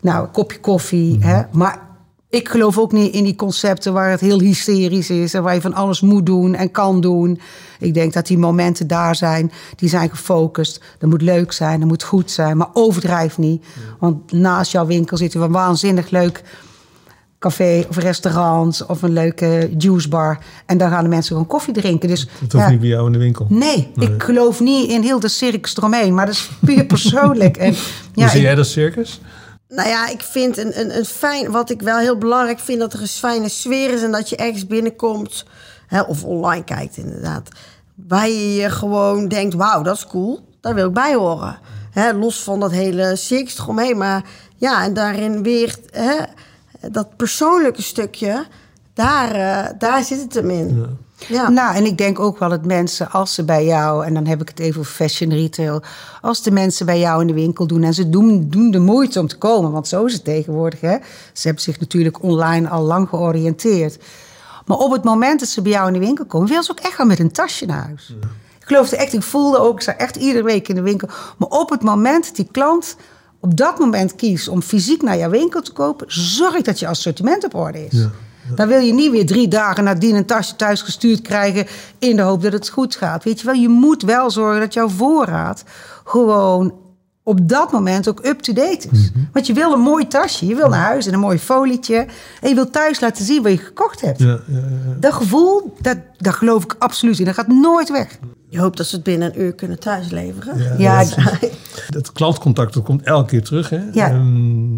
nou, 0.00 0.24
een 0.24 0.30
kopje 0.30 0.60
koffie. 0.60 1.18
hè? 1.20 1.38
Mhm. 1.38 1.58
Maar 1.58 1.90
ik 2.32 2.48
geloof 2.48 2.78
ook 2.78 2.92
niet 2.92 3.14
in 3.14 3.24
die 3.24 3.34
concepten 3.34 3.92
waar 3.92 4.10
het 4.10 4.20
heel 4.20 4.40
hysterisch 4.40 5.10
is 5.10 5.34
en 5.34 5.42
waar 5.42 5.54
je 5.54 5.60
van 5.60 5.74
alles 5.74 6.00
moet 6.00 6.26
doen 6.26 6.54
en 6.54 6.70
kan 6.70 7.00
doen. 7.00 7.40
Ik 7.78 7.94
denk 7.94 8.12
dat 8.12 8.26
die 8.26 8.38
momenten 8.38 8.86
daar 8.86 9.16
zijn, 9.16 9.52
die 9.76 9.88
zijn 9.88 10.10
gefocust. 10.10 10.80
Dat 10.98 11.10
moet 11.10 11.22
leuk 11.22 11.52
zijn, 11.52 11.80
dat 11.80 11.88
moet 11.88 12.02
goed 12.02 12.30
zijn, 12.30 12.56
maar 12.56 12.68
overdrijf 12.72 13.38
niet. 13.38 13.64
Want 13.98 14.32
naast 14.32 14.72
jouw 14.72 14.86
winkel 14.86 15.16
zit 15.16 15.34
er 15.34 15.40
een 15.42 15.52
waanzinnig 15.52 16.10
leuk 16.10 16.42
café 17.38 17.84
of 17.88 17.96
restaurant 17.96 18.86
of 18.86 19.02
een 19.02 19.12
leuke 19.12 19.70
juicebar. 19.78 20.38
En 20.66 20.78
daar 20.78 20.90
gaan 20.90 21.02
de 21.02 21.08
mensen 21.08 21.32
gewoon 21.32 21.46
koffie 21.46 21.74
drinken. 21.74 22.08
Dus, 22.08 22.28
dat 22.40 22.52
hoeft 22.52 22.68
niet 22.68 22.80
bij 22.80 22.88
jou 22.88 23.06
in 23.06 23.12
de 23.12 23.18
winkel. 23.18 23.46
Nee, 23.48 23.92
ik 23.96 24.22
geloof 24.22 24.60
niet 24.60 24.90
in 24.90 25.02
heel 25.02 25.20
de 25.20 25.28
circus 25.28 25.76
eromheen, 25.76 26.14
maar 26.14 26.26
dat 26.26 26.34
is 26.34 26.50
puur 26.60 26.84
persoonlijk. 26.94 27.56
en, 27.56 27.72
ja, 28.14 28.22
Hoe 28.22 28.28
zie 28.28 28.40
jij 28.40 28.54
dat 28.54 28.66
circus? 28.66 29.20
Nou 29.74 29.88
ja, 29.88 30.08
ik 30.08 30.20
vind 30.20 30.58
een, 30.58 30.80
een, 30.80 30.96
een 30.96 31.04
fijn. 31.04 31.50
Wat 31.50 31.70
ik 31.70 31.82
wel 31.82 31.98
heel 31.98 32.18
belangrijk 32.18 32.58
vind, 32.58 32.80
dat 32.80 32.92
er 32.92 33.00
een 33.00 33.06
fijne 33.08 33.48
sfeer 33.48 33.92
is 33.92 34.02
en 34.02 34.12
dat 34.12 34.28
je 34.28 34.36
ergens 34.36 34.66
binnenkomt. 34.66 35.44
Hè, 35.86 36.00
of 36.00 36.24
online 36.24 36.64
kijkt, 36.64 36.96
inderdaad. 36.96 37.48
Waar 37.94 38.28
je 38.28 38.54
je 38.54 38.70
gewoon 38.70 39.28
denkt: 39.28 39.54
wauw, 39.54 39.82
dat 39.82 39.96
is 39.96 40.06
cool. 40.06 40.40
Daar 40.60 40.74
wil 40.74 40.86
ik 40.86 40.92
bij 40.92 41.14
horen. 41.14 41.58
Hè, 41.90 42.12
los 42.12 42.42
van 42.42 42.60
dat 42.60 42.70
hele 42.70 43.16
circus 43.16 43.58
eromheen. 43.58 43.96
Maar 43.96 44.24
ja, 44.56 44.84
en 44.84 44.94
daarin 44.94 45.42
weer 45.42 45.76
hè, 45.90 46.16
dat 46.90 47.16
persoonlijke 47.16 47.82
stukje. 47.82 48.46
Daar, 48.94 49.36
uh, 49.36 49.78
daar 49.78 50.04
zit 50.04 50.20
het 50.20 50.34
hem 50.34 50.50
in. 50.50 50.76
Ja. 50.76 50.86
Ja. 51.28 51.48
Nou, 51.48 51.74
en 51.74 51.84
ik 51.84 51.98
denk 51.98 52.18
ook 52.18 52.38
wel 52.38 52.48
dat 52.48 52.64
mensen, 52.64 53.10
als 53.10 53.34
ze 53.34 53.44
bij 53.44 53.64
jou, 53.64 54.04
en 54.04 54.14
dan 54.14 54.26
heb 54.26 54.40
ik 54.40 54.48
het 54.48 54.58
even 54.58 54.80
over 54.80 54.92
fashion 54.92 55.30
retail, 55.30 55.82
als 56.20 56.42
de 56.42 56.50
mensen 56.50 56.86
bij 56.86 56.98
jou 56.98 57.20
in 57.20 57.26
de 57.26 57.32
winkel 57.32 57.66
doen 57.66 57.82
en 57.82 57.94
ze 57.94 58.08
doen, 58.08 58.48
doen 58.48 58.70
de 58.70 58.78
moeite 58.78 59.20
om 59.20 59.26
te 59.26 59.38
komen, 59.38 59.70
want 59.70 59.88
zo 59.88 60.04
is 60.04 60.12
het 60.12 60.24
tegenwoordig. 60.24 60.80
Hè? 60.80 60.96
Ze 61.32 61.46
hebben 61.46 61.62
zich 61.62 61.80
natuurlijk 61.80 62.22
online 62.22 62.68
al 62.68 62.82
lang 62.82 63.08
georiënteerd. 63.08 63.98
Maar 64.66 64.76
op 64.76 64.92
het 64.92 65.04
moment 65.04 65.40
dat 65.40 65.48
ze 65.48 65.62
bij 65.62 65.72
jou 65.72 65.86
in 65.86 65.92
de 65.92 65.98
winkel 65.98 66.24
komen, 66.24 66.48
wil 66.48 66.62
ze 66.62 66.70
ook 66.70 66.80
echt 66.80 66.94
gaan 66.94 67.06
met 67.06 67.18
een 67.18 67.32
tasje 67.32 67.66
naar 67.66 67.84
huis. 67.84 68.14
Ik 68.60 68.68
geloofde 68.68 68.96
echt, 68.96 69.12
ik 69.12 69.22
voelde 69.22 69.58
ook, 69.58 69.74
ik 69.74 69.80
sta 69.80 69.96
echt 69.96 70.16
iedere 70.16 70.44
week 70.44 70.68
in 70.68 70.74
de 70.74 70.82
winkel. 70.82 71.08
Maar 71.38 71.48
op 71.48 71.70
het 71.70 71.82
moment 71.82 72.26
dat 72.26 72.36
die 72.36 72.48
klant 72.50 72.96
op 73.40 73.56
dat 73.56 73.78
moment 73.78 74.14
kiest 74.14 74.48
om 74.48 74.62
fysiek 74.62 75.02
naar 75.02 75.18
jouw 75.18 75.30
winkel 75.30 75.62
te 75.62 75.72
kopen, 75.72 76.06
zorg 76.08 76.62
dat 76.62 76.78
je 76.78 76.86
assortiment 76.86 77.44
op 77.44 77.54
orde 77.54 77.86
is. 77.86 77.92
Ja. 77.92 78.10
Dan 78.54 78.68
wil 78.68 78.80
je 78.80 78.92
niet 78.92 79.10
weer 79.10 79.26
drie 79.26 79.48
dagen 79.48 79.84
nadien 79.84 80.16
een 80.16 80.26
tasje 80.26 80.56
thuis 80.56 80.82
gestuurd 80.82 81.20
krijgen 81.20 81.66
in 81.98 82.16
de 82.16 82.22
hoop 82.22 82.42
dat 82.42 82.52
het 82.52 82.68
goed 82.68 82.96
gaat. 82.96 83.24
Weet 83.24 83.40
je 83.40 83.46
wel, 83.46 83.54
je 83.54 83.68
moet 83.68 84.02
wel 84.02 84.30
zorgen 84.30 84.60
dat 84.60 84.74
jouw 84.74 84.88
voorraad 84.88 85.64
gewoon 86.04 86.80
op 87.22 87.48
dat 87.48 87.72
moment 87.72 88.08
ook 88.08 88.26
up-to-date 88.26 88.88
is. 88.90 89.10
Mhm. 89.10 89.24
Want 89.32 89.46
je 89.46 89.52
wil 89.52 89.72
een 89.72 89.80
mooi 89.80 90.06
tasje, 90.06 90.46
je 90.46 90.54
wil 90.54 90.68
naar 90.68 90.86
huis 90.86 91.06
en 91.06 91.12
een 91.12 91.20
mooi 91.20 91.38
folietje. 91.38 92.06
En 92.40 92.48
je 92.48 92.54
wil 92.54 92.70
thuis 92.70 93.00
laten 93.00 93.24
zien 93.24 93.42
wat 93.42 93.52
je 93.52 93.58
gekocht 93.58 94.00
hebt. 94.00 94.18
Ja, 94.18 94.40
ja, 94.46 94.58
ja. 94.58 94.96
Dat 95.00 95.12
gevoel, 95.12 95.74
dat, 95.80 95.98
dat 96.16 96.34
geloof 96.34 96.64
ik 96.64 96.74
absoluut 96.78 97.18
in. 97.18 97.24
Dat 97.24 97.34
gaat 97.34 97.48
nooit 97.48 97.90
weg. 97.90 98.18
Je 98.48 98.58
hoopt 98.60 98.76
dat 98.76 98.86
ze 98.86 98.94
het 98.94 99.04
binnen 99.04 99.28
een 99.28 99.40
uur 99.40 99.52
kunnen 99.54 99.78
thuisleveren. 99.78 100.78
Ja, 100.78 101.00
ja. 101.00 101.06
Dat 101.88 102.12
klantcontact 102.12 102.74
dat 102.74 102.82
komt 102.82 103.02
elke 103.02 103.28
keer 103.28 103.42
terug. 103.44 103.70
Hè? 103.70 103.80
Ja. 103.92 104.10
Um, 104.10 104.74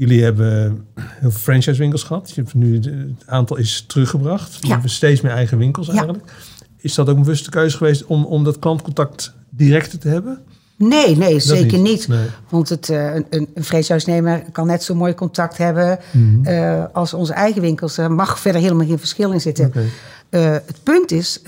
Jullie 0.00 0.22
hebben 0.22 0.86
heel 0.94 1.30
veel 1.30 1.40
franchise-winkels 1.40 2.02
gehad. 2.02 2.30
Je 2.34 2.40
hebt 2.40 2.54
nu 2.54 2.74
het 2.74 3.26
aantal 3.26 3.56
is 3.56 3.84
teruggebracht. 3.86 4.60
We 4.60 4.68
hebben 4.68 4.90
steeds 4.90 5.20
meer 5.20 5.32
eigen 5.32 5.58
winkels 5.58 5.88
eigenlijk. 5.88 6.32
Is 6.76 6.94
dat 6.94 7.08
ook 7.08 7.16
een 7.16 7.22
bewuste 7.22 7.50
keuze 7.50 7.76
geweest 7.76 8.04
om, 8.04 8.24
om 8.24 8.44
dat 8.44 8.58
klantcontact 8.58 9.34
direct 9.50 10.00
te 10.00 10.08
hebben? 10.08 10.38
Nee, 10.76 11.16
nee, 11.16 11.40
zeker 11.40 11.78
niet. 11.78 12.08
Want 12.48 12.68
het, 12.68 12.88
uh, 12.88 13.14
een, 13.14 13.26
een 13.30 13.64
franchise-nemer 13.64 14.44
kan 14.52 14.66
net 14.66 14.82
zo 14.82 14.94
mooi 14.94 15.14
contact 15.14 15.58
hebben 15.58 15.98
mm 16.10 16.46
uh, 16.46 16.84
als 16.92 17.14
onze 17.14 17.32
eigen 17.32 17.60
winkels. 17.60 17.98
Er 17.98 18.12
mag 18.12 18.38
verder 18.38 18.60
helemaal 18.60 18.86
geen 18.86 18.98
verschil 18.98 19.32
in 19.32 19.40
zitten. 19.40 19.66
Okay. 19.66 19.88
Uh, 20.30 20.52
het 20.52 20.82
punt 20.82 21.12
is 21.12 21.42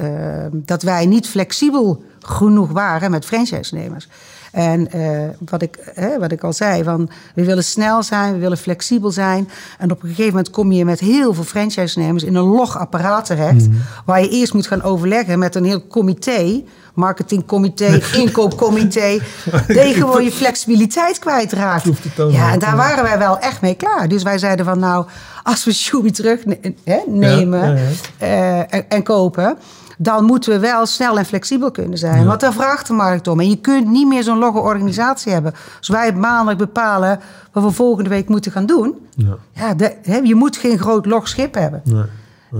dat 0.52 0.82
wij 0.82 1.06
niet 1.06 1.28
flexibel 1.28 2.04
genoeg 2.20 2.70
waren 2.70 3.10
met 3.10 3.24
franchise-nemers. 3.24 4.08
En 4.52 4.92
eh, 4.92 5.28
wat, 5.50 5.62
ik, 5.62 5.78
hè, 5.94 6.18
wat 6.18 6.32
ik 6.32 6.42
al 6.44 6.52
zei, 6.52 6.84
van, 6.84 7.10
we 7.34 7.44
willen 7.44 7.64
snel 7.64 8.02
zijn, 8.02 8.32
we 8.32 8.38
willen 8.38 8.58
flexibel 8.58 9.10
zijn. 9.10 9.48
En 9.78 9.90
op 9.90 10.02
een 10.02 10.08
gegeven 10.08 10.30
moment 10.30 10.50
kom 10.50 10.72
je 10.72 10.84
met 10.84 11.00
heel 11.00 11.34
veel 11.34 11.44
franchise-nemers 11.44 12.22
in 12.22 12.34
een 12.34 12.44
log 12.44 12.78
apparaat 12.78 13.24
terecht. 13.24 13.66
Waar 14.04 14.20
je 14.20 14.28
eerst 14.28 14.54
moet 14.54 14.66
gaan 14.66 14.82
overleggen 14.82 15.38
met 15.38 15.54
een 15.54 15.64
heel 15.64 15.86
comité 15.86 16.62
marketingcomité, 16.94 18.00
inkoopcomité. 18.12 19.08
je 19.68 19.92
gewoon 19.94 20.24
je 20.24 20.32
flexibiliteit 20.32 21.18
kwijtraakt. 21.18 21.88
Ja, 22.30 22.52
en 22.52 22.58
daar 22.58 22.76
waren 22.76 23.04
wij 23.04 23.18
wel 23.18 23.38
echt 23.38 23.60
mee 23.60 23.74
klaar. 23.74 24.08
Dus 24.08 24.22
wij 24.22 24.38
zeiden 24.38 24.64
van 24.64 24.78
nou, 24.78 25.06
als 25.42 25.64
we 25.64 25.72
Shubi 25.72 26.10
terug 26.10 26.44
ne- 26.44 26.74
hè, 26.84 26.98
nemen 27.06 27.68
Ja, 27.68 27.74
ja, 27.74 27.88
eh, 28.18 28.58
en, 28.58 28.84
en 28.88 29.02
kopen... 29.02 29.56
dan 29.98 30.24
moeten 30.24 30.52
we 30.52 30.58
wel 30.58 30.86
snel 30.86 31.18
en 31.18 31.24
flexibel 31.24 31.70
kunnen 31.70 31.98
zijn. 31.98 32.26
Want 32.26 32.40
daar 32.40 32.52
vraagt 32.52 32.86
de 32.86 32.92
markt 32.92 33.28
om. 33.28 33.40
En 33.40 33.48
je 33.48 33.56
kunt 33.60 33.86
niet 33.88 34.06
meer 34.08 34.22
zo'n 34.22 34.38
logge 34.38 34.58
organisatie 34.60 35.32
hebben. 35.32 35.54
Als 35.78 35.88
wij 35.88 36.12
maandag 36.12 36.56
bepalen 36.56 37.20
wat 37.52 37.62
we 37.64 37.70
volgende 37.70 38.10
week 38.10 38.28
moeten 38.28 38.52
gaan 38.52 38.66
doen... 38.66 39.06
Ja. 39.16 39.36
Ja, 39.52 39.74
de- 39.74 40.20
je 40.24 40.34
moet 40.34 40.56
geen 40.56 40.78
groot 40.78 41.06
log 41.06 41.28
schip 41.28 41.54
hebben. 41.54 41.82
Nee. 41.84 42.04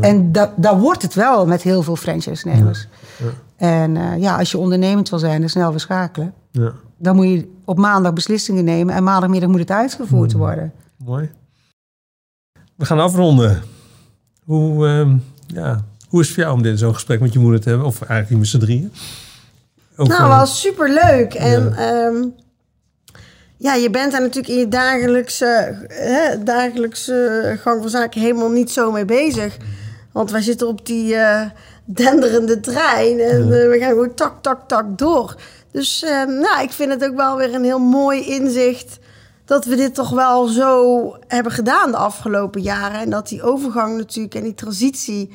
En 0.01 0.33
da, 0.33 0.53
daar 0.57 0.79
wordt 0.79 1.03
het 1.03 1.14
wel 1.14 1.47
met 1.47 1.62
heel 1.62 1.83
veel 1.83 1.97
franchise-nemers. 1.97 2.88
En 3.57 3.97
eh, 3.97 4.21
ja, 4.21 4.38
als 4.38 4.51
je 4.51 4.59
ondernemend 4.59 5.09
wil 5.11 5.18
zijn 5.18 5.42
en 5.42 5.51
snel 5.51 5.71
weer 5.71 5.81
schakelen... 5.81 6.35
Ja. 6.51 6.73
dan 6.97 7.16
moet 7.16 7.27
je 7.27 7.51
op 7.64 7.79
maandag 7.79 8.12
beslissingen 8.12 8.64
nemen... 8.64 8.95
en 8.95 9.05
maandagmiddag 9.05 9.51
moet 9.51 9.59
het 9.59 9.71
uitgevoerd 9.71 10.33
worden. 10.33 10.73
Mooi. 10.97 11.31
We 12.77 12.85
gaan 12.85 13.01
afronden. 13.01 13.62
Hoe, 14.45 14.87
ehm, 14.88 15.16
ja, 15.47 15.85
hoe 16.12 16.20
is 16.20 16.27
het 16.27 16.35
voor 16.35 16.44
jou 16.44 16.57
om 16.57 16.62
dit 16.62 16.79
zo'n 16.79 16.94
gesprek 16.94 17.20
met 17.20 17.33
je 17.33 17.38
moeder 17.38 17.61
te 17.61 17.68
hebben? 17.68 17.87
Of 17.87 18.03
eigenlijk 18.03 18.40
met 18.40 18.48
z'n 18.48 18.59
drieën? 18.59 18.92
Nou, 19.96 20.29
was 20.29 20.61
super 20.61 20.88
leuk. 20.88 21.35
En 21.35 21.75
ja. 21.77 22.12
ja, 23.57 23.75
je 23.75 23.90
bent 23.90 24.12
daar 24.12 24.20
natuurlijk 24.20 24.55
in 24.55 24.59
je 24.59 24.68
dagelijkse, 24.68 25.77
hè, 25.88 26.42
dagelijkse 26.42 27.59
gang 27.61 27.81
van 27.81 27.90
zaken 27.90 28.20
helemaal 28.20 28.51
niet 28.51 28.70
zo 28.70 28.90
mee 28.90 29.05
bezig. 29.05 29.57
Want 30.12 30.31
wij 30.31 30.42
zitten 30.42 30.68
op 30.68 30.87
die 30.87 31.14
eh, 31.14 31.51
denderende 31.85 32.61
trein 32.61 33.20
en 33.20 33.42
eh, 33.42 33.68
we 33.68 33.77
gaan 33.81 33.88
gewoon 33.88 34.14
tak, 34.14 34.42
tak, 34.42 34.68
tak 34.68 34.98
door. 34.98 35.35
Dus 35.70 36.03
eh, 36.03 36.25
nou, 36.25 36.62
ik 36.62 36.72
vind 36.72 36.90
het 36.90 37.05
ook 37.05 37.16
wel 37.16 37.37
weer 37.37 37.55
een 37.55 37.64
heel 37.64 37.79
mooi 37.79 38.27
inzicht 38.27 38.98
dat 39.44 39.64
we 39.64 39.77
dit 39.77 39.94
toch 39.94 40.11
wel 40.11 40.46
zo 40.46 41.16
hebben 41.29 41.53
gedaan 41.53 41.90
de 41.90 41.96
afgelopen 41.96 42.62
jaren. 42.62 43.01
En 43.01 43.11
dat 43.11 43.29
die 43.29 43.42
overgang 43.42 43.96
natuurlijk 43.96 44.35
en 44.35 44.42
die 44.42 44.55
transitie 44.55 45.31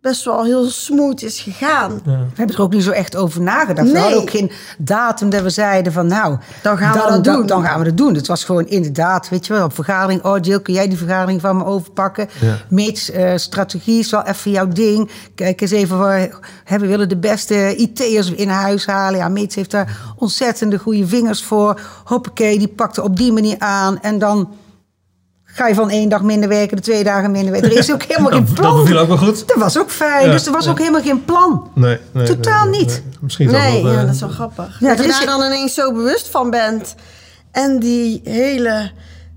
best 0.00 0.24
wel 0.24 0.44
heel 0.44 0.64
smooth 0.64 1.22
is 1.22 1.40
gegaan. 1.40 2.00
We 2.04 2.10
hebben 2.34 2.56
er 2.56 2.62
ook 2.62 2.72
niet 2.72 2.82
zo 2.82 2.90
echt 2.90 3.16
over 3.16 3.40
nagedacht. 3.40 3.90
We 3.90 3.98
hadden 3.98 4.20
ook 4.20 4.30
geen 4.30 4.50
datum 4.78 5.30
dat 5.30 5.42
we 5.42 5.50
zeiden 5.50 5.92
van 5.92 6.06
nou... 6.06 6.36
Dan 6.62 6.78
gaan 6.78 6.92
we 6.92 6.98
dat 6.98 7.24
dan, 7.24 7.36
doen. 7.36 7.46
Dan 7.46 7.64
gaan 7.64 7.78
we 7.78 7.84
dat 7.84 7.96
doen. 7.96 8.14
Het 8.14 8.26
was 8.26 8.44
gewoon 8.44 8.66
inderdaad, 8.66 9.28
weet 9.28 9.46
je 9.46 9.52
wel, 9.52 9.64
op 9.64 9.74
vergadering... 9.74 10.24
oh 10.24 10.36
Jill, 10.40 10.60
kun 10.60 10.74
jij 10.74 10.88
die 10.88 10.98
vergadering 10.98 11.40
van 11.40 11.56
me 11.56 11.64
overpakken? 11.64 12.28
Ja. 12.40 12.56
Meets 12.68 13.10
eh, 13.10 13.32
strategie 13.36 13.98
is 13.98 14.10
wel 14.10 14.22
even 14.22 14.50
jouw 14.50 14.68
ding. 14.68 15.10
Kijk 15.34 15.60
eens 15.60 15.70
even, 15.70 15.98
waar, 15.98 16.28
hè, 16.64 16.78
we 16.78 16.86
willen 16.86 17.08
de 17.08 17.16
beste 17.16 17.76
IT'ers 17.76 18.30
in 18.30 18.48
huis 18.48 18.86
halen. 18.86 19.18
Ja, 19.18 19.28
Meets 19.28 19.54
heeft 19.54 19.70
daar 19.70 20.14
ontzettende 20.16 20.78
goede 20.78 21.06
vingers 21.06 21.44
voor. 21.44 21.80
Hoppakee, 22.04 22.58
die 22.58 22.68
pakt 22.68 22.96
er 22.96 23.02
op 23.02 23.16
die 23.16 23.32
manier 23.32 23.58
aan. 23.58 24.00
En 24.00 24.18
dan 24.18 24.48
ga 25.58 25.66
je 25.68 25.74
van 25.74 25.90
één 25.90 26.08
dag 26.08 26.22
minder 26.22 26.48
werken, 26.48 26.76
de 26.76 26.82
twee 26.82 27.04
dagen 27.04 27.30
minder 27.30 27.52
werken. 27.52 27.70
Er 27.70 27.76
is 27.78 27.92
ook 27.92 28.02
helemaal 28.02 28.30
geen 28.36 28.44
Dat 28.44 28.54
plan. 28.54 28.76
beviel 28.82 28.98
ook 28.98 29.08
wel 29.08 29.16
goed. 29.16 29.48
Dat 29.48 29.56
was 29.56 29.78
ook 29.78 29.90
fijn. 29.90 30.26
Ja, 30.26 30.32
dus 30.32 30.46
er 30.46 30.52
was 30.52 30.64
ja. 30.64 30.70
ook 30.70 30.78
helemaal 30.78 31.02
geen 31.02 31.24
plan. 31.24 31.70
Nee, 31.74 31.98
nee, 32.12 32.26
Totaal 32.26 32.66
nee, 32.68 32.80
niet. 32.80 32.88
nee. 32.88 33.16
Misschien 33.20 33.46
is 33.46 33.52
Nee, 33.52 33.72
dat 33.72 33.82
wel, 33.82 33.92
ja, 33.92 33.98
eh, 33.98 34.04
dat 34.06 34.14
is 34.14 34.20
wel 34.20 34.28
grappig. 34.28 34.76
Ja, 34.80 34.88
dat 34.88 34.98
er 34.98 35.04
je 35.04 35.10
daar 35.10 35.26
dan 35.26 35.42
ineens 35.42 35.74
zo 35.74 35.92
bewust 35.92 36.28
van 36.28 36.50
bent. 36.50 36.94
En 37.52 37.78
die 37.78 38.20
hele... 38.24 38.90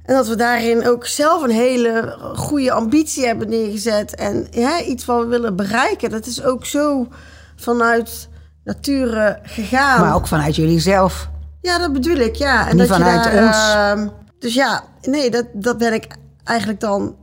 En 0.06 0.16
dat 0.16 0.28
we 0.28 0.36
daarin 0.36 0.88
ook 0.88 1.06
zelf 1.06 1.44
een 1.44 1.50
hele 1.50 2.18
goede 2.36 2.72
ambitie 2.72 3.26
hebben 3.26 3.50
neergezet. 3.50 4.16
En 4.16 4.48
ja, 4.52 4.82
iets 4.82 5.06
wat 5.06 5.20
we 5.20 5.26
willen 5.26 5.56
bereiken. 5.56 6.10
Dat 6.10 6.26
is 6.26 6.44
ook 6.44 6.66
zo 6.66 7.08
vanuit 7.56 8.30
nature 8.64 9.40
gegaan. 9.44 10.00
Maar 10.02 10.16
ook 10.16 10.28
vanuit 10.28 10.56
jullie 10.56 10.80
zelf. 10.80 11.30
Ja, 11.62 11.78
dat 11.78 11.94
bedoel 11.94 12.16
ik, 12.18 12.36
ja. 12.36 12.68
En 12.70 12.78
Niet 12.78 12.88
dat 12.88 12.98
vanuit 12.98 13.24
je 13.24 13.32
daar, 13.32 13.44
ons. 13.48 13.58
ehm, 13.74 14.08
dus 14.42 14.54
ja, 14.54 14.84
nee, 15.02 15.30
dat, 15.32 15.46
dat 15.54 15.78
ben 15.78 15.94
ik 15.94 16.08
eigenlijk 16.44 16.80
dan 16.80 17.16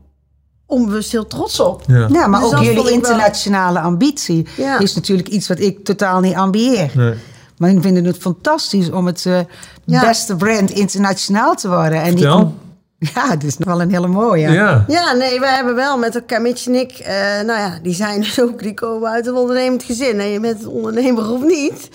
onbewust 0.66 1.12
heel 1.12 1.26
trots 1.26 1.60
op. 1.60 1.82
Ja. 1.86 2.08
Ja, 2.12 2.26
maar 2.26 2.40
Dus 2.40 2.52
ook 2.54 2.58
jullie 2.62 2.74
wel- 2.82 2.88
internationale 2.88 3.80
ambitie 3.80 4.46
Ja. 4.56 4.78
is 4.78 4.94
natuurlijk 4.94 5.28
iets 5.28 5.48
wat 5.48 5.58
ik 5.58 5.84
totaal 5.84 6.20
niet 6.20 6.34
ambieer. 6.34 6.90
Nee. 6.94 7.14
Maar 7.58 7.70
ik 7.70 7.82
vind 7.82 8.06
het 8.06 8.16
fantastisch 8.16 8.90
om 8.90 9.06
het 9.06 9.26
eh, 9.26 9.40
Ja. 9.84 10.00
beste 10.00 10.36
brand 10.36 10.70
internationaal 10.70 11.54
te 11.54 11.68
worden. 11.68 12.02
En 12.02 12.10
Vertel. 12.10 12.54
ja, 13.14 13.28
dat 13.28 13.42
is 13.42 13.56
wel 13.58 13.80
een 13.80 13.90
hele 13.90 14.06
mooie. 14.08 14.50
Ja. 14.50 14.84
Ja, 14.88 15.12
nee, 15.12 15.40
we 15.40 15.46
hebben 15.46 15.74
wel 15.74 15.98
met 15.98 16.14
elkaar, 16.14 16.40
Mitch 16.42 16.66
en 16.66 16.74
ik, 16.74 16.92
eh, 16.92 17.14
nou 17.46 17.58
ja, 17.60 17.78
die 17.82 17.94
zijn 17.94 18.20
dus 18.20 18.40
ook, 18.40 18.62
die 18.62 18.74
komen 18.74 19.10
uit 19.10 19.26
een 19.26 19.34
ondernemend 19.34 19.82
gezin. 19.82 20.20
En 20.20 20.26
je 20.28 20.40
bent 20.40 20.62
een 20.62 20.68
ondernemer 20.68 21.30
of 21.32 21.42
niet. 21.42 21.88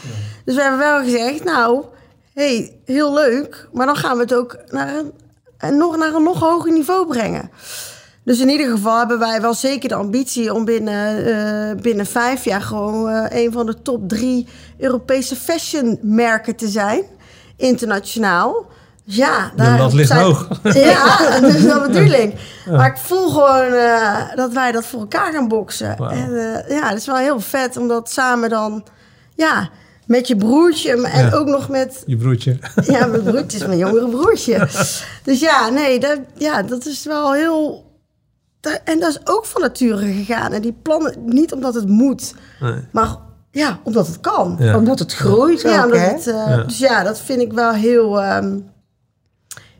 Dus 0.45 0.55
we 0.55 0.61
hebben 0.61 0.79
wel 0.79 1.03
gezegd, 1.03 1.43
nou, 1.43 1.83
hey, 2.33 2.79
heel 2.85 3.13
leuk, 3.13 3.67
maar 3.73 3.85
dan 3.85 3.95
gaan 3.95 4.15
we 4.15 4.21
het 4.21 4.33
ook 4.33 4.57
naar 4.69 4.95
een, 4.95 5.11
en 5.57 5.77
nog, 5.77 5.97
naar 5.97 6.13
een 6.13 6.23
nog 6.23 6.39
hoger 6.39 6.71
niveau 6.71 7.07
brengen. 7.07 7.51
Dus 8.23 8.39
in 8.39 8.49
ieder 8.49 8.69
geval 8.69 8.97
hebben 8.97 9.19
wij 9.19 9.41
wel 9.41 9.53
zeker 9.53 9.89
de 9.89 9.95
ambitie 9.95 10.53
om 10.53 10.65
binnen, 10.65 11.25
eh, 11.25 11.81
binnen 11.81 12.05
vijf 12.05 12.43
jaar 12.43 12.61
gewoon 12.61 13.09
eh, 13.09 13.43
een 13.43 13.51
van 13.51 13.65
de 13.65 13.81
top 13.81 14.09
drie 14.09 14.47
Europese 14.77 15.35
fashionmerken 15.35 16.55
te 16.55 16.67
zijn, 16.67 17.03
internationaal. 17.57 18.65
Dus 19.05 19.15
ja, 19.15 19.51
daar 19.55 19.77
lat 19.77 19.93
ligt 19.93 20.11
hoog. 20.11 20.47
Ja, 20.73 21.39
dat 21.39 21.83
bedoel 21.87 22.11
ik. 22.11 22.33
Maar 22.69 22.87
ik 22.87 22.97
voel 22.97 23.29
gewoon 23.29 23.73
eh, 23.73 24.35
dat 24.35 24.53
wij 24.53 24.71
dat 24.71 24.85
voor 24.85 24.99
elkaar 24.99 25.33
gaan 25.33 25.47
boksen. 25.47 25.97
En 25.97 26.31
ja, 26.67 26.87
het 26.87 26.97
is 26.97 27.05
wel 27.05 27.15
heel 27.15 27.39
vet 27.39 27.77
om 27.77 27.87
dat 27.87 28.11
samen 28.11 28.49
dan, 28.49 28.83
ja, 29.35 29.69
met 30.05 30.27
je 30.27 30.35
broertje 30.35 30.91
en 31.07 31.25
Ja. 31.25 31.31
ook 31.33 31.47
nog 31.47 31.69
met 31.69 32.03
Je 32.05 32.17
broertje. 32.17 32.57
ja, 32.93 33.05
mijn 33.05 33.23
broertje 33.23 33.57
is 33.57 33.65
mijn 33.65 33.77
jongere 33.77 34.09
broertje. 34.09 34.67
Dus 35.23 35.39
ja, 35.39 35.69
nee, 35.69 35.99
dat, 35.99 36.19
ja, 36.37 36.63
dat 36.63 36.85
is 36.85 37.05
wel 37.05 37.33
heel. 37.33 37.91
En 38.83 38.99
dat 38.99 39.09
is 39.09 39.19
ook 39.23 39.45
van 39.45 39.61
nature 39.61 40.13
gegaan. 40.13 40.51
En 40.51 40.61
die 40.61 40.75
plannen, 40.81 41.13
niet 41.25 41.53
omdat 41.53 41.73
het 41.73 41.87
moet, 41.87 42.33
Nee. 42.59 42.73
maar 42.91 43.15
ja, 43.51 43.79
omdat 43.83 44.07
het 44.07 44.19
kan. 44.19 44.55
Ja. 44.59 44.77
Omdat 44.77 44.99
het 44.99 45.13
groeit 45.13 45.61
Ja, 45.61 45.77
ook, 45.79 45.85
omdat 45.85 45.99
hè? 45.99 46.05
het, 46.05 46.27
eh, 46.27 46.33
Ja. 46.33 46.63
Dus 46.63 46.77
ja, 46.77 47.03
dat 47.03 47.19
vind 47.19 47.41
ik 47.41 47.53
wel 47.53 47.71
heel, 47.73 48.21
ehm, 48.21 48.59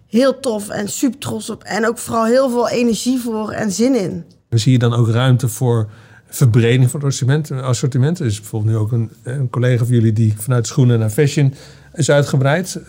heel 0.07 0.39
tof 0.39 0.69
en 0.69 0.87
super 0.89 1.19
trots 1.19 1.49
op. 1.49 1.63
En 1.63 1.87
ook 1.87 1.97
vooral 1.97 2.25
heel 2.25 2.49
veel 2.49 2.69
energie 2.69 3.19
voor 3.21 3.51
en 3.51 3.71
zin 3.71 3.95
in. 3.95 4.25
En 4.49 4.59
zie 4.59 4.71
je 4.71 4.79
dan 4.79 4.93
ook 4.93 5.09
ruimte 5.09 5.47
voor 5.47 5.89
verbreding 6.35 6.89
van 6.89 6.99
het 6.99 7.09
assortiment? 7.09 7.51
assortiment? 7.51 8.19
Er 8.19 8.25
is 8.25 8.39
bijvoorbeeld 8.39 8.73
nu 8.73 8.79
ook 8.79 8.91
een, 8.91 9.11
een 9.23 9.49
collega 9.49 9.85
van 9.85 9.95
jullie 9.95 10.13
die 10.13 10.33
vanuit 10.37 10.67
schoenen 10.67 10.99
naar 10.99 11.09
fashion 11.09 11.53
is 11.93 12.11
uitgebreid. 12.11 12.75
Eh, 12.75 12.87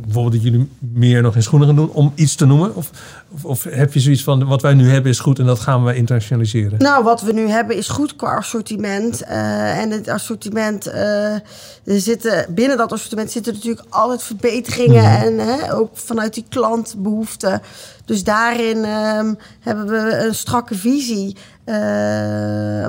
bijvoorbeeld 0.00 0.32
dat 0.32 0.42
jullie 0.42 0.68
meer 0.78 1.22
nog 1.22 1.34
in 1.34 1.42
schoenen 1.42 1.68
gaan 1.68 1.76
doen, 1.76 1.90
om 1.90 2.12
iets 2.14 2.34
te 2.34 2.46
noemen? 2.46 2.76
Of, 2.76 2.90
of, 3.28 3.44
of 3.44 3.64
heb 3.64 3.92
je 3.92 4.00
zoiets 4.00 4.22
van, 4.22 4.46
wat 4.46 4.62
wij 4.62 4.74
nu 4.74 4.90
hebben 4.90 5.10
is 5.10 5.18
goed 5.18 5.38
en 5.38 5.46
dat 5.46 5.60
gaan 5.60 5.84
we 5.84 5.94
internationaliseren? 5.94 6.78
Nou, 6.78 7.04
wat 7.04 7.22
we 7.22 7.32
nu 7.32 7.48
hebben 7.48 7.76
is 7.76 7.88
goed 7.88 8.16
qua 8.16 8.36
assortiment. 8.36 9.22
Eh, 9.22 9.78
en 9.78 9.90
het 9.90 10.08
assortiment, 10.08 10.86
eh, 10.86 11.32
er 11.34 11.42
zitten, 11.84 12.46
binnen 12.54 12.76
dat 12.76 12.92
assortiment 12.92 13.30
zitten 13.30 13.54
natuurlijk 13.54 13.86
altijd 13.88 14.22
verbeteringen. 14.22 15.04
En 15.04 15.38
hè, 15.38 15.74
ook 15.74 15.90
vanuit 15.96 16.34
die 16.34 16.44
klantbehoeften. 16.48 17.62
Dus 18.04 18.24
daarin 18.24 18.84
ehm, 18.84 19.34
hebben 19.60 19.86
we 19.86 20.24
een 20.26 20.34
strakke 20.34 20.74
visie. 20.74 21.36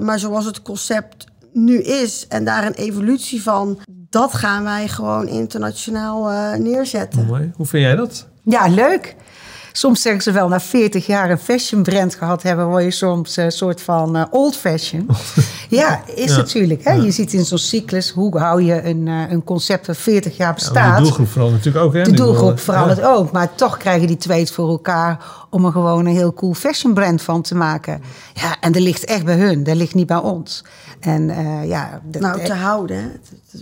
Maar 0.02 0.20
zoals 0.20 0.46
het 0.46 0.62
concept 0.62 1.26
nu 1.54 1.82
is 1.82 2.26
en 2.28 2.46
daar 2.46 2.66
een 2.66 2.74
evolutie 2.74 3.42
van, 3.42 3.80
dat 4.12 4.34
gaan 4.34 4.64
wij 4.64 4.88
gewoon 4.88 5.28
internationaal 5.28 6.30
eh, 6.30 6.60
neerzetten. 6.60 7.26
Mooi. 7.26 7.52
Hoe 7.56 7.66
vind 7.66 7.84
jij 7.84 7.96
dat? 7.96 8.28
Ja, 8.44 8.68
leuk. 8.68 9.16
Soms 9.72 10.02
zeggen 10.02 10.22
ze 10.24 10.32
wel, 10.32 10.48
na 10.48 10.60
40 10.60 11.06
jaar 11.06 11.30
een 11.30 11.38
fashion 11.38 11.84
brand 11.84 12.16
gehad 12.16 12.44
hebben, 12.44 12.68
word 12.68 12.84
je 12.84 12.92
soms 12.92 13.38
een 13.38 13.52
soort 13.52 13.82
van 13.82 14.16
eh, 14.16 14.24
old 14.30 14.56
fashion. 14.58 15.08
ja, 15.70 16.02
is 16.16 16.32
Ja. 16.32 16.38
natuurlijk. 16.38 16.84
Hè? 16.84 16.94
Je 16.94 17.12
ziet 17.12 17.34
in 17.34 17.46
zo'n 17.46 17.58
cyclus, 17.58 18.10
hoe 18.10 18.38
hou 18.40 18.64
je 18.64 18.84
een, 18.84 19.08
eh, 19.08 19.32
een 19.32 19.44
concept 19.44 19.86
dat 19.86 19.98
40 19.98 20.38
jaar 20.38 20.48
Ja, 20.48 20.54
bestaat. 20.54 20.98
de 20.98 21.04
doelgroep 21.04 21.28
vooral 21.28 21.52
natuurlijk 21.52 21.86
ook. 21.86 21.94
Hè? 21.94 22.02
De 22.04 22.12
doelgroep 22.12 22.52
eh, 22.58 22.58
verandert 22.64 23.02
ook. 23.02 23.32
Maar 23.32 23.56
toch 23.56 23.78
krijgen 23.78 24.08
die 24.08 24.18
twee 24.18 24.40
het 24.40 24.52
voor 24.52 24.70
elkaar 24.70 25.20
om 25.50 25.66
er 25.66 25.72
gewoon 25.72 26.06
een 26.06 26.16
heel 26.16 26.34
cool 26.34 26.54
fashion 26.54 26.94
brand 26.94 27.22
van 27.22 27.42
te 27.42 27.56
maken. 27.56 28.02
Ja, 28.34 28.56
en 28.60 28.72
dat 28.72 28.82
ligt 28.82 29.06
echt 29.06 29.26
bij 29.26 29.36
hun. 29.38 29.64
Dat 29.64 29.76
ligt 29.76 29.94
niet 29.94 30.08
bij 30.08 30.18
ons. 30.18 30.64
En 31.00 31.30
eh, 31.30 31.68
ja, 31.68 32.02
dat- 32.04 32.22
Nou, 32.22 32.46
te 32.46 32.54
houden. 32.54 32.98
Hè. 32.98 33.08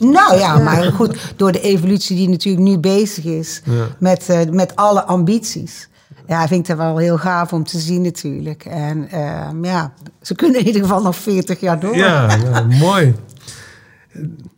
Nou 0.05 0.37
ja, 0.37 0.57
maar 0.57 0.83
goed, 0.83 1.17
door 1.35 1.51
de 1.51 1.61
evolutie 1.61 2.15
die 2.15 2.29
natuurlijk 2.29 2.63
nu 2.63 2.77
bezig 2.77 3.23
is 3.25 3.61
Ja. 3.65 3.85
met, 3.99 4.29
eh, 4.29 4.39
met 4.51 4.75
alle 4.75 5.03
ambities. 5.03 5.87
Ja, 6.29 6.47
vind 6.47 6.59
ik 6.59 6.67
dat 6.67 6.77
wel 6.77 6.97
heel 6.97 7.17
gaaf 7.17 7.53
om 7.53 7.63
te 7.63 7.79
zien 7.79 8.01
natuurlijk. 8.01 8.65
En 8.65 9.09
ehm, 9.09 9.65
ja, 9.65 9.93
ze 10.21 10.35
kunnen 10.35 10.59
in 10.59 10.65
ieder 10.65 10.81
geval 10.81 11.01
nog 11.01 11.15
40 11.15 11.59
jaar 11.59 11.79
door. 11.79 11.95
Ja, 11.95 12.35
ja, 12.35 12.63
mooi. 12.63 13.15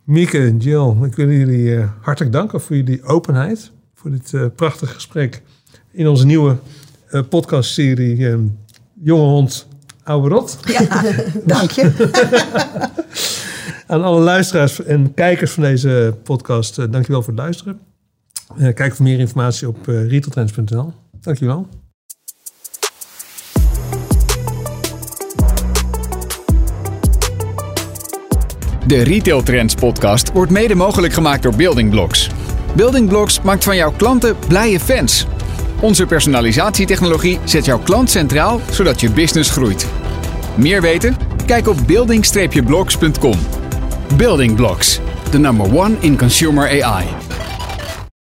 Mieke, 0.04 0.56
Jill, 0.56 0.94
ik 1.02 1.14
wil 1.14 1.30
jullie 1.30 1.64
uh, 1.64 1.84
hartelijk 2.00 2.32
danken 2.32 2.60
voor 2.60 2.76
jullie 2.76 3.04
openheid. 3.04 3.70
Voor 3.94 4.10
dit 4.10 4.32
uh, 4.32 4.46
prachtige 4.56 4.94
gesprek 4.94 5.42
in 5.90 6.08
onze 6.08 6.26
nieuwe 6.26 6.56
uh, 7.10 7.22
podcastserie 7.28 8.50
Jonge 9.02 9.24
Hond, 9.24 9.66
Oude 10.04 10.28
Rot. 10.28 10.58
Ja, 10.64 11.04
dank 11.44 11.70
je. 11.70 12.10
Aan 13.86 14.02
alle 14.02 14.20
luisteraars 14.20 14.84
en 14.84 15.14
kijkers 15.14 15.50
van 15.50 15.62
deze 15.62 16.14
podcast, 16.22 16.76
dankjewel 16.76 17.22
voor 17.22 17.32
het 17.32 17.42
luisteren. 17.42 17.80
kijk 18.74 18.94
voor 18.94 19.04
meer 19.04 19.18
informatie 19.18 19.68
op 19.68 19.88
uh, 19.88 20.08
retailtrends.nl. 20.08 21.01
Dankjewel. 21.22 21.66
De 28.86 29.02
Retail 29.02 29.42
Trends 29.42 29.74
podcast 29.74 30.32
wordt 30.32 30.52
mede 30.52 30.74
mogelijk 30.74 31.12
gemaakt 31.12 31.42
door 31.42 31.56
Building 31.56 31.90
Blocks. 31.90 32.30
Building 32.76 33.08
Blocks 33.08 33.40
maakt 33.40 33.64
van 33.64 33.76
jouw 33.76 33.92
klanten 33.92 34.36
blije 34.48 34.80
fans. 34.80 35.26
Onze 35.80 36.06
personalisatietechnologie 36.06 37.38
zet 37.44 37.64
jouw 37.64 37.78
klant 37.78 38.10
centraal, 38.10 38.60
zodat 38.70 39.00
je 39.00 39.10
business 39.10 39.50
groeit. 39.50 39.86
Meer 40.56 40.80
weten? 40.80 41.16
Kijk 41.46 41.68
op 41.68 41.76
building-blocks.com. 41.86 43.38
Building 44.16 44.56
Blocks, 44.56 45.00
the 45.30 45.38
number 45.38 45.76
one 45.76 45.96
in 46.00 46.16
consumer 46.16 46.82
AI. 46.82 47.21